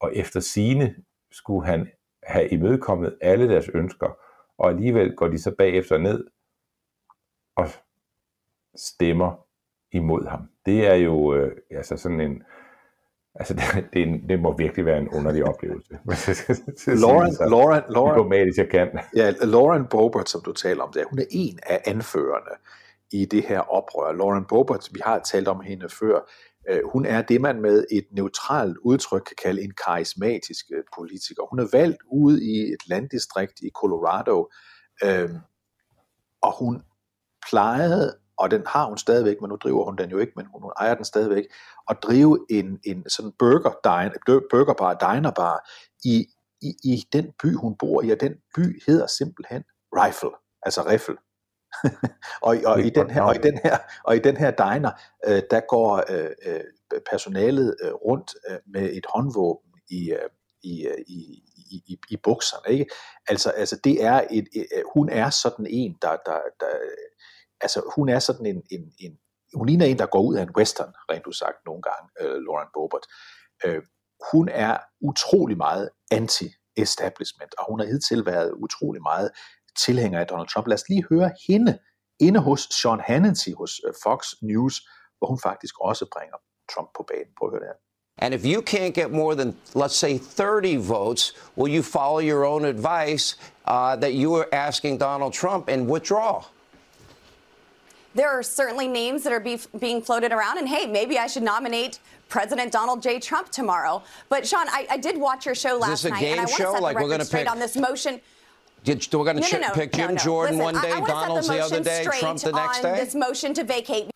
Og 0.00 0.16
efter 0.16 0.40
sine 0.40 0.94
skulle 1.32 1.66
han 1.66 1.88
have 2.22 2.48
imødekommet 2.48 3.18
alle 3.20 3.48
deres 3.48 3.68
ønsker, 3.68 4.18
og 4.58 4.70
alligevel 4.70 5.16
går 5.16 5.28
de 5.28 5.38
så 5.38 5.54
bagefter 5.58 5.98
ned 5.98 6.26
og 7.56 7.68
stemmer 8.76 9.46
imod 9.92 10.26
ham. 10.26 10.48
Det 10.66 10.86
er 10.86 10.94
jo 10.94 11.34
øh, 11.34 11.56
altså 11.70 11.96
sådan 11.96 12.20
en, 12.20 12.42
altså 13.34 13.54
det, 13.58 13.88
det, 13.92 14.02
en, 14.02 14.28
det 14.28 14.40
må 14.40 14.56
virkelig 14.56 14.86
være 14.86 14.98
en 14.98 15.08
underlig 15.08 15.44
oplevelse. 15.44 15.92
Lauren, 17.04 17.32
så 17.34 17.46
Lauren, 17.48 17.82
Lauren, 17.88 18.14
diplomatisk 18.14 18.58
jeg 18.58 18.68
kan. 18.68 19.00
Ja, 19.16 19.30
Lauren 19.30 19.86
Boebert, 19.86 20.28
som 20.28 20.40
du 20.44 20.52
taler 20.52 20.82
om, 20.82 20.92
der, 20.92 21.04
hun 21.10 21.18
er 21.18 21.26
en 21.30 21.58
af 21.62 21.82
anførerne 21.86 22.56
i 23.12 23.24
det 23.24 23.42
her 23.42 23.60
oprør. 23.60 24.12
Lauren 24.12 24.44
Boebert, 24.44 24.88
vi 24.92 25.00
har 25.04 25.18
talt 25.18 25.48
om 25.48 25.60
hende 25.60 25.88
før, 25.88 26.30
Øh, 26.68 26.80
hun 26.92 27.06
er 27.06 27.22
det, 27.22 27.40
man 27.40 27.60
med 27.60 27.84
et 27.90 28.06
neutralt 28.10 28.76
udtryk 28.78 29.22
kan 29.22 29.36
kalde 29.42 29.62
en 29.62 29.72
karismatisk 29.84 30.66
øh, 30.72 30.84
politiker. 30.96 31.42
Hun 31.50 31.58
er 31.58 31.68
valgt 31.72 32.02
ude 32.06 32.44
i 32.44 32.72
et 32.72 32.88
landdistrikt 32.88 33.60
i 33.60 33.70
Colorado, 33.74 34.48
øh, 35.04 35.30
og 36.42 36.58
hun 36.58 36.82
plejede, 37.50 38.16
og 38.38 38.50
den 38.50 38.62
har 38.66 38.86
hun 38.86 38.98
stadigvæk, 38.98 39.36
men 39.40 39.48
nu 39.48 39.56
driver 39.56 39.84
hun 39.84 39.96
den 39.96 40.10
jo 40.10 40.18
ikke, 40.18 40.32
men 40.36 40.46
hun, 40.46 40.62
hun 40.62 40.72
ejer 40.80 40.94
den 40.94 41.04
stadigvæk, 41.04 41.44
at 41.90 41.96
drive 42.02 42.46
en, 42.50 42.78
en 42.84 43.10
sådan 43.10 43.32
burger 43.38 43.72
diner, 43.84 44.40
burgerbar, 44.50 44.94
dinerbar 44.94 45.70
i, 46.04 46.26
i, 46.62 46.74
i 46.84 47.04
den 47.12 47.32
by, 47.42 47.54
hun 47.54 47.76
bor 47.78 48.02
i, 48.02 48.10
og 48.10 48.20
den 48.20 48.34
by 48.56 48.82
hedder 48.86 49.06
simpelthen 49.06 49.62
Rifle, 49.92 50.30
altså 50.62 50.82
Riffel 50.82 51.16
og, 52.42 52.56
og, 52.72 52.80
i 52.80 52.90
den 52.90 53.10
her, 53.10 53.22
og, 53.22 53.34
i 53.34 53.38
den 53.38 53.58
her, 53.64 53.78
og 54.04 54.16
i 54.16 54.18
den 54.18 54.36
her 54.36 54.50
diner, 54.50 54.90
øh, 55.26 55.42
der 55.50 55.60
går 55.68 56.04
øh, 56.08 56.30
øh, 56.46 56.60
personalet 57.10 57.76
øh, 57.82 57.92
rundt 57.92 58.34
øh, 58.50 58.56
med 58.66 58.92
et 58.92 59.06
håndvåben 59.14 59.72
i, 59.90 60.10
øh, 60.10 60.28
i, 60.62 60.86
øh, 60.86 60.98
i, 61.06 61.42
i, 61.56 61.82
i, 61.86 61.98
i 62.10 62.16
bukserne. 62.16 62.72
Ikke? 62.72 62.86
Altså, 63.28 63.50
altså 63.50 63.80
det 63.84 64.04
er 64.04 64.26
et, 64.30 64.48
et, 64.54 64.66
hun 64.94 65.08
er 65.08 65.30
sådan 65.30 65.66
en, 65.70 65.96
der, 66.02 66.16
der, 66.26 66.40
der 66.60 66.66
altså 67.60 67.92
hun 67.96 68.08
er 68.08 68.18
sådan 68.18 68.46
en, 68.46 68.62
en, 68.70 68.92
en, 68.98 69.18
hun 69.54 69.66
ligner 69.66 69.86
en, 69.86 69.98
der 69.98 70.06
går 70.06 70.22
ud 70.22 70.36
af 70.36 70.42
en 70.42 70.56
western, 70.56 70.92
rent 71.10 71.24
du 71.24 71.32
sagt 71.32 71.56
nogle 71.66 71.82
gange, 71.82 72.08
øh, 72.20 72.42
Lauren 72.42 72.68
Boebert. 72.74 73.06
Øh, 73.64 73.82
hun 74.32 74.48
er 74.48 74.78
utrolig 75.00 75.56
meget 75.56 75.90
anti-establishment, 76.14 77.52
og 77.58 77.64
hun 77.70 77.80
har 77.80 77.86
hidtil 77.86 78.26
været 78.26 78.52
utrolig 78.52 79.02
meget 79.02 79.30
tilhænger 79.84 80.20
af 80.20 80.26
Donald 80.26 80.48
Trump. 80.48 80.66
Lad 80.66 80.74
os 80.74 80.88
lige 80.88 81.04
høre 81.10 81.30
hende 81.48 81.78
inde 82.20 82.40
hos 82.40 82.68
Sean 82.70 83.00
Hannity 83.00 83.50
hos 83.58 83.80
øh, 83.86 83.92
Fox 84.02 84.32
News, 84.42 84.74
hvor 85.18 85.28
hun 85.28 85.38
faktisk 85.42 85.74
også 85.80 86.06
bringer 86.14 86.36
Trump 86.74 86.88
på 86.96 87.02
banen. 87.08 87.26
Prøv 87.38 87.48
at 87.48 87.52
høre 87.52 87.60
det 87.60 87.68
her. 87.68 87.78
And 88.20 88.34
if 88.34 88.44
you 88.44 88.60
can't 88.62 88.92
get 89.00 89.10
more 89.12 89.34
than, 89.36 89.56
let's 89.76 89.94
say, 89.94 90.18
30 90.18 90.76
votes, 90.88 91.34
will 91.56 91.74
you 91.76 91.82
follow 91.82 92.20
your 92.20 92.44
own 92.44 92.64
advice 92.64 93.36
uh, 93.68 93.94
that 94.02 94.12
you 94.22 94.34
are 94.34 94.48
asking 94.52 95.00
Donald 95.00 95.32
Trump 95.32 95.68
and 95.68 95.88
withdraw? 95.90 96.42
There 98.16 98.28
are 98.28 98.42
certainly 98.42 98.88
names 98.88 99.22
that 99.22 99.32
are 99.32 99.40
be- 99.40 99.60
being 99.78 100.02
floated 100.02 100.32
around, 100.32 100.58
and 100.58 100.68
hey, 100.68 100.86
maybe 100.86 101.18
I 101.18 101.28
should 101.28 101.44
nominate 101.44 102.00
President 102.28 102.72
Donald 102.72 103.00
J. 103.02 103.20
Trump 103.20 103.50
tomorrow. 103.50 104.02
But 104.28 104.46
Sean, 104.46 104.66
I, 104.68 104.86
I 104.90 104.96
did 104.96 105.16
watch 105.16 105.46
your 105.46 105.54
show 105.54 105.76
last 105.78 106.04
night, 106.04 106.20
game 106.20 106.32
and 106.32 106.40
I 106.40 106.44
want 106.44 106.56
to 106.56 106.62
show? 106.62 106.72
set 106.72 106.82
Like 106.82 106.96
the 106.96 107.02
we're 107.04 107.08
record 107.08 107.18
gonna 107.18 107.24
straight 107.24 107.44
pick- 107.44 107.52
on 107.52 107.58
this 107.60 107.76
motion. 107.76 108.20
Did, 108.84 109.14
we're 109.14 109.24
going 109.24 109.42
to 109.42 109.52
No, 109.52 109.58
no, 109.60 109.68
no, 109.68 109.74
pick 109.74 109.92
Jim 109.92 110.10
no. 110.14 110.16
Jordan 110.16 110.58
Listen, 110.58 110.74
one 110.74 110.82
day, 110.82 111.00
Donald's 111.14 111.46
the 111.46 111.54
the 111.54 111.64
other 111.64 111.82
day, 111.82 112.04
Trump 112.20 112.40
the 112.40 112.52
next 112.52 112.80
day? 112.82 112.96
This 113.00 113.14
motion 113.14 113.54
to 113.54 113.64
vacate 113.64 114.10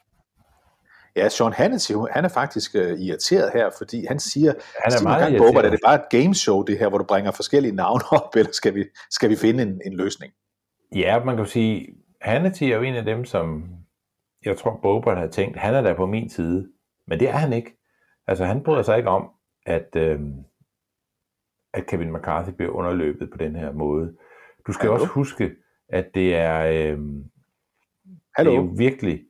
Ja, 1.16 1.28
Sean 1.28 1.52
Hannity, 1.52 1.92
han 2.10 2.24
er 2.24 2.28
faktisk 2.28 2.74
uh, 2.74 2.80
irriteret 2.80 3.50
her, 3.52 3.70
fordi 3.78 4.06
han 4.06 4.20
siger, 4.20 4.52
Han 4.52 4.56
er 4.84 4.90
Stephen 4.90 5.04
meget 5.04 5.40
Gang 5.40 5.56
er 5.56 5.70
det 5.70 5.80
bare 5.84 5.94
et 5.94 6.08
gameshow 6.10 6.62
det 6.62 6.78
her, 6.78 6.88
hvor 6.88 6.98
du 6.98 7.04
bringer 7.04 7.30
forskellige 7.30 7.74
navne 7.74 8.02
op, 8.10 8.34
eller 8.36 8.52
skal 8.52 8.74
vi, 8.74 8.84
skal 9.10 9.30
vi 9.30 9.36
finde 9.36 9.62
en, 9.62 9.80
en 9.86 9.92
løsning? 9.92 10.32
Ja, 10.94 11.24
man 11.24 11.36
kan 11.36 11.44
jo 11.44 11.50
sige, 11.50 11.88
Hannity 12.20 12.62
er 12.62 12.76
jo 12.76 12.82
en 12.82 12.94
af 12.94 13.04
dem, 13.04 13.24
som 13.24 13.64
jeg 14.44 14.58
tror, 14.58 14.78
Bobert 14.82 15.18
har 15.18 15.26
tænkt, 15.26 15.56
han 15.56 15.74
er 15.74 15.80
der 15.80 15.94
på 15.94 16.06
min 16.06 16.30
side. 16.30 16.68
Men 17.06 17.20
det 17.20 17.28
er 17.28 17.36
han 17.36 17.52
ikke. 17.52 17.78
Altså, 18.26 18.44
han 18.44 18.62
bryder 18.62 18.82
sig 18.82 18.96
ikke 18.96 19.08
om, 19.08 19.30
at, 19.66 19.96
øh, 19.96 20.20
at 21.74 21.86
Kevin 21.86 22.12
McCarthy 22.12 22.50
bliver 22.50 22.72
underløbet 22.72 23.30
på 23.30 23.38
den 23.38 23.56
her 23.56 23.72
måde. 23.72 24.12
Du 24.66 24.72
skal 24.72 24.88
Hallo? 24.88 24.94
også 24.94 25.06
huske, 25.06 25.56
at 25.88 26.14
det 26.14 26.34
er, 26.34 26.66
øh, 26.66 26.98
det 26.98 27.30
Hallo? 28.36 28.50
er 28.52 28.56
jo 28.56 28.74
virkelig 28.76 29.24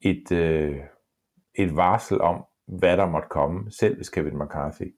et, 0.00 0.32
øh, 0.32 0.80
et 1.54 1.76
varsel 1.76 2.20
om, 2.20 2.44
hvad 2.66 2.96
der 2.96 3.06
måtte 3.06 3.28
komme, 3.28 3.70
selv 3.70 3.96
hvis 3.96 4.10
Kevin 4.10 4.38
McCarthy 4.38 4.94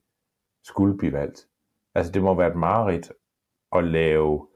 skulle 0.64 0.98
blive 0.98 1.12
valgt. 1.12 1.46
Altså, 1.94 2.12
det 2.12 2.22
må 2.22 2.34
være 2.34 2.50
et 2.50 2.56
mareridt 2.56 3.12
at 3.76 3.84
lave 3.84 4.46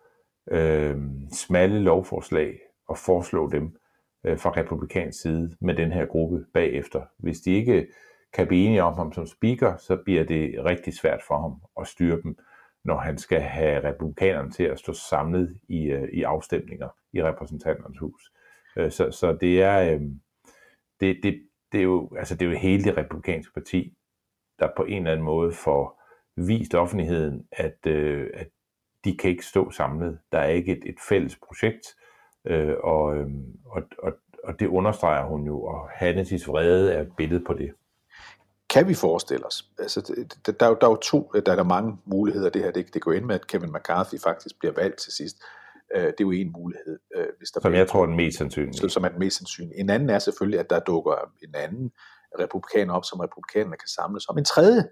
øh, 0.50 0.96
smalle 1.32 1.80
lovforslag 1.80 2.58
og 2.88 2.98
foreslå 2.98 3.50
dem 3.50 3.76
øh, 4.24 4.38
fra 4.38 4.50
republikansk 4.50 5.22
side 5.22 5.56
med 5.60 5.74
den 5.74 5.92
her 5.92 6.06
gruppe 6.06 6.44
bagefter. 6.54 7.02
Hvis 7.18 7.40
de 7.40 7.50
ikke 7.50 7.88
kan 8.32 8.46
blive 8.46 8.66
enige 8.66 8.82
om 8.82 8.94
ham 8.94 9.12
som 9.12 9.26
speaker, 9.26 9.76
så 9.76 9.96
bliver 10.04 10.24
det 10.24 10.64
rigtig 10.64 10.94
svært 10.94 11.22
for 11.26 11.40
ham 11.40 11.62
at 11.80 11.86
styre 11.86 12.22
dem, 12.22 12.38
når 12.84 12.96
han 12.96 13.18
skal 13.18 13.40
have 13.40 13.88
republikanerne 13.88 14.50
til 14.50 14.64
at 14.64 14.78
stå 14.78 14.92
samlet 14.92 15.58
i, 15.68 15.84
øh, 15.84 16.08
i 16.12 16.22
afstemninger 16.22 16.88
i 17.12 17.22
repræsentanternes 17.22 17.98
hus. 17.98 18.32
Øh, 18.76 18.90
så, 18.90 19.10
så 19.10 19.32
det 19.40 19.62
er 19.62 19.94
øh, 19.94 20.00
det, 21.00 21.20
det, 21.22 21.42
det 21.72 21.78
er 21.78 21.84
jo 21.84 22.10
altså 22.18 22.34
det 22.34 22.46
er 22.46 22.50
jo 22.50 22.56
hele 22.58 22.84
det 22.84 22.96
republikanske 22.96 23.52
parti, 23.54 23.96
der 24.58 24.68
på 24.76 24.84
en 24.84 24.96
eller 24.96 25.12
anden 25.12 25.24
måde 25.24 25.52
får 25.52 26.02
vist 26.36 26.74
offentligheden, 26.74 27.46
at, 27.52 27.86
øh, 27.86 28.30
at 28.34 28.48
de 29.04 29.16
kan 29.16 29.30
ikke 29.30 29.46
stå 29.46 29.70
samlet. 29.70 30.18
Der 30.32 30.38
er 30.38 30.48
ikke 30.48 30.72
et, 30.72 30.82
et 30.86 30.96
fælles 31.08 31.38
projekt, 31.46 31.86
øh, 32.44 32.74
og, 32.82 33.16
øh, 33.16 33.26
og, 33.64 33.82
og, 33.98 34.12
og 34.44 34.60
det 34.60 34.66
understreger 34.66 35.24
hun 35.24 35.46
jo, 35.46 35.62
og 35.62 35.90
Hannes' 35.90 36.50
vrede 36.50 36.92
er 36.92 37.00
et 37.00 37.16
billede 37.16 37.44
på 37.44 37.54
det. 37.54 37.74
Kan 38.74 38.88
vi 38.88 38.94
forestille 38.94 39.46
os? 39.46 39.64
Altså, 39.78 40.00
der, 40.46 40.66
er 40.66 40.68
jo, 40.68 40.76
der 40.80 40.86
er 40.86 40.90
jo 40.90 40.96
to, 40.96 41.32
der 41.46 41.52
er 41.52 41.56
der 41.56 41.62
mange 41.64 41.98
muligheder. 42.04 42.50
Det 42.50 42.62
her, 42.62 42.70
det, 42.70 42.94
det 42.94 43.02
går 43.02 43.12
ind 43.12 43.24
med, 43.24 43.34
at 43.34 43.46
Kevin 43.46 43.72
McCarthy 43.72 44.20
faktisk 44.22 44.58
bliver 44.58 44.72
valgt 44.74 44.98
til 44.98 45.12
sidst. 45.12 45.36
Øh, 45.94 46.02
det 46.02 46.08
er 46.08 46.14
jo 46.20 46.30
en 46.30 46.52
mulighed. 46.52 46.98
øh, 47.16 47.26
Hvis 47.38 47.50
der 47.50 47.60
Som 47.60 47.70
bliver- 47.70 47.80
jeg 47.80 47.88
tror 47.88 48.02
er 48.02 48.06
den 48.06 48.16
mest 48.16 48.38
sandsynlige. 48.38 48.90
som 48.90 49.04
er 49.04 49.08
den 49.08 49.18
mest 49.18 49.36
sandsynlige. 49.38 49.78
En 49.80 49.90
anden 49.90 50.10
er 50.10 50.18
selvfølgelig, 50.18 50.60
at 50.60 50.70
der 50.70 50.80
dukker 50.80 51.14
en 51.42 51.54
anden 51.54 51.92
republikaner 52.38 52.94
op, 52.94 53.04
som 53.04 53.20
republikanerne 53.20 53.76
kan 53.76 53.88
samles 53.88 54.28
om. 54.28 54.38
En 54.38 54.44
tredje 54.44 54.88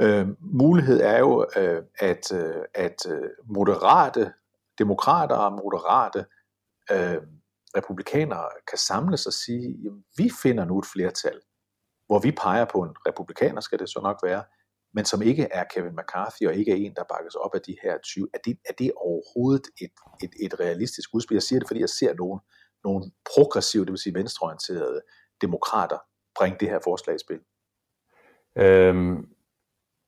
øh, 0.00 0.26
mulighed 0.40 1.00
er 1.00 1.18
jo, 1.18 1.46
øh, 1.56 1.82
at, 1.98 2.32
øh, 2.32 2.54
at 2.74 3.06
øh, 3.10 3.28
moderate 3.56 4.32
demokrater 4.78 5.36
og 5.36 5.52
moderate 5.52 6.18
øh, 6.90 7.22
republikanere 7.76 8.48
kan 8.70 8.78
samles 8.78 9.26
og 9.26 9.32
sige, 9.32 9.76
jamen, 9.84 10.04
vi 10.16 10.30
finder 10.42 10.64
nu 10.64 10.78
et 10.78 10.86
flertal, 10.86 11.40
hvor 12.06 12.18
vi 12.18 12.30
peger 12.32 12.64
på 12.64 12.82
en 12.82 12.94
republikaner, 13.06 13.60
skal 13.60 13.78
det 13.78 13.88
så 13.88 14.00
nok 14.02 14.18
være, 14.22 14.44
men 14.94 15.04
som 15.04 15.22
ikke 15.22 15.48
er 15.50 15.64
Kevin 15.74 15.96
McCarthy 15.96 16.46
og 16.46 16.54
ikke 16.54 16.72
er 16.72 16.76
en, 16.76 16.94
der 16.94 17.04
bakkes 17.08 17.34
op 17.34 17.54
af 17.54 17.60
de 17.60 17.76
her 17.82 17.98
20. 17.98 18.28
Er 18.34 18.38
det, 18.44 18.58
er 18.68 18.72
det 18.72 18.92
overhovedet 18.96 19.66
et, 19.80 19.92
et, 20.22 20.30
et 20.44 20.60
realistisk 20.60 21.14
udspil? 21.14 21.34
Jeg 21.34 21.42
siger 21.42 21.58
det, 21.58 21.68
fordi 21.68 21.80
jeg 21.80 21.88
ser 21.88 22.14
nogle, 22.14 22.40
nogle 22.84 23.04
progressive, 23.34 23.84
det 23.84 23.90
vil 23.90 23.98
sige 23.98 24.14
venstreorienterede 24.14 25.00
demokrater 25.40 25.98
bringe 26.38 26.58
det 26.60 26.68
her 26.68 26.80
forslag 26.84 27.16
i 27.16 27.18
spil. 27.18 27.40
Øhm, 28.56 29.28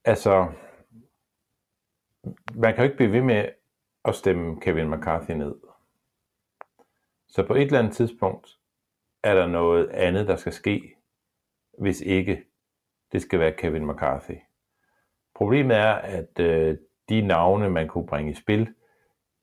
altså, 0.05 0.53
man 2.55 2.75
kan 2.75 2.77
jo 2.77 2.83
ikke 2.83 2.97
blive 2.97 3.13
ved 3.13 3.23
med 3.23 3.49
at 4.05 4.15
stemme 4.15 4.61
Kevin 4.61 4.91
McCarthy 4.91 5.31
ned. 5.31 5.55
Så 7.29 7.47
på 7.47 7.55
et 7.55 7.63
eller 7.63 7.79
andet 7.79 7.97
tidspunkt 7.97 8.59
er 9.23 9.35
der 9.35 9.47
noget 9.47 9.89
andet, 9.89 10.29
der 10.29 10.37
skal 10.37 10.53
ske, 10.53 10.98
hvis 11.81 12.01
ikke 12.01 12.45
det 13.13 13.23
skal 13.23 13.41
være 13.41 13.53
Kevin 13.53 13.87
McCarthy. 13.87 14.35
Problemet 15.35 15.77
er, 15.77 15.93
at 15.93 16.41
øh, 16.41 16.77
de 17.09 17.21
navne, 17.21 17.71
man 17.71 17.89
kunne 17.89 18.07
bringe 18.07 18.31
i 18.31 18.35
spil, 18.35 18.75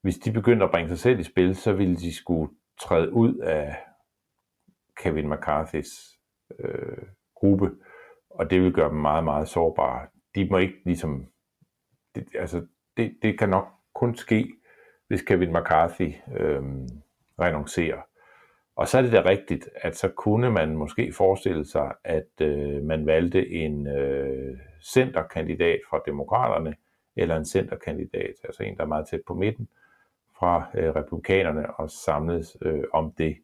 hvis 0.01 0.17
de 0.17 0.31
begyndte 0.31 0.65
at 0.65 0.71
bringe 0.71 0.89
sig 0.89 0.99
selv 0.99 1.19
i 1.19 1.23
spil, 1.23 1.55
så 1.55 1.73
ville 1.73 1.95
de 1.95 2.15
skulle 2.15 2.51
træde 2.81 3.13
ud 3.13 3.35
af 3.37 3.77
Kevin 4.97 5.29
McCarthys 5.29 6.19
øh, 6.59 6.97
gruppe, 7.35 7.71
og 8.29 8.49
det 8.49 8.61
vil 8.61 8.73
gøre 8.73 8.89
dem 8.89 8.97
meget, 8.97 9.23
meget 9.23 9.47
sårbare. 9.49 10.07
De 10.35 10.47
må 10.49 10.57
ikke 10.57 10.81
ligesom, 10.85 11.25
det, 12.15 12.27
altså 12.39 12.67
det, 12.97 13.17
det 13.21 13.39
kan 13.39 13.49
nok 13.49 13.67
kun 13.95 14.15
ske, 14.15 14.53
hvis 15.07 15.21
Kevin 15.21 15.53
McCarthy 15.53 16.13
øh, 16.37 16.61
renoncerer. 17.39 18.01
Og 18.75 18.87
så 18.87 18.97
er 18.97 19.01
det 19.01 19.11
da 19.11 19.21
rigtigt, 19.25 19.69
at 19.75 19.97
så 19.97 20.09
kunne 20.09 20.51
man 20.51 20.77
måske 20.77 21.13
forestille 21.13 21.65
sig, 21.65 21.93
at 22.03 22.41
øh, 22.41 22.83
man 22.83 23.05
valgte 23.05 23.49
en 23.51 23.87
øh, 23.87 24.57
centerkandidat 24.81 25.79
fra 25.89 26.01
Demokraterne, 26.05 26.75
eller 27.15 27.37
en 27.37 27.45
centerkandidat, 27.45 28.35
altså 28.43 28.63
en, 28.63 28.77
der 28.77 28.83
er 28.83 28.87
meget 28.87 29.07
tæt 29.07 29.21
på 29.27 29.33
midten, 29.33 29.67
fra 30.37 30.69
øh, 30.73 30.95
republikanerne, 30.95 31.75
og 31.75 31.89
samles 31.89 32.57
øh, 32.61 32.83
om 32.93 33.11
det. 33.11 33.37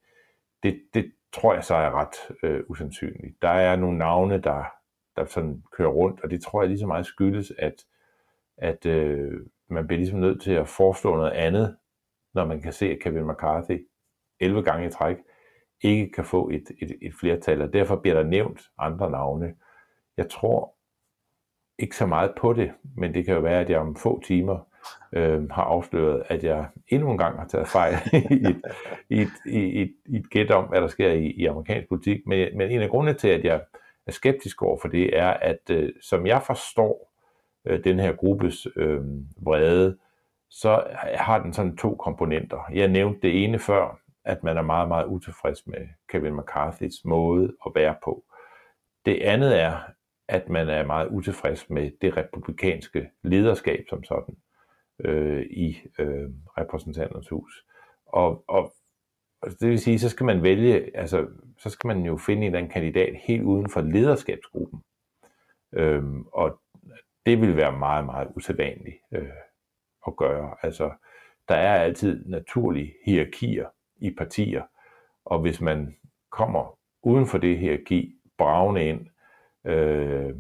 det. 0.63 0.81
Det 0.93 1.11
tror 1.33 1.53
jeg 1.53 1.63
så 1.63 1.75
er 1.75 1.91
ret 1.91 2.35
øh, 2.43 2.63
usandsynligt. 2.67 3.41
Der 3.41 3.49
er 3.49 3.75
nogle 3.75 3.97
navne, 3.97 4.41
der, 4.41 4.63
der 5.15 5.25
sådan 5.25 5.63
kører 5.71 5.89
rundt, 5.89 6.21
og 6.23 6.31
det 6.31 6.41
tror 6.41 6.61
jeg 6.61 6.69
lige 6.69 6.79
så 6.79 6.87
meget 6.87 7.05
skyldes, 7.05 7.53
at, 7.57 7.85
at 8.57 8.85
øh, 8.85 9.41
man 9.67 9.87
bliver 9.87 9.97
ligesom 9.97 10.19
nødt 10.19 10.41
til 10.41 10.51
at 10.51 10.67
foreslå 10.67 11.15
noget 11.15 11.31
andet, 11.31 11.77
når 12.33 12.45
man 12.45 12.61
kan 12.61 12.73
se, 12.73 12.85
at 12.85 12.99
Kevin 12.99 13.27
McCarthy 13.27 13.87
11 14.41 14.63
gange 14.63 14.87
i 14.87 14.91
træk 14.91 15.17
ikke 15.81 16.11
kan 16.11 16.25
få 16.25 16.49
et, 16.49 16.71
et, 16.81 16.91
et 17.01 17.13
flertal, 17.19 17.61
og 17.61 17.73
derfor 17.73 17.95
bliver 17.95 18.15
der 18.15 18.23
nævnt 18.23 18.61
andre 18.77 19.11
navne. 19.11 19.53
Jeg 20.17 20.29
tror 20.29 20.75
ikke 21.79 21.97
så 21.97 22.05
meget 22.05 22.31
på 22.37 22.53
det, 22.53 22.71
men 22.97 23.13
det 23.13 23.25
kan 23.25 23.35
jo 23.35 23.41
være, 23.41 23.59
at 23.61 23.69
jeg 23.69 23.79
om 23.79 23.95
få 23.95 24.21
timer 24.25 24.67
øh, 25.13 25.49
har 25.49 25.63
afsløret, 25.63 26.23
at 26.27 26.43
jeg 26.43 26.65
endnu 26.87 27.11
en 27.11 27.17
gang 27.17 27.39
har 27.39 27.47
taget 27.47 27.67
fejl 27.67 27.95
i, 28.31 28.45
et, 28.45 28.61
i, 29.09 29.21
et, 29.21 29.31
i, 29.45 29.81
et, 29.81 29.93
i 30.05 30.15
et 30.15 30.29
gæt 30.29 30.51
om, 30.51 30.65
hvad 30.65 30.81
der 30.81 30.87
sker 30.87 31.11
i, 31.11 31.25
i 31.25 31.45
amerikansk 31.45 31.89
politik. 31.89 32.27
Men, 32.27 32.57
men 32.57 32.71
en 32.71 32.81
af 32.81 32.89
grundene 32.89 33.17
til, 33.17 33.27
at 33.27 33.43
jeg 33.43 33.61
er 34.07 34.11
skeptisk 34.11 34.61
over 34.61 34.77
for 34.81 34.87
det, 34.87 35.17
er, 35.17 35.29
at 35.29 35.69
øh, 35.71 35.89
som 36.01 36.27
jeg 36.27 36.41
forstår 36.41 37.13
øh, 37.65 37.83
den 37.83 37.99
her 37.99 38.13
gruppes 38.13 38.67
øh, 38.75 39.01
vrede, 39.41 39.97
så 40.49 40.83
har 41.13 41.43
den 41.43 41.53
sådan 41.53 41.77
to 41.77 41.95
komponenter. 41.95 42.69
Jeg 42.73 42.87
nævnte 42.87 43.19
det 43.21 43.43
ene 43.43 43.59
før, 43.59 43.99
at 44.25 44.43
man 44.43 44.57
er 44.57 44.61
meget, 44.61 44.87
meget 44.87 45.05
utilfreds 45.05 45.67
med 45.67 45.87
Kevin 46.09 46.39
McCarthy's 46.39 47.01
måde 47.05 47.55
at 47.65 47.71
være 47.75 47.95
på. 48.03 48.25
Det 49.05 49.21
andet 49.21 49.61
er, 49.61 49.79
at 50.27 50.49
man 50.49 50.69
er 50.69 50.85
meget 50.85 51.07
utilfreds 51.07 51.69
med 51.69 51.91
det 52.01 52.17
republikanske 52.17 53.09
lederskab 53.23 53.85
som 53.89 54.03
sådan 54.03 54.37
øh, 54.99 55.41
i 55.41 55.77
øh, 55.99 56.29
repræsentanternes 56.57 57.29
hus. 57.29 57.65
Og, 58.05 58.43
og 58.47 58.73
det 59.43 59.69
vil 59.69 59.79
sige, 59.79 59.99
så 59.99 60.09
skal 60.09 60.25
man 60.25 60.43
vælge, 60.43 60.97
altså 60.97 61.27
så 61.57 61.69
skal 61.69 61.87
man 61.87 62.05
jo 62.05 62.17
finde 62.17 62.41
en 62.41 62.45
eller 62.45 62.59
anden 62.59 62.71
kandidat 62.71 63.15
helt 63.15 63.43
uden 63.43 63.69
for 63.69 63.81
lederskabsgruppen. 63.81 64.83
Øhm, 65.73 66.21
og 66.21 66.61
det 67.25 67.41
vil 67.41 67.57
være 67.57 67.77
meget, 67.77 68.05
meget 68.05 68.27
usædvanligt 68.35 68.97
øh, 69.11 69.29
at 70.07 70.15
gøre. 70.15 70.55
Altså, 70.61 70.91
der 71.49 71.55
er 71.55 71.75
altid 71.75 72.25
naturlige 72.25 72.93
hierarkier 73.05 73.67
i 74.01 74.15
partier, 74.17 74.63
og 75.25 75.39
hvis 75.39 75.61
man 75.61 75.95
kommer 76.29 76.79
uden 77.03 77.27
for 77.27 77.37
det 77.37 77.57
hierarki, 77.57 78.15
bravende 78.37 78.85
ind, 78.85 79.07
øh, 79.65 80.35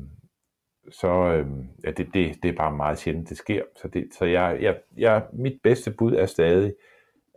så 0.89 1.07
øh, 1.07 1.47
ja, 1.83 1.91
det, 1.91 2.13
det, 2.13 2.43
det 2.43 2.49
er 2.49 2.57
bare 2.57 2.71
meget 2.71 2.97
sjældent, 2.97 3.29
det 3.29 3.37
sker. 3.37 3.63
Så, 3.75 3.87
det, 3.87 4.07
så 4.13 4.25
jeg, 4.25 4.57
jeg, 4.61 4.79
jeg, 4.97 5.25
mit 5.33 5.59
bedste 5.63 5.91
bud 5.91 6.13
er 6.13 6.25
stadig, 6.25 6.73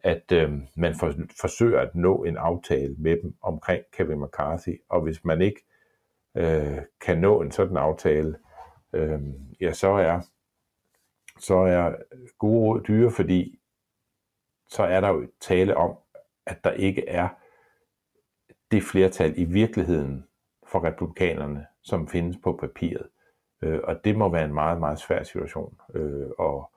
at 0.02 0.32
øh, 0.32 0.52
man 0.76 0.94
for, 0.94 1.12
forsøger 1.40 1.80
at 1.80 1.94
nå 1.94 2.24
en 2.24 2.36
aftale 2.36 2.94
med 2.98 3.16
dem 3.22 3.34
omkring 3.42 3.84
Kevin 3.92 4.20
McCarthy, 4.20 4.80
og 4.88 5.00
hvis 5.00 5.24
man 5.24 5.42
ikke 5.42 5.64
øh, 6.36 6.78
kan 7.00 7.18
nå 7.18 7.42
en 7.42 7.50
sådan 7.50 7.76
aftale, 7.76 8.36
øh, 8.92 9.20
ja, 9.60 9.72
så 9.72 9.88
er, 9.88 10.20
så 11.38 11.54
er 11.54 11.94
gode 12.38 12.58
råd 12.58 12.80
dyre, 12.80 13.10
fordi 13.10 13.58
så 14.68 14.82
er 14.82 15.00
der 15.00 15.08
jo 15.08 15.26
tale 15.40 15.76
om, 15.76 15.96
at 16.47 16.64
der 16.64 16.70
ikke 16.70 17.09
er 17.09 17.28
det 18.70 18.82
flertal 18.82 19.38
i 19.38 19.45
virkeligheden 19.45 20.24
for 20.66 20.84
republikanerne, 20.84 21.66
som 21.82 22.09
findes 22.09 22.36
på 22.42 22.57
papiret. 22.61 23.09
Øh, 23.62 23.80
og 23.84 24.05
det 24.05 24.16
må 24.16 24.28
være 24.28 24.45
en 24.45 24.55
meget, 24.55 24.80
meget 24.80 24.99
svær 24.99 25.22
situation. 25.22 25.80
Øh, 25.95 26.28
og 26.38 26.72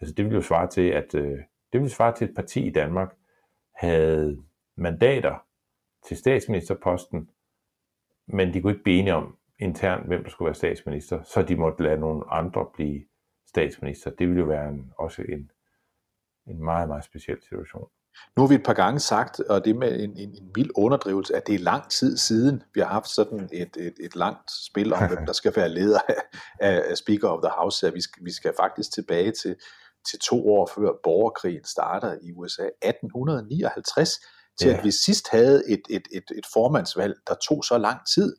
altså, 0.00 0.14
det 0.14 0.24
vil 0.24 0.34
jo 0.34 0.42
svare 0.42 0.66
til, 0.66 0.88
at 0.88 1.14
øh, 1.14 1.38
det 1.72 1.80
vil 1.80 1.90
svare 1.90 2.14
til, 2.14 2.24
at 2.24 2.30
et 2.30 2.36
parti 2.36 2.66
i 2.66 2.70
Danmark 2.70 3.16
havde 3.74 4.42
mandater 4.76 5.46
til 6.06 6.16
statsministerposten, 6.16 7.30
men 8.26 8.54
de 8.54 8.62
kunne 8.62 8.72
ikke 8.72 8.82
blive 8.82 8.98
enige 8.98 9.14
om 9.14 9.36
internt, 9.58 10.06
hvem 10.06 10.22
der 10.22 10.30
skulle 10.30 10.46
være 10.46 10.54
statsminister, 10.54 11.22
så 11.22 11.42
de 11.42 11.56
måtte 11.56 11.82
lade 11.82 12.00
nogle 12.00 12.30
andre 12.30 12.66
blive 12.74 13.04
statsminister. 13.46 14.10
Det 14.10 14.28
ville 14.28 14.40
jo 14.40 14.46
være 14.46 14.68
en, 14.68 14.92
også 14.96 15.22
en, 15.22 15.50
en 16.46 16.64
meget, 16.64 16.88
meget 16.88 17.04
speciel 17.04 17.42
situation. 17.42 17.88
Nu 18.36 18.42
har 18.42 18.48
vi 18.48 18.54
et 18.54 18.62
par 18.64 18.72
gange 18.72 19.00
sagt, 19.00 19.40
og 19.40 19.64
det 19.64 19.76
med 19.76 20.00
en, 20.00 20.16
en, 20.16 20.34
en 20.42 20.50
vild 20.54 20.70
underdrivelse, 20.76 21.36
at 21.36 21.46
det 21.46 21.54
er 21.54 21.58
lang 21.58 21.90
tid 21.90 22.16
siden, 22.16 22.62
vi 22.74 22.80
har 22.80 22.88
haft 22.88 23.08
sådan 23.08 23.48
et, 23.52 23.76
et, 23.76 23.94
et 24.00 24.16
langt 24.16 24.50
spil 24.70 24.92
om, 24.92 25.08
hvem 25.08 25.26
der 25.30 25.32
skal 25.32 25.52
være 25.56 25.68
leder 25.68 26.00
af, 26.60 26.82
af 26.90 26.96
Speaker 26.96 27.28
of 27.28 27.42
the 27.42 27.52
House. 27.58 27.92
Vi 27.92 28.00
skal, 28.00 28.24
vi 28.24 28.32
skal 28.32 28.52
faktisk 28.60 28.92
tilbage 28.92 29.32
til, 29.42 29.56
til 30.10 30.18
to 30.18 30.48
år 30.48 30.70
før 30.74 30.92
borgerkrigen 31.02 31.64
starter 31.64 32.16
i 32.22 32.32
USA, 32.32 32.62
1859, 32.62 34.20
til 34.60 34.68
ja. 34.68 34.76
at 34.76 34.84
vi 34.84 34.90
sidst 34.90 35.28
havde 35.28 35.70
et, 35.70 35.82
et, 35.90 36.08
et, 36.12 36.24
et 36.38 36.46
formandsvalg, 36.52 37.14
der 37.28 37.34
tog 37.34 37.64
så 37.64 37.78
lang 37.78 37.98
tid. 38.14 38.36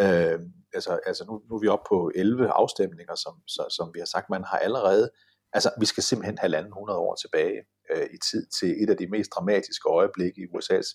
Øh, 0.00 0.38
altså, 0.74 0.98
altså 1.06 1.24
nu, 1.24 1.42
nu 1.48 1.54
er 1.56 1.60
vi 1.60 1.68
oppe 1.68 1.88
på 1.88 2.10
11 2.14 2.48
afstemninger, 2.48 3.14
som, 3.14 3.34
så, 3.46 3.66
som 3.70 3.90
vi 3.94 3.98
har 3.98 4.06
sagt, 4.06 4.30
man 4.30 4.44
har 4.44 4.58
allerede, 4.58 5.10
altså 5.54 5.70
vi 5.80 5.86
skal 5.86 6.02
simpelthen 6.02 6.38
have 6.38 6.50
landet 6.50 6.68
100 6.68 6.98
år 6.98 7.14
tilbage 7.14 7.58
øh, 7.90 8.06
i 8.14 8.18
tid 8.30 8.46
til 8.46 8.82
et 8.82 8.90
af 8.90 8.96
de 8.96 9.06
mest 9.06 9.30
dramatiske 9.34 9.88
øjeblikke 9.88 10.40
i 10.42 10.46
USA's 10.54 10.90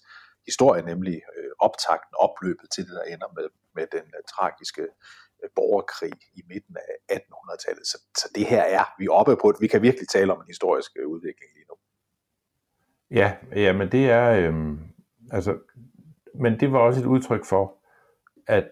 historie, 0.46 0.82
nemlig 0.92 1.22
øh, 1.38 1.52
optakten, 1.60 2.14
opløbet 2.26 2.68
til 2.76 2.84
det, 2.88 2.94
der 3.00 3.14
ender 3.14 3.30
med, 3.38 3.48
med 3.76 3.86
den 3.92 4.06
øh, 4.18 4.24
tragiske 4.34 4.82
øh, 5.44 5.50
borgerkrig 5.56 6.14
i 6.34 6.42
midten 6.52 6.76
af 6.78 7.16
1800-tallet. 7.16 7.88
Så, 7.88 7.98
så 8.18 8.32
det 8.36 8.46
her 8.46 8.64
er, 8.64 8.84
vi 9.00 9.06
er 9.06 9.12
oppe 9.12 9.36
på, 9.42 9.54
vi 9.60 9.68
kan 9.68 9.82
virkelig 9.82 10.08
tale 10.08 10.34
om 10.34 10.40
en 10.42 10.48
historisk 10.48 10.92
øh, 11.00 11.08
udvikling 11.08 11.50
lige 11.56 11.70
nu. 11.70 11.76
Ja, 13.12 13.38
ja 13.56 13.74
men 13.74 13.92
det 13.92 14.10
er, 14.10 14.30
øh, 14.32 14.54
altså, 15.32 15.58
men 16.36 16.60
det 16.60 16.72
var 16.72 16.80
også 16.80 17.00
et 17.00 17.06
udtryk 17.06 17.46
for, 17.46 17.76
at, 18.48 18.72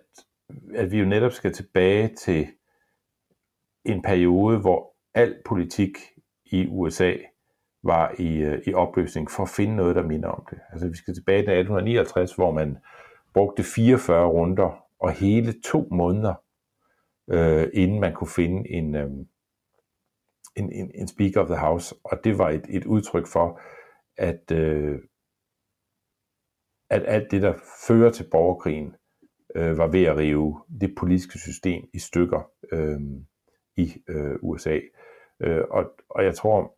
at 0.76 0.92
vi 0.92 0.98
jo 1.00 1.06
netop 1.06 1.32
skal 1.32 1.54
tilbage 1.54 2.16
til 2.16 2.48
en 3.86 4.02
periode, 4.02 4.60
hvor 4.60 4.97
al 5.18 5.36
politik 5.46 5.98
i 6.46 6.68
USA 6.68 7.14
var 7.84 8.16
i, 8.20 8.38
øh, 8.38 8.62
i 8.68 8.74
opløsning 8.74 9.32
for 9.32 9.44
at 9.44 9.50
finde 9.50 9.76
noget, 9.76 9.96
der 9.96 10.04
minder 10.04 10.30
om 10.30 10.46
det. 10.50 10.60
Altså 10.72 10.88
vi 10.88 10.96
skal 10.96 11.14
tilbage 11.14 11.38
til 11.38 11.52
1859, 11.52 12.36
hvor 12.36 12.52
man 12.52 12.78
brugte 13.34 13.64
44 13.64 14.28
runder 14.28 14.84
og 15.00 15.12
hele 15.12 15.62
to 15.62 15.88
måneder, 15.92 16.34
øh, 17.32 17.68
inden 17.74 18.00
man 18.00 18.14
kunne 18.14 18.28
finde 18.36 18.70
en, 18.70 18.96
øh, 18.96 19.12
en, 20.56 20.72
en, 20.72 20.92
en 20.96 21.08
Speaker 21.08 21.42
of 21.42 21.48
the 21.48 21.58
House. 21.58 21.96
Og 22.04 22.24
det 22.24 22.38
var 22.38 22.50
et, 22.50 22.66
et 22.70 22.86
udtryk 22.86 23.28
for, 23.28 23.62
at, 24.18 24.52
øh, 24.52 25.00
at 26.90 27.04
alt 27.08 27.32
det, 27.32 27.42
der 27.42 27.54
fører 27.88 28.12
til 28.12 28.30
borgerkrigen, 28.32 28.96
øh, 29.56 29.78
var 29.78 29.88
ved 29.88 30.04
at 30.04 30.18
rive 30.18 30.62
det 30.82 30.96
politiske 30.98 31.40
system 31.40 31.84
i 31.94 32.00
stykker 32.00 32.52
øh, 32.72 33.00
i 33.78 34.04
øh, 34.08 34.36
USA. 34.42 34.80
Øh, 35.40 35.64
og, 35.70 35.92
og 36.10 36.24
jeg 36.24 36.36
tror, 36.36 36.76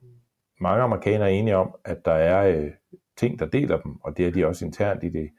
mange 0.62 0.84
amerikanere 0.84 1.30
er 1.30 1.34
enige 1.34 1.56
om, 1.56 1.76
at 1.86 2.06
der 2.06 2.12
er 2.12 2.58
øh, 2.58 2.72
ting, 3.18 3.40
der 3.40 3.46
deler 3.46 3.82
dem, 3.82 3.96
og 4.02 4.18
det 4.18 4.28
er 4.28 4.32
de 4.32 4.46
også 4.46 4.66
internt 4.66 5.04
i 5.04 5.10
det, 5.10 5.30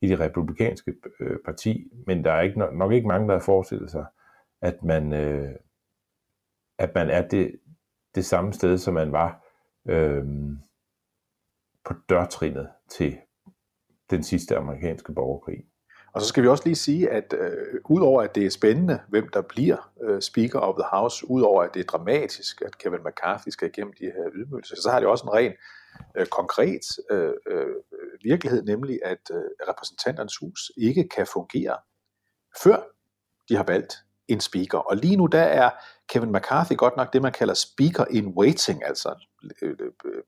i 0.00 0.08
det 0.08 0.20
republikanske 0.20 0.94
øh, 1.20 1.38
parti, 1.44 1.92
men 2.06 2.24
der 2.24 2.32
er 2.32 2.40
ikke, 2.40 2.58
nok 2.58 2.92
ikke 2.92 3.08
mange, 3.08 3.28
der 3.28 3.34
har 3.34 3.40
forestillet 3.40 3.90
sig, 3.90 4.06
at 4.60 4.82
man, 4.82 5.12
øh, 5.12 5.54
at 6.78 6.94
man 6.94 7.10
er 7.10 7.28
det, 7.28 7.60
det 8.14 8.24
samme 8.24 8.52
sted, 8.52 8.78
som 8.78 8.94
man 8.94 9.12
var 9.12 9.46
øh, 9.88 10.24
på 11.84 11.94
dørtrinnet 12.08 12.70
til 12.88 13.18
den 14.10 14.22
sidste 14.22 14.56
amerikanske 14.56 15.12
borgerkrig. 15.12 15.64
Og 16.14 16.20
så 16.20 16.26
skal 16.26 16.42
vi 16.42 16.48
også 16.48 16.64
lige 16.64 16.76
sige, 16.76 17.10
at 17.10 17.34
øh, 17.38 17.80
udover 17.84 18.22
at 18.22 18.34
det 18.34 18.46
er 18.46 18.50
spændende, 18.50 19.00
hvem 19.08 19.28
der 19.28 19.42
bliver 19.42 19.90
øh, 20.02 20.22
Speaker 20.22 20.58
of 20.58 20.74
the 20.74 20.88
House, 20.90 21.30
udover 21.30 21.62
at 21.62 21.70
det 21.74 21.80
er 21.80 21.84
dramatisk, 21.84 22.62
at 22.62 22.78
Kevin 22.78 23.00
McCarthy 23.04 23.48
skal 23.48 23.68
igennem 23.68 23.92
de 23.92 24.04
her 24.04 24.30
ydmygelser, 24.34 24.76
så 24.76 24.90
har 24.90 25.00
det 25.00 25.08
også 25.08 25.24
en 25.24 25.32
ren 25.32 25.52
øh, 26.16 26.26
konkret 26.26 26.84
øh, 27.10 27.32
øh, 27.46 27.66
virkelighed, 28.22 28.62
nemlig 28.62 29.00
at 29.04 29.30
øh, 29.30 29.68
repræsentanternes 29.68 30.36
hus 30.36 30.72
ikke 30.76 31.08
kan 31.08 31.26
fungere, 31.26 31.76
før 32.62 32.82
de 33.48 33.56
har 33.56 33.64
valgt 33.64 33.94
en 34.28 34.40
speaker. 34.40 34.78
Og 34.78 34.96
lige 34.96 35.16
nu 35.16 35.26
der 35.26 35.42
er 35.42 35.70
Kevin 36.08 36.32
McCarthy 36.32 36.76
godt 36.76 36.96
nok 36.96 37.12
det, 37.12 37.22
man 37.22 37.32
kalder 37.32 37.54
speaker 37.54 38.04
in 38.10 38.26
waiting, 38.26 38.84
altså 38.84 39.26
øh, 39.62 39.70
øh, 39.80 39.86
øh 40.04 40.22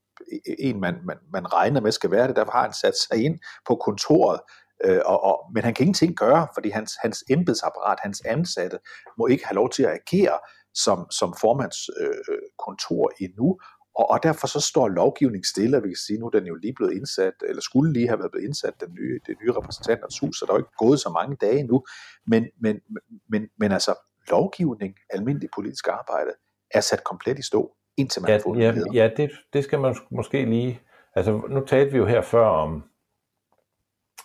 en, 0.59 0.81
man, 0.81 1.01
man, 1.05 1.17
man 1.33 1.53
regner 1.53 1.81
med 1.81 1.93
skal 1.93 2.11
være 2.11 2.29
det. 2.29 2.37
Derfor 2.37 2.53
har 2.53 2.63
han 2.63 2.73
sat 2.73 2.97
sig 2.97 3.25
ind 3.25 3.39
på 3.67 3.77
kontoret 3.77 4.41
Øh, 4.85 5.01
og, 5.05 5.25
og, 5.25 5.51
men 5.55 5.65
han 5.65 5.75
kan 5.75 5.85
ingenting 5.85 6.17
gøre, 6.17 6.49
fordi 6.55 6.71
hans, 6.71 6.93
hans 7.03 7.25
embedsapparat, 7.31 7.99
hans 8.03 8.23
ansatte, 8.25 8.79
må 9.19 9.27
ikke 9.27 9.47
have 9.47 9.55
lov 9.55 9.71
til 9.71 9.83
at 9.83 10.01
agere 10.01 10.39
som, 10.75 11.11
som 11.11 11.35
formandskontor 11.41 13.11
øh, 13.11 13.25
endnu, 13.25 13.59
og, 13.95 14.11
og 14.11 14.23
derfor 14.23 14.47
så 14.47 14.61
står 14.61 14.89
lovgivningen 14.89 15.45
stille, 15.45 15.77
og 15.77 15.83
vi 15.83 15.89
kan 15.89 15.97
sige, 16.07 16.19
nu 16.19 16.27
er 16.27 16.31
den 16.31 16.47
jo 16.47 16.55
lige 16.55 16.75
blevet 16.75 16.93
indsat, 16.93 17.35
eller 17.49 17.63
skulle 17.63 17.93
lige 17.93 18.09
have 18.09 18.19
været 18.19 18.31
blevet 18.31 18.47
indsat, 18.47 18.81
den 18.81 18.95
nye, 18.95 19.21
det 19.27 19.37
nye 19.43 19.53
repræsentanters 19.53 20.19
hus, 20.19 20.39
så 20.39 20.45
der 20.47 20.53
er 20.53 20.57
jo 20.57 20.65
ikke 20.65 20.77
gået 20.79 21.01
så 21.01 21.11
mange 21.11 21.37
dage 21.37 21.63
nu, 21.63 21.85
men, 22.27 22.47
men, 22.61 22.81
men, 23.29 23.49
men 23.59 23.73
altså 23.73 23.95
lovgivning, 24.31 24.95
almindelig 25.11 25.49
politisk 25.55 25.89
arbejde, 25.89 26.31
er 26.71 26.81
sat 26.81 27.05
komplet 27.05 27.39
i 27.39 27.43
stå, 27.43 27.73
indtil 27.97 28.23
man 28.23 28.29
ja, 28.29 28.35
har 28.35 28.43
fået 28.43 28.59
ja, 28.61 28.75
ja 28.93 29.11
det, 29.17 29.31
det 29.53 29.65
skal 29.65 29.81
man 29.81 29.97
måske 30.11 30.45
lige, 30.45 30.81
altså 31.15 31.41
nu 31.49 31.65
talte 31.67 31.93
vi 31.93 31.99
jo 31.99 32.07
her 32.07 32.23
før 32.23 32.47
om, 32.47 32.85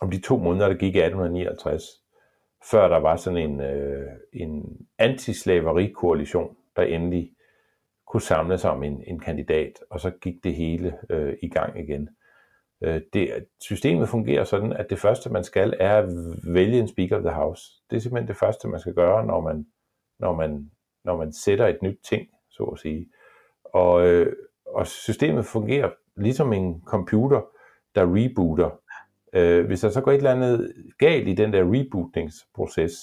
om 0.02 0.12
de 0.12 0.22
to 0.22 0.38
måneder, 0.38 0.68
der 0.68 0.76
gik 0.76 0.96
i 0.96 1.00
1859, 1.00 1.84
før 2.72 2.88
der 2.88 2.98
var 2.98 3.16
sådan 3.16 3.50
en, 3.50 3.62
øh, 3.62 4.08
en 4.34 4.78
antislaveri-koalition, 4.98 6.56
der 6.76 6.82
endelig 6.84 7.32
kunne 8.08 8.22
samle 8.22 8.58
sig 8.58 8.72
om 8.72 8.84
en, 8.84 9.04
en 9.08 9.20
kandidat, 9.20 9.74
og 9.90 10.00
så 10.00 10.10
gik 10.10 10.44
det 10.44 10.56
hele 10.56 10.98
øh, 11.10 11.38
i 11.42 11.50
gang 11.50 11.80
igen. 11.80 12.10
Øh, 12.84 13.02
det, 13.14 13.46
systemet 13.62 14.10
fungerer 14.10 14.44
sådan, 14.44 14.74
at 14.74 14.90
det 14.90 15.00
første, 15.00 15.30
man 15.30 15.44
skal, 15.44 15.74
er 15.80 15.98
at 15.98 16.10
vælge 16.54 16.80
en 16.80 16.88
Speaker 16.88 17.18
of 17.18 17.24
the 17.24 17.34
House. 17.34 17.64
Det 17.90 17.96
er 17.96 18.00
simpelthen 18.00 18.28
det 18.28 18.38
første, 18.38 18.68
man 18.68 18.80
skal 18.80 18.94
gøre, 18.94 19.26
når 19.26 19.42
man, 19.42 19.66
når 20.20 20.36
man, 20.36 20.72
når 21.04 21.18
man 21.18 21.34
sætter 21.34 21.68
et 21.68 21.82
nyt 21.82 22.00
ting, 22.10 22.28
så 22.50 22.64
at 22.64 22.80
sige. 22.80 23.10
Og, 23.64 24.08
øh, 24.08 24.36
og 24.66 24.88
systemet 24.88 25.46
fungerer 25.46 25.90
ligesom 26.18 26.54
en 26.54 26.82
computer, 26.86 27.42
der 27.96 28.04
rebooter. 28.04 28.70
Øh, 29.34 29.66
hvis 29.66 29.82
der 29.82 29.90
så 29.90 30.02
går 30.02 30.12
et 30.12 30.18
eller 30.18 30.32
andet 30.32 30.74
galt 30.98 31.28
i 31.28 31.34
den 31.34 31.54
der 31.54 31.64
rebootingsproces, 31.64 32.94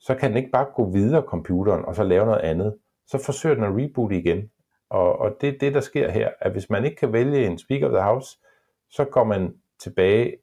så 0.00 0.14
kan 0.14 0.30
den 0.30 0.36
ikke 0.36 0.50
bare 0.50 0.66
gå 0.76 0.90
videre 0.90 1.22
computeren 1.22 1.84
og 1.84 1.94
så 1.94 2.04
lave 2.04 2.26
noget 2.26 2.40
andet. 2.40 2.74
Så 3.06 3.18
forsøger 3.24 3.54
den 3.54 3.64
at 3.64 3.72
reboote 3.72 4.16
igen. 4.16 4.50
Og, 4.90 5.18
og 5.18 5.36
det 5.40 5.48
er 5.48 5.58
det, 5.60 5.74
der 5.74 5.80
sker 5.80 6.10
her, 6.10 6.30
at 6.40 6.52
hvis 6.52 6.70
man 6.70 6.84
ikke 6.84 6.96
kan 6.96 7.12
vælge 7.12 7.46
en 7.46 7.58
Speaker 7.58 7.86
of 7.86 7.92
the 7.92 8.02
House, 8.02 8.38
så 8.90 9.04
går 9.04 9.24
man 9.24 9.54
tilbage 9.80 10.36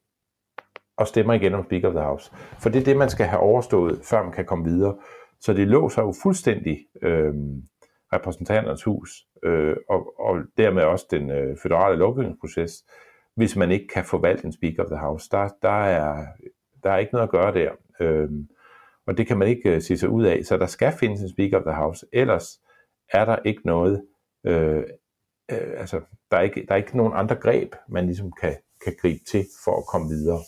og 0.98 1.08
stemmer 1.08 1.34
igen 1.34 1.54
om 1.54 1.66
Speaker 1.66 1.88
of 1.88 1.94
the 1.94 2.04
House. 2.04 2.32
For 2.62 2.70
det 2.70 2.80
er 2.80 2.86
det, 2.86 2.98
man 2.98 3.10
skal 3.10 3.26
have 3.26 3.40
overstået, 3.40 4.00
før 4.04 4.24
man 4.24 4.32
kan 4.32 4.46
komme 4.46 4.66
videre. 4.66 4.98
Så 5.40 5.54
det 5.54 5.68
låser 5.68 6.02
jo 6.02 6.14
fuldstændig 6.24 6.78
øh, 7.02 7.34
repræsentanternes 8.14 8.84
hus, 8.84 9.10
øh, 9.44 9.76
og, 9.90 10.20
og 10.20 10.38
dermed 10.58 10.84
også 10.84 11.06
den 11.12 11.30
øh, 11.30 11.58
føderale 11.64 11.98
lovgivningsproces, 11.98 12.72
hvis 13.36 13.56
man 13.56 13.72
ikke 13.72 13.88
kan 13.88 14.06
forvalte 14.06 14.46
en 14.46 14.54
Speaker 14.54 14.84
of 14.84 14.90
the 14.90 14.98
House. 14.98 15.30
Der, 15.32 15.50
der, 15.62 15.84
er, 15.84 16.26
der 16.84 16.92
er 16.92 16.98
ikke 16.98 17.14
noget 17.14 17.28
at 17.28 17.32
gøre 17.32 17.54
der. 17.54 17.72
Øhm, 18.00 18.48
og 19.08 19.18
det 19.18 19.28
kan 19.28 19.38
man 19.38 19.48
ikke 19.48 19.76
øh, 19.76 19.82
sige 19.82 19.98
sig 19.98 20.10
ud 20.10 20.26
af. 20.26 20.46
Så 20.46 20.58
der 20.58 20.66
skal 20.66 20.94
findes 21.00 21.22
en 21.22 21.30
Speaker 21.30 21.58
of 21.58 21.64
the 21.64 21.76
House. 21.76 22.06
Ellers 22.14 22.60
er 23.14 23.26
der 23.26 23.38
ikke 23.46 23.62
noget, 23.66 24.04
øh, 24.46 24.84
øh, 25.52 25.74
altså 25.78 26.02
der 26.32 26.38
er, 26.38 26.42
ikke, 26.42 26.66
der 26.68 26.74
er 26.74 26.78
ikke 26.78 26.98
nogen 26.98 27.14
andre 27.16 27.36
greb, 27.36 27.76
man 27.90 28.06
ligesom 28.06 28.32
kan, 28.42 28.56
kan 28.84 28.96
gribe 29.02 29.24
til 29.28 29.46
for 29.64 29.78
at 29.78 29.86
komme 29.86 30.08
videre. 30.08 30.40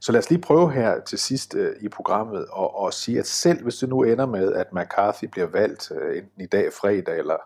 Så 0.00 0.12
lad 0.12 0.18
os 0.18 0.30
lige 0.30 0.40
prøve 0.40 0.72
her 0.72 1.00
til 1.00 1.18
sidst 1.18 1.54
øh, 1.54 1.76
i 1.80 1.88
programmet 1.88 2.46
og, 2.50 2.76
og 2.76 2.94
sige, 2.94 3.18
at 3.18 3.26
selv 3.26 3.62
hvis 3.62 3.76
det 3.76 3.88
nu 3.88 4.02
ender 4.02 4.26
med, 4.26 4.52
at 4.52 4.66
McCarthy 4.72 5.24
bliver 5.24 5.46
valgt 5.46 5.92
øh, 5.94 6.18
enten 6.18 6.40
i 6.40 6.46
dag, 6.46 6.72
fredag, 6.72 7.18
eller 7.18 7.36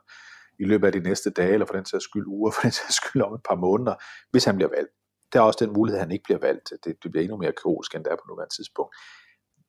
i 0.63 0.65
løbet 0.65 0.87
af 0.87 0.93
de 0.93 1.01
næste 1.01 1.31
dage, 1.31 1.53
eller 1.53 1.67
for 1.67 1.75
den 1.75 1.85
sags 1.85 2.05
skyld 2.05 2.27
uger, 2.27 2.51
for 2.55 2.63
den 2.63 2.73
sags 2.73 2.95
skyld 2.95 3.23
om 3.23 3.35
et 3.35 3.45
par 3.49 3.55
måneder, 3.55 3.95
hvis 4.31 4.45
han 4.45 4.57
bliver 4.57 4.71
valgt. 4.77 4.93
Der 5.33 5.39
er 5.41 5.45
også 5.45 5.65
den 5.65 5.73
mulighed, 5.73 5.99
at 5.99 6.05
han 6.07 6.13
ikke 6.13 6.25
bliver 6.25 6.41
valgt. 6.49 6.73
Det, 6.85 6.93
det 7.03 7.11
bliver 7.11 7.23
endnu 7.23 7.37
mere 7.37 7.53
kaotisk, 7.63 7.95
end 7.95 8.05
det 8.05 8.13
er 8.13 8.17
på 8.17 8.29
nuværende 8.29 8.55
tidspunkt. 8.57 8.95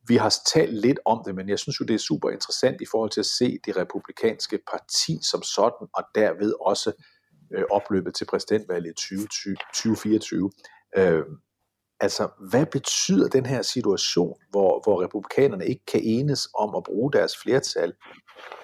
Vi 0.07 0.15
har 0.15 0.33
talt 0.53 0.73
lidt 0.73 0.99
om 1.05 1.21
det, 1.25 1.35
men 1.35 1.49
jeg 1.49 1.59
synes 1.59 1.79
jo, 1.79 1.85
det 1.85 1.93
er 1.93 2.07
super 2.09 2.29
interessant 2.29 2.81
i 2.81 2.85
forhold 2.91 3.09
til 3.09 3.19
at 3.19 3.31
se 3.39 3.59
det 3.65 3.77
republikanske 3.77 4.59
parti 4.71 5.13
som 5.31 5.41
sådan, 5.43 5.87
og 5.97 6.03
derved 6.15 6.53
også 6.61 6.91
øh, 7.55 7.63
opløbet 7.71 8.15
til 8.15 8.25
præsidentvalget 8.25 8.89
i 8.91 8.93
2020, 8.93 9.55
2024. 9.55 10.51
Øh, 10.97 11.23
Altså, 11.99 12.29
hvad 12.49 12.65
betyder 12.65 13.27
den 13.27 13.45
her 13.45 13.61
situation, 13.61 14.37
hvor, 14.49 14.81
hvor 14.83 15.03
republikanerne 15.03 15.67
ikke 15.67 15.85
kan 15.85 16.01
enes 16.03 16.49
om 16.57 16.75
at 16.75 16.83
bruge 16.83 17.11
deres 17.11 17.37
flertal 17.37 17.93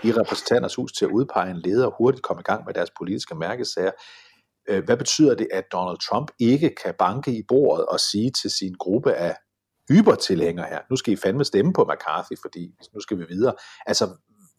i 0.04 0.12
repræsentanters 0.12 0.76
hus 0.76 0.92
til 0.92 1.06
at 1.06 1.12
udpege 1.12 1.52
en 1.52 1.62
leder 1.66 1.86
og 1.86 1.96
hurtigt 1.98 2.24
komme 2.24 2.42
i 2.42 2.44
gang 2.44 2.66
med 2.66 2.74
deres 2.74 2.92
politiske 2.98 3.36
mærkesager? 3.36 3.92
Øh, 4.70 4.84
hvad 4.84 4.98
betyder 4.98 5.36
det, 5.36 5.48
at 5.52 5.64
Donald 5.72 5.98
Trump 5.98 6.32
ikke 6.40 6.76
kan 6.84 6.94
banke 7.00 7.32
i 7.32 7.44
bordet 7.48 7.86
og 7.86 8.00
sige 8.00 8.32
til 8.32 8.52
sin 8.52 8.74
gruppe 8.80 9.14
af 9.14 9.36
hypertilhængere 9.90 10.68
her, 10.70 10.82
nu 10.90 10.96
skal 10.96 11.14
I 11.14 11.16
fandme 11.16 11.46
stemme 11.46 11.74
på 11.74 11.84
McCarthy, 11.84 12.42
fordi 12.42 12.76
nu 12.94 13.00
skal 13.00 13.18
vi 13.18 13.26
videre. 13.30 13.54
Altså, 13.86 14.08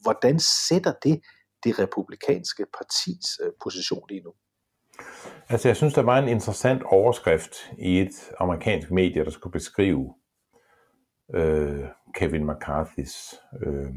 hvordan 0.03 0.41
sætter 0.41 0.93
det 1.03 1.21
det 1.65 1.79
republikanske 1.79 2.67
partis 2.79 3.27
øh, 3.43 3.53
position 3.63 4.05
lige 4.09 4.23
nu? 4.23 4.33
Altså, 5.49 5.69
jeg 5.69 5.77
synes, 5.77 5.95
der 5.95 6.03
var 6.03 6.19
en 6.19 6.29
interessant 6.29 6.83
overskrift 6.83 7.73
i 7.79 8.01
et 8.01 8.33
amerikansk 8.39 8.91
medie, 8.91 9.25
der 9.25 9.31
skulle 9.31 9.53
beskrive 9.53 10.15
øh, 11.35 11.85
Kevin 12.15 12.51
McCarthy's 12.51 13.37
øh, 13.67 13.91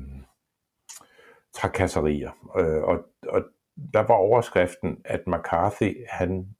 trakasserier. 1.54 2.32
Øh, 2.60 2.84
og, 2.84 2.99
og 3.30 3.43
der 3.93 3.99
var 3.99 4.16
overskriften, 4.16 4.97
at 5.06 5.22
McCarthy, 5.28 6.06
han 6.10 6.56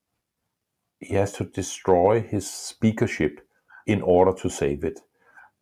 he 1.02 1.16
has 1.16 1.34
to 1.34 1.46
destroy 1.56 2.20
his 2.20 2.44
speakership 2.44 3.32
in 3.88 4.02
order 4.02 4.34
to 4.34 4.50
save 4.50 4.88
it. 4.88 4.96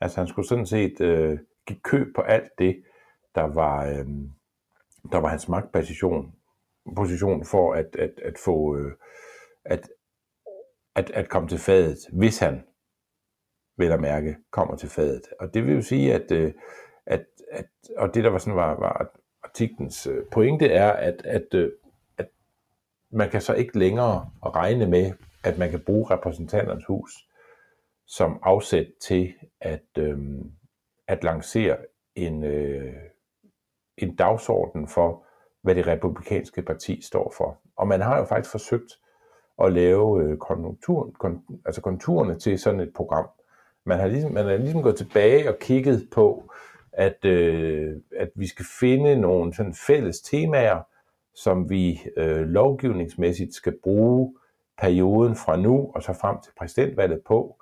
Altså 0.01 0.19
han 0.19 0.27
skulle 0.27 0.47
sådan 0.47 0.65
set 0.65 1.01
øh, 1.01 1.39
give 1.67 1.79
køb 1.79 2.15
på 2.15 2.21
alt 2.21 2.49
det, 2.57 2.83
der 3.35 3.43
var, 3.43 3.85
øh, 3.85 4.05
der 5.11 5.17
var 5.17 5.27
hans 5.27 5.49
magtposition 5.49 6.35
position 6.95 7.45
for 7.45 7.73
at, 7.73 7.95
at, 7.95 8.19
at 8.23 8.37
få 8.45 8.77
øh, 8.77 8.91
at, 9.65 9.89
at, 10.95 11.09
at 11.09 11.29
komme 11.29 11.49
til 11.49 11.59
fadet, 11.59 11.97
hvis 12.13 12.39
han 12.39 12.63
vel 13.77 13.91
at 13.91 14.01
mærke 14.01 14.37
kommer 14.51 14.75
til 14.75 14.89
fadet. 14.89 15.23
Og 15.39 15.53
det 15.53 15.65
vil 15.65 15.75
jo 15.75 15.81
sige, 15.81 16.13
at, 16.13 16.31
øh, 16.31 16.53
at, 17.05 17.25
at 17.51 17.65
og 17.97 18.13
det 18.13 18.23
der 18.23 18.29
var 18.29 18.37
sådan 18.37 18.55
var, 18.55 18.79
var 18.79 19.11
artiklens 19.43 20.07
øh, 20.07 20.25
pointe 20.31 20.67
er, 20.67 20.91
at, 20.91 21.25
at, 21.25 21.53
øh, 21.53 21.71
at 22.17 22.29
man 23.11 23.29
kan 23.29 23.41
så 23.41 23.53
ikke 23.53 23.79
længere 23.79 24.29
regne 24.45 24.87
med, 24.87 25.13
at 25.43 25.57
man 25.57 25.69
kan 25.69 25.83
bruge 25.85 26.09
repræsentanternes 26.09 26.85
hus 26.85 27.27
som 28.07 28.39
afsæt 28.43 28.87
til 29.01 29.33
at, 29.61 29.85
øh, 29.97 30.17
at 31.07 31.23
lancere 31.23 31.77
en, 32.15 32.43
øh, 32.43 32.93
en 33.97 34.15
dagsorden 34.15 34.87
for, 34.87 35.25
hvad 35.61 35.75
det 35.75 35.87
republikanske 35.87 36.61
parti 36.61 37.01
står 37.01 37.33
for. 37.37 37.57
Og 37.75 37.87
man 37.87 38.01
har 38.01 38.17
jo 38.17 38.25
faktisk 38.25 38.51
forsøgt 38.51 38.99
at 39.63 39.73
lave 39.73 40.23
øh, 40.23 40.37
konjunktur, 40.37 41.11
kon, 41.19 41.41
altså 41.65 41.81
konturerne 41.81 42.39
til 42.39 42.59
sådan 42.59 42.79
et 42.79 42.93
program. 42.95 43.27
Man 43.85 43.99
har 43.99 44.07
ligesom, 44.07 44.31
man 44.31 44.45
har 44.45 44.57
ligesom 44.57 44.83
gået 44.83 44.95
tilbage 44.95 45.49
og 45.49 45.59
kigget 45.59 46.07
på, 46.11 46.51
at, 46.93 47.25
øh, 47.25 47.95
at 48.17 48.29
vi 48.35 48.47
skal 48.47 48.65
finde 48.79 49.15
nogle 49.15 49.53
sådan 49.53 49.73
fælles 49.87 50.21
temaer, 50.21 50.81
som 51.35 51.69
vi 51.69 52.01
øh, 52.17 52.41
lovgivningsmæssigt 52.41 53.53
skal 53.53 53.73
bruge 53.83 54.35
perioden 54.81 55.35
fra 55.35 55.55
nu 55.55 55.91
og 55.95 56.03
så 56.03 56.13
frem 56.13 56.37
til 56.43 56.51
præsidentvalget 56.57 57.21
på, 57.25 57.55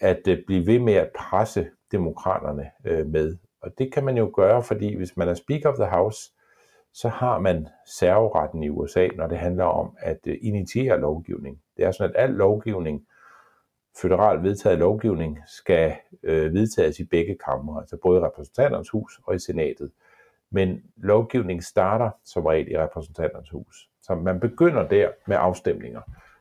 at 0.00 0.20
øh, 0.28 0.38
blive 0.46 0.66
ved 0.66 0.78
med 0.78 0.94
at 0.94 1.10
presse 1.16 1.66
demokraterne 1.92 2.70
øh, 2.84 3.06
med. 3.06 3.36
Og 3.62 3.78
det 3.78 3.92
kan 3.92 4.04
man 4.04 4.16
jo 4.16 4.30
gøre, 4.34 4.62
fordi 4.62 4.96
hvis 4.96 5.16
man 5.16 5.28
er 5.28 5.34
Speaker 5.34 5.68
of 5.68 5.74
the 5.74 5.86
House, 5.86 6.32
så 6.92 7.08
har 7.08 7.38
man 7.38 7.68
serveretten 7.86 8.62
i 8.62 8.68
USA, 8.68 9.08
når 9.16 9.26
det 9.26 9.38
handler 9.38 9.64
om 9.64 9.96
at 9.98 10.18
øh, 10.26 10.36
initiere 10.42 11.00
lovgivning. 11.00 11.60
Det 11.76 11.84
er 11.84 11.90
sådan, 11.90 12.16
at 12.16 12.22
al 12.22 12.30
lovgivning, 12.30 13.06
føderal 14.02 14.42
vedtaget 14.42 14.78
lovgivning, 14.78 15.38
skal 15.46 15.94
øh, 16.22 16.54
vedtages 16.54 17.00
i 17.00 17.04
begge 17.04 17.38
kamre, 17.44 17.80
altså 17.80 17.96
både 18.02 18.20
i 18.20 18.24
repræsentanternes 18.24 18.90
hus 18.90 19.20
og 19.26 19.34
i 19.34 19.38
senatet. 19.38 19.90
Men 20.50 20.82
lovgivning 20.96 21.64
starter 21.64 22.10
som 22.24 22.46
regel 22.46 22.70
i 22.72 22.78
repræsentanternes 22.78 23.50
hus. 23.50 23.88
Så 24.02 24.14
man 24.14 24.40
begynder 24.40 24.88
der 24.88 25.08
med 25.26 25.36
afstemninger 25.40 26.00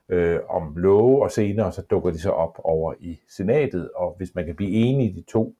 øh, 0.10 0.40
om 0.50 0.76
love, 0.76 1.24
og 1.24 1.32
senere 1.32 1.72
så 1.72 1.82
dukker 1.82 2.12
de 2.12 2.20
så 2.20 2.30
op 2.30 2.60
over 2.64 2.94
i 3.00 3.20
senatet, 3.30 3.92
og 3.96 4.16
hvis 4.18 4.36
man 4.36 4.46
kan 4.46 4.56
blive 4.56 4.72
enige 4.72 5.10
i 5.10 5.14
de 5.14 5.22
to 5.22 5.56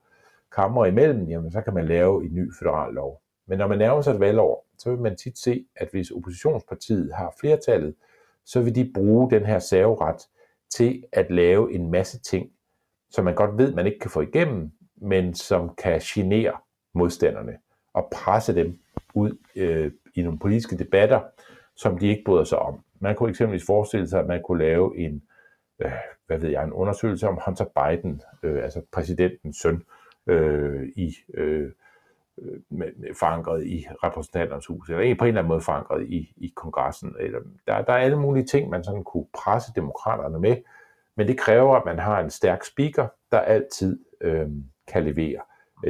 kamre 0.56 0.88
imellem, 0.88 1.28
jamen 1.28 1.52
så 1.52 1.62
kan 1.62 1.74
man 1.74 1.86
lave 1.86 2.26
en 2.26 2.36
ny 2.36 2.54
federal 2.60 2.94
lov. 2.94 3.22
Men 3.48 3.58
når 3.58 3.68
man 3.68 3.78
nærmer 3.78 4.02
sig 4.02 4.14
et 4.14 4.20
valgår, 4.20 4.69
så 4.80 4.90
vil 4.90 5.00
man 5.00 5.16
tit 5.16 5.38
se, 5.38 5.66
at 5.76 5.88
hvis 5.92 6.12
oppositionspartiet 6.12 7.14
har 7.14 7.36
flertallet, 7.40 7.96
så 8.46 8.62
vil 8.62 8.76
de 8.76 8.92
bruge 8.94 9.32
den 9.32 9.46
her 9.46 9.60
serveret 9.60 10.22
til 10.70 11.04
at 11.12 11.32
lave 11.32 11.74
en 11.74 11.92
masse 11.92 12.20
ting, 12.20 12.52
som 13.10 13.26
man 13.26 13.36
godt 13.36 13.58
ved, 13.58 13.74
man 13.74 13.86
ikke 13.86 14.00
kan 14.00 14.12
få 14.12 14.22
igennem, 14.22 14.72
men 14.96 15.34
som 15.34 15.76
kan 15.76 16.02
genere 16.04 16.54
modstanderne 16.94 17.58
og 17.94 18.08
presse 18.12 18.56
dem 18.56 18.80
ud 19.14 19.38
øh, 19.56 19.92
i 20.16 20.22
nogle 20.22 20.40
politiske 20.40 20.78
debatter, 20.78 21.22
som 21.76 21.98
de 21.98 22.08
ikke 22.08 22.24
bryder 22.26 22.44
sig 22.44 22.60
om. 22.60 22.84
Man 23.00 23.16
kunne 23.16 23.30
eksempelvis 23.30 23.66
forestille 23.66 24.08
sig, 24.08 24.20
at 24.20 24.28
man 24.28 24.42
kunne 24.44 24.64
lave 24.64 24.98
en, 24.98 25.24
øh, 25.80 25.92
hvad 26.28 26.38
ved 26.38 26.50
jeg, 26.50 26.64
en 26.64 26.74
undersøgelse 26.74 27.28
om 27.28 27.40
Hunter 27.46 27.66
Biden, 27.66 28.22
øh, 28.44 28.64
altså 28.64 28.82
præsidentens 28.92 29.58
søn, 29.58 29.84
øh, 30.28 30.88
i 30.96 31.16
øh, 31.34 31.72
med, 32.70 33.16
forankret 33.20 33.66
i 33.66 33.88
repræsentanternes 34.04 34.66
hus, 34.66 34.90
eller 34.90 35.16
på 35.16 35.26
en 35.26 35.28
eller 35.28 35.42
anden 35.42 35.48
måde 35.48 35.62
forankret 35.62 36.06
i, 36.08 36.34
i 36.38 36.54
kongressen. 36.56 37.16
Eller, 37.20 37.40
der, 37.68 37.82
der 37.82 37.94
er 37.94 37.98
alle 37.98 38.20
mulige 38.20 38.46
ting, 38.46 38.70
man 38.70 38.84
sådan 38.84 39.04
kunne 39.04 39.26
presse 39.34 39.72
demokraterne 39.76 40.40
med, 40.40 40.58
men 41.18 41.28
det 41.28 41.38
kræver, 41.40 41.76
at 41.76 41.86
man 41.86 42.00
har 42.00 42.20
en 42.20 42.30
stærk 42.30 42.64
speaker, 42.64 43.08
der 43.32 43.40
altid 43.40 44.00
øh, 44.22 44.48
kan 44.88 45.04
levere. 45.04 45.42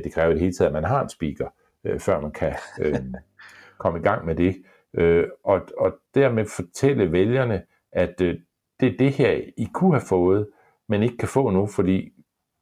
Det 0.04 0.14
kræver 0.14 0.30
i 0.30 0.34
det 0.34 0.42
hele 0.42 0.54
taget, 0.54 0.68
at 0.68 0.74
man 0.74 0.84
har 0.84 1.04
en 1.04 1.10
speaker, 1.10 1.48
øh, 1.84 2.00
før 2.00 2.22
man 2.22 2.32
kan 2.32 2.56
øh, 2.82 2.96
komme 3.82 4.00
i 4.00 4.02
gang 4.02 4.26
med 4.26 4.36
det. 4.36 4.64
Øh, 4.94 5.28
og, 5.44 5.62
og 5.78 5.94
dermed 6.16 6.46
fortælle 6.46 7.12
vælgerne, 7.12 7.64
at 7.92 8.22
øh, 8.22 8.40
det 8.80 8.94
er 8.94 8.98
det 8.98 9.12
her, 9.12 9.32
I 9.58 9.68
kunne 9.74 9.94
have 9.94 10.08
fået, 10.10 10.48
men 10.88 11.04
ikke 11.04 11.18
kan 11.18 11.28
få 11.28 11.50
nu, 11.50 11.68
fordi 11.68 12.14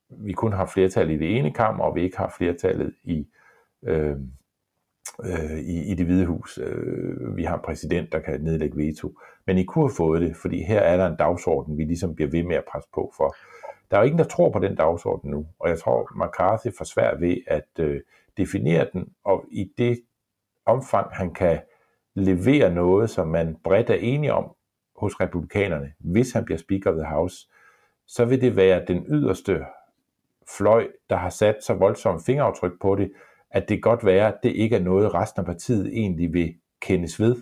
vi 0.10 0.34
kun 0.34 0.54
har 0.54 0.66
flertal 0.66 1.10
i 1.10 1.18
det 1.18 1.38
ene 1.38 1.54
kammer, 1.54 1.84
og 1.84 1.96
vi 1.96 2.04
ikke 2.04 2.18
har 2.18 2.34
flertallet 2.38 2.96
i 3.04 3.20
øh, 3.20 3.26
Øh, 3.88 4.16
øh, 5.24 5.60
i, 5.60 5.92
i 5.92 5.96
det 5.96 6.06
hvide 6.06 6.26
hus. 6.26 6.58
Øh, 6.64 7.38
vi 7.38 7.44
har 7.44 7.56
en 7.56 7.62
præsident, 7.66 8.12
der 8.12 8.20
kan 8.20 8.42
nedlægge 8.42 8.78
veto. 8.78 9.20
Men 9.48 9.58
I 9.58 9.64
kunne 9.64 9.84
have 9.90 9.96
fået 9.98 10.22
det, 10.22 10.36
fordi 10.36 10.64
her 10.64 10.80
er 10.80 10.98
der 10.98 11.08
en 11.08 11.16
dagsorden, 11.16 11.78
vi 11.78 11.84
ligesom 11.84 12.16
bliver 12.16 12.32
ved 12.32 12.44
med 12.44 12.56
at 12.56 12.66
presse 12.72 12.90
på 12.94 13.14
for. 13.18 13.36
Der 13.92 13.98
er 13.98 14.02
jo 14.02 14.06
ingen, 14.06 14.20
der 14.20 14.26
tror 14.26 14.52
på 14.52 14.60
den 14.60 14.76
dagsorden 14.76 15.32
nu, 15.32 15.46
og 15.60 15.70
jeg 15.70 15.80
tror, 15.80 16.26
McCarthy 16.26 16.68
får 16.78 16.86
svært 16.86 17.22
ved 17.22 17.38
at 17.48 17.68
øh, 17.80 18.02
definere 18.38 18.88
den, 18.94 19.14
og 19.24 19.46
i 19.52 19.72
det 19.78 20.00
omfang, 20.66 21.08
han 21.12 21.34
kan 21.34 21.60
levere 22.14 22.74
noget, 22.74 23.10
som 23.10 23.28
man 23.28 23.58
bredt 23.64 23.90
er 23.90 23.96
enige 23.96 24.34
om 24.34 24.56
hos 24.96 25.22
republikanerne, 25.22 25.94
hvis 26.00 26.32
han 26.32 26.46
bliver 26.46 26.58
Speaker 26.58 26.92
of 26.92 26.96
the 26.96 27.06
House, 27.06 27.48
så 28.08 28.26
vil 28.26 28.42
det 28.42 28.56
være 28.56 28.86
den 28.88 29.06
yderste 29.10 29.66
fløj, 30.58 30.88
der 31.10 31.16
har 31.16 31.30
sat 31.30 31.64
så 31.64 31.74
voldsomme 31.74 32.22
fingeraftryk 32.26 32.82
på 32.82 32.96
det, 32.96 33.12
at 33.52 33.70
det 33.70 33.84
godt 33.84 34.06
være, 34.06 34.28
at 34.28 34.40
det 34.44 34.50
ikke 34.50 34.76
er 34.76 34.82
noget, 34.82 35.14
resten 35.14 35.40
af 35.40 35.46
partiet 35.46 35.88
egentlig 35.88 36.34
vil 36.34 36.56
kendes 36.82 37.20
ved. 37.20 37.36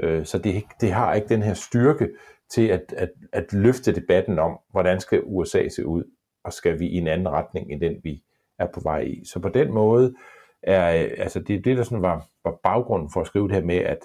Øh, 0.00 0.24
så 0.24 0.38
det, 0.38 0.64
det 0.80 0.92
har 0.92 1.14
ikke 1.14 1.28
den 1.28 1.42
her 1.42 1.54
styrke 1.54 2.08
til 2.50 2.68
at, 2.68 2.94
at, 2.96 3.10
at 3.32 3.52
løfte 3.52 3.94
debatten 3.94 4.38
om, 4.38 4.58
hvordan 4.70 5.00
skal 5.00 5.22
USA 5.24 5.68
se 5.68 5.86
ud, 5.86 6.04
og 6.44 6.52
skal 6.52 6.78
vi 6.80 6.88
i 6.88 6.94
en 6.94 7.06
anden 7.06 7.28
retning 7.28 7.72
end 7.72 7.80
den, 7.80 7.96
vi 8.04 8.22
er 8.58 8.66
på 8.74 8.80
vej 8.80 9.00
i. 9.00 9.24
Så 9.24 9.40
på 9.40 9.48
den 9.48 9.72
måde 9.72 10.14
er, 10.62 11.04
øh, 11.04 11.10
altså 11.18 11.40
det, 11.40 11.64
det 11.64 11.76
der 11.76 11.82
sådan 11.82 12.02
var, 12.02 12.26
var 12.44 12.60
baggrunden 12.62 13.10
for 13.12 13.20
at 13.20 13.26
skrive 13.26 13.48
det 13.48 13.54
her 13.56 13.64
med, 13.64 13.76
at, 13.76 13.98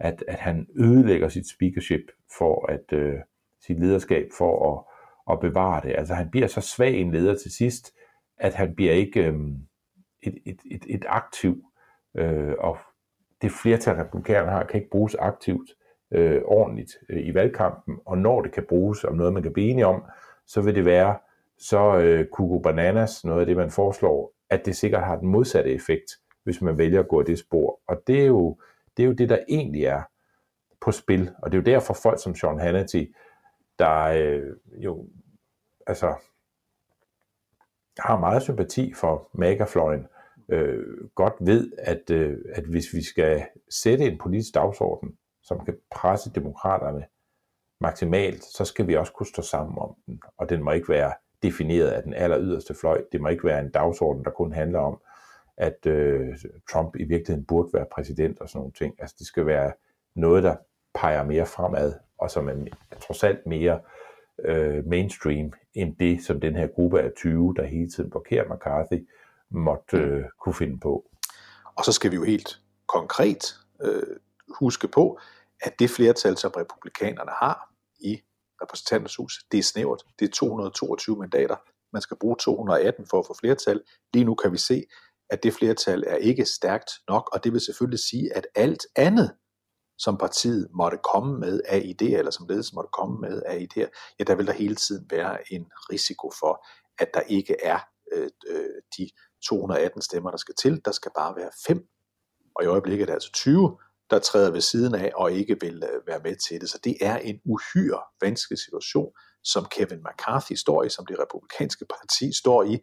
at, 0.00 0.24
at 0.28 0.38
han 0.38 0.66
ødelægger 0.76 1.28
sit 1.28 1.48
speakership 1.48 2.10
for 2.38 2.70
at, 2.72 2.98
øh, 2.98 3.14
sit 3.66 3.80
lederskab 3.80 4.28
for 4.38 4.72
at, 4.72 4.84
at 5.34 5.40
bevare 5.40 5.80
det. 5.82 5.94
Altså 5.98 6.14
han 6.14 6.30
bliver 6.30 6.46
så 6.46 6.60
svag 6.60 6.94
en 6.94 7.12
leder 7.12 7.34
til 7.34 7.50
sidst, 7.50 7.94
at 8.38 8.54
han 8.54 8.74
bliver 8.74 8.92
ikke 8.92 9.26
øh, 9.26 9.34
et, 10.26 10.34
et, 10.46 10.60
et, 10.70 10.84
et 10.88 11.04
aktiv, 11.08 11.64
øh, 12.14 12.54
og 12.58 12.78
det 13.42 13.52
flertal 13.52 13.96
republikanerne 13.96 14.50
har, 14.50 14.64
kan 14.64 14.80
ikke 14.80 14.90
bruges 14.90 15.14
aktivt 15.14 15.70
øh, 16.10 16.42
ordentligt 16.44 16.92
øh, 17.08 17.26
i 17.26 17.34
valgkampen, 17.34 17.98
og 18.06 18.18
når 18.18 18.42
det 18.42 18.52
kan 18.52 18.64
bruges 18.68 19.04
om 19.04 19.14
noget, 19.14 19.32
man 19.32 19.42
kan 19.42 19.52
blive 19.52 19.70
enige 19.70 19.86
om, 19.86 20.04
så 20.46 20.60
vil 20.60 20.74
det 20.74 20.84
være 20.84 21.18
så 21.58 21.98
øh, 21.98 22.26
Kugo 22.32 22.58
Bananas, 22.58 23.24
noget 23.24 23.40
af 23.40 23.46
det, 23.46 23.56
man 23.56 23.70
foreslår, 23.70 24.34
at 24.50 24.66
det 24.66 24.76
sikkert 24.76 25.04
har 25.04 25.16
den 25.16 25.28
modsatte 25.28 25.70
effekt, 25.70 26.10
hvis 26.44 26.62
man 26.62 26.78
vælger 26.78 27.00
at 27.00 27.08
gå 27.08 27.22
det 27.22 27.38
spor. 27.38 27.80
Og 27.86 28.02
det 28.06 28.22
er 28.22 28.26
jo 28.26 28.58
det, 28.96 29.02
er 29.02 29.06
jo 29.06 29.12
det 29.12 29.28
der 29.28 29.38
egentlig 29.48 29.84
er 29.84 30.02
på 30.80 30.92
spil. 30.92 31.30
Og 31.42 31.52
det 31.52 31.58
er 31.58 31.62
jo 31.62 31.76
derfor 31.76 31.94
folk 32.02 32.22
som 32.22 32.34
Sean 32.34 32.58
Hannity, 32.58 33.04
der 33.78 34.02
øh, 34.04 34.56
jo 34.76 35.06
altså 35.86 36.14
har 37.98 38.18
meget 38.18 38.42
sympati 38.42 38.94
for 38.94 39.30
megafløjen, 39.34 40.06
øh, 40.48 41.08
godt 41.14 41.34
ved, 41.40 41.72
at, 41.78 42.10
øh, 42.10 42.38
at 42.52 42.64
hvis 42.64 42.94
vi 42.94 43.04
skal 43.04 43.44
sætte 43.70 44.04
en 44.04 44.18
politisk 44.18 44.54
dagsorden, 44.54 45.16
som 45.42 45.64
kan 45.64 45.76
presse 45.90 46.30
demokraterne 46.34 47.04
maksimalt, 47.80 48.44
så 48.44 48.64
skal 48.64 48.86
vi 48.86 48.96
også 48.96 49.12
kunne 49.12 49.26
stå 49.26 49.42
sammen 49.42 49.78
om 49.78 49.94
den. 50.06 50.20
Og 50.36 50.48
den 50.48 50.62
må 50.62 50.70
ikke 50.70 50.88
være 50.88 51.12
defineret 51.42 51.88
af 51.88 52.02
den 52.02 52.14
aller 52.14 52.40
yderste 52.40 52.74
fløj. 52.74 53.02
Det 53.12 53.20
må 53.20 53.28
ikke 53.28 53.44
være 53.44 53.60
en 53.60 53.70
dagsorden, 53.70 54.24
der 54.24 54.30
kun 54.30 54.52
handler 54.52 54.78
om, 54.78 55.00
at 55.56 55.86
øh, 55.86 56.36
Trump 56.70 56.96
i 56.96 57.04
virkeligheden 57.04 57.44
burde 57.44 57.70
være 57.72 57.86
præsident 57.92 58.40
og 58.40 58.48
sådan 58.48 58.58
nogle 58.58 58.72
ting. 58.72 58.94
Altså 58.98 59.16
det 59.18 59.26
skal 59.26 59.46
være 59.46 59.72
noget, 60.16 60.42
der 60.42 60.56
peger 60.94 61.24
mere 61.24 61.46
fremad, 61.46 61.94
og 62.18 62.30
som 62.30 62.48
er 62.48 62.54
trods 63.00 63.24
alt 63.24 63.46
mere 63.46 63.80
øh, 64.44 64.86
mainstream, 64.86 65.52
end 65.74 65.96
det, 65.96 66.22
som 66.22 66.40
den 66.40 66.56
her 66.56 66.66
gruppe 66.66 67.00
af 67.00 67.12
20, 67.16 67.54
der 67.56 67.64
hele 67.64 67.90
tiden 67.90 68.10
blokerer 68.10 68.54
McCarthy, 68.54 69.06
måtte 69.50 69.96
øh, 69.96 70.24
kunne 70.40 70.54
finde 70.54 70.80
på. 70.80 71.10
Og 71.76 71.84
så 71.84 71.92
skal 71.92 72.10
vi 72.10 72.16
jo 72.16 72.24
helt 72.24 72.60
konkret 72.88 73.54
øh, 73.82 74.16
huske 74.58 74.88
på, 74.88 75.18
at 75.60 75.78
det 75.78 75.90
flertal, 75.90 76.36
som 76.36 76.52
republikanerne 76.56 77.30
har 77.30 77.70
i 77.98 78.22
repræsentanters 78.62 79.16
hus, 79.16 79.44
det 79.52 79.58
er 79.58 79.62
snævert. 79.62 80.02
Det 80.18 80.28
er 80.28 80.32
222 80.32 81.16
mandater. 81.16 81.56
Man 81.92 82.02
skal 82.02 82.16
bruge 82.20 82.36
218 82.40 83.06
for 83.06 83.18
at 83.18 83.26
få 83.26 83.34
flertal. 83.40 83.82
Lige 84.14 84.24
nu 84.24 84.34
kan 84.34 84.52
vi 84.52 84.58
se, 84.58 84.84
at 85.30 85.42
det 85.42 85.54
flertal 85.54 86.04
er 86.06 86.16
ikke 86.16 86.44
stærkt 86.44 86.90
nok, 87.08 87.30
og 87.32 87.44
det 87.44 87.52
vil 87.52 87.60
selvfølgelig 87.60 87.98
sige, 87.98 88.36
at 88.36 88.46
alt 88.54 88.86
andet, 88.96 89.34
som 89.98 90.18
partiet 90.18 90.68
måtte 90.74 90.98
komme 91.12 91.38
med 91.38 91.60
af 91.68 91.78
idéer, 91.78 92.18
eller 92.18 92.30
som 92.30 92.46
ledelsen 92.48 92.74
måtte 92.74 92.90
komme 92.92 93.20
med 93.20 93.42
af 93.46 93.56
idéer, 93.56 94.14
ja, 94.18 94.24
der 94.24 94.34
vil 94.34 94.46
der 94.46 94.52
hele 94.52 94.74
tiden 94.74 95.06
være 95.10 95.52
en 95.52 95.66
risiko 95.92 96.30
for, 96.40 96.66
at 96.98 97.14
der 97.14 97.20
ikke 97.20 97.56
er 97.62 97.78
øh, 98.12 98.30
øh 98.48 98.82
de 98.98 99.10
218 99.48 100.02
stemmer, 100.02 100.30
der 100.30 100.38
skal 100.38 100.54
til. 100.54 100.80
Der 100.84 100.92
skal 100.92 101.10
bare 101.16 101.36
være 101.36 101.50
fem, 101.66 101.88
og 102.56 102.64
i 102.64 102.66
øjeblikket 102.66 103.02
er 103.02 103.06
det 103.06 103.12
altså 103.12 103.32
20, 103.32 103.78
der 104.10 104.18
træder 104.18 104.50
ved 104.50 104.60
siden 104.60 104.94
af 104.94 105.12
og 105.14 105.32
ikke 105.32 105.56
vil 105.60 105.82
øh, 105.92 106.06
være 106.06 106.20
med 106.24 106.36
til 106.36 106.60
det. 106.60 106.70
Så 106.70 106.78
det 106.84 106.96
er 107.00 107.16
en 107.16 107.40
uhyre 107.44 108.00
vanskelig 108.20 108.58
situation, 108.58 109.12
som 109.44 109.66
Kevin 109.70 110.04
McCarthy 110.06 110.52
står 110.52 110.82
i, 110.82 110.88
som 110.88 111.06
det 111.06 111.18
republikanske 111.18 111.84
parti 111.90 112.32
står 112.38 112.62
i. 112.62 112.78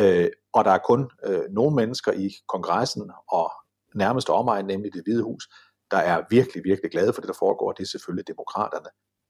Øh, 0.00 0.30
og 0.52 0.64
der 0.64 0.70
er 0.70 0.78
kun 0.78 1.10
øh, 1.26 1.42
nogle 1.50 1.76
mennesker 1.76 2.12
i 2.12 2.30
kongressen 2.48 3.10
og 3.28 3.50
nærmest 3.94 4.30
omegn, 4.30 4.66
nemlig 4.66 4.92
det 4.92 5.02
hvide 5.02 5.22
hus, 5.22 5.48
der 5.90 5.96
er 5.96 6.22
virkelig, 6.30 6.64
virkelig 6.64 6.90
glade 6.90 7.12
for 7.12 7.20
det, 7.20 7.28
der 7.28 7.34
foregår. 7.38 7.72
Det 7.72 7.82
er 7.82 7.88
selvfølgelig 7.88 8.28
demokraterne, 8.28 8.88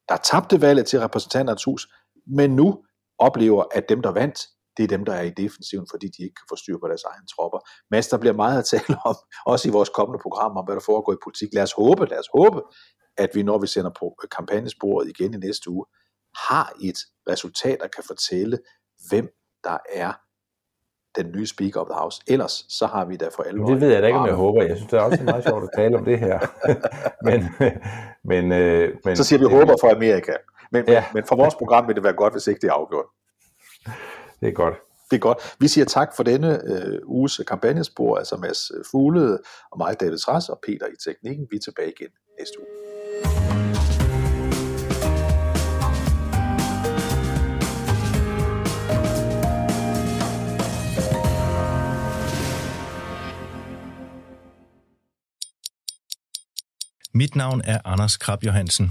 der 0.09 0.16
tabte 0.16 0.61
valget 0.61 0.87
til 0.87 1.01
repræsentanternes 1.01 1.64
hus, 1.64 1.89
men 2.26 2.57
nu 2.57 2.85
oplever, 3.18 3.64
at 3.70 3.89
dem, 3.89 4.03
der 4.03 4.11
vandt, 4.11 4.41
det 4.77 4.83
er 4.83 4.87
dem, 4.87 5.05
der 5.05 5.12
er 5.12 5.22
i 5.22 5.31
defensiven, 5.31 5.87
fordi 5.91 6.07
de 6.07 6.22
ikke 6.22 6.35
kan 6.35 6.47
få 6.49 6.57
styr 6.57 6.79
på 6.79 6.89
deres 6.89 7.05
egne 7.05 7.27
tropper. 7.35 7.59
Mads, 7.91 8.09
der 8.09 8.18
bliver 8.18 8.33
meget 8.33 8.59
at 8.59 8.64
tale 8.64 8.97
om, 9.05 9.16
også 9.53 9.68
i 9.68 9.72
vores 9.72 9.89
kommende 9.89 10.22
program, 10.22 10.57
om 10.57 10.64
hvad 10.64 10.75
der 10.75 10.81
foregår 10.81 11.12
i 11.12 11.25
politik. 11.25 11.49
Lad 11.55 11.62
os 11.62 11.72
håbe, 11.72 12.07
lad 12.07 12.18
os 12.18 12.31
håbe, 12.39 12.61
at 13.16 13.31
vi, 13.35 13.43
når 13.43 13.59
vi 13.59 13.66
sender 13.66 13.91
på 14.01 14.07
kampagnesporet 14.37 15.09
igen 15.09 15.35
i 15.35 15.37
næste 15.37 15.70
uge, 15.70 15.85
har 16.49 16.72
et 16.83 16.99
resultat, 17.31 17.79
der 17.81 17.89
kan 17.89 18.05
fortælle, 18.07 18.59
hvem 19.09 19.29
der 19.64 19.79
er 19.93 20.12
den 21.16 21.33
nye 21.33 21.47
Speaker 21.47 21.81
of 21.81 21.87
the 21.87 21.99
House. 21.99 22.22
Ellers 22.27 22.66
så 22.68 22.87
har 22.87 23.05
vi 23.05 23.16
da 23.16 23.29
for 23.37 23.43
alvor... 23.43 23.66
Det 23.66 23.81
ved 23.81 23.93
jeg 23.93 24.03
da 24.03 24.07
ikke, 24.07 24.18
om 24.18 24.27
jeg 24.27 24.35
håber. 24.35 24.62
Jeg 24.62 24.77
synes, 24.77 24.91
det 24.91 24.99
er 24.99 25.03
også 25.03 25.22
meget 25.22 25.45
sjovt 25.45 25.62
at 25.62 25.70
tale 25.77 25.99
om 25.99 26.05
det 26.05 26.18
her. 26.18 26.39
men, 27.29 27.41
men, 28.25 28.53
øh, 28.53 28.97
men, 29.05 29.16
så 29.16 29.25
siger 29.25 29.39
vi 29.39 29.55
håber 29.55 29.75
for 29.81 29.97
Amerika. 29.97 30.33
Men, 30.72 30.85
ja. 30.89 31.05
men 31.14 31.25
for 31.25 31.37
vores 31.37 31.55
program 31.55 31.89
vil 31.89 31.95
det 31.95 32.05
være 32.05 32.12
godt, 32.12 32.35
hvis 32.35 32.47
ikke 32.47 32.61
det 32.61 32.68
er 32.68 32.72
afgjort. 32.72 33.07
Det 34.45 34.51
er 34.51 34.55
godt. 34.55 34.75
Det 35.11 35.17
er 35.17 35.21
godt. 35.21 35.39
Vi 35.59 35.69
siger 35.69 35.85
tak 35.85 36.17
for 36.17 36.23
denne 36.23 36.61
øh, 36.65 36.99
uges 37.05 37.41
kampagnespor, 37.49 38.17
altså 38.17 38.37
Mads 38.37 38.73
Fugle 38.91 39.39
og 39.73 39.79
mig, 39.79 40.01
David 40.01 40.19
Træs 40.19 40.49
og 40.49 40.61
Peter 40.67 40.87
i 40.87 40.97
teknikken. 41.05 41.47
Vi 41.51 41.57
er 41.57 41.61
tilbage 41.61 41.93
igen 41.99 42.09
næste 42.39 42.59
uge. 42.61 42.67
Mit 57.15 57.37
navn 57.37 57.63
er 57.65 57.79
Anders 57.85 58.17
Krab 58.17 58.45
Johansen. 58.45 58.91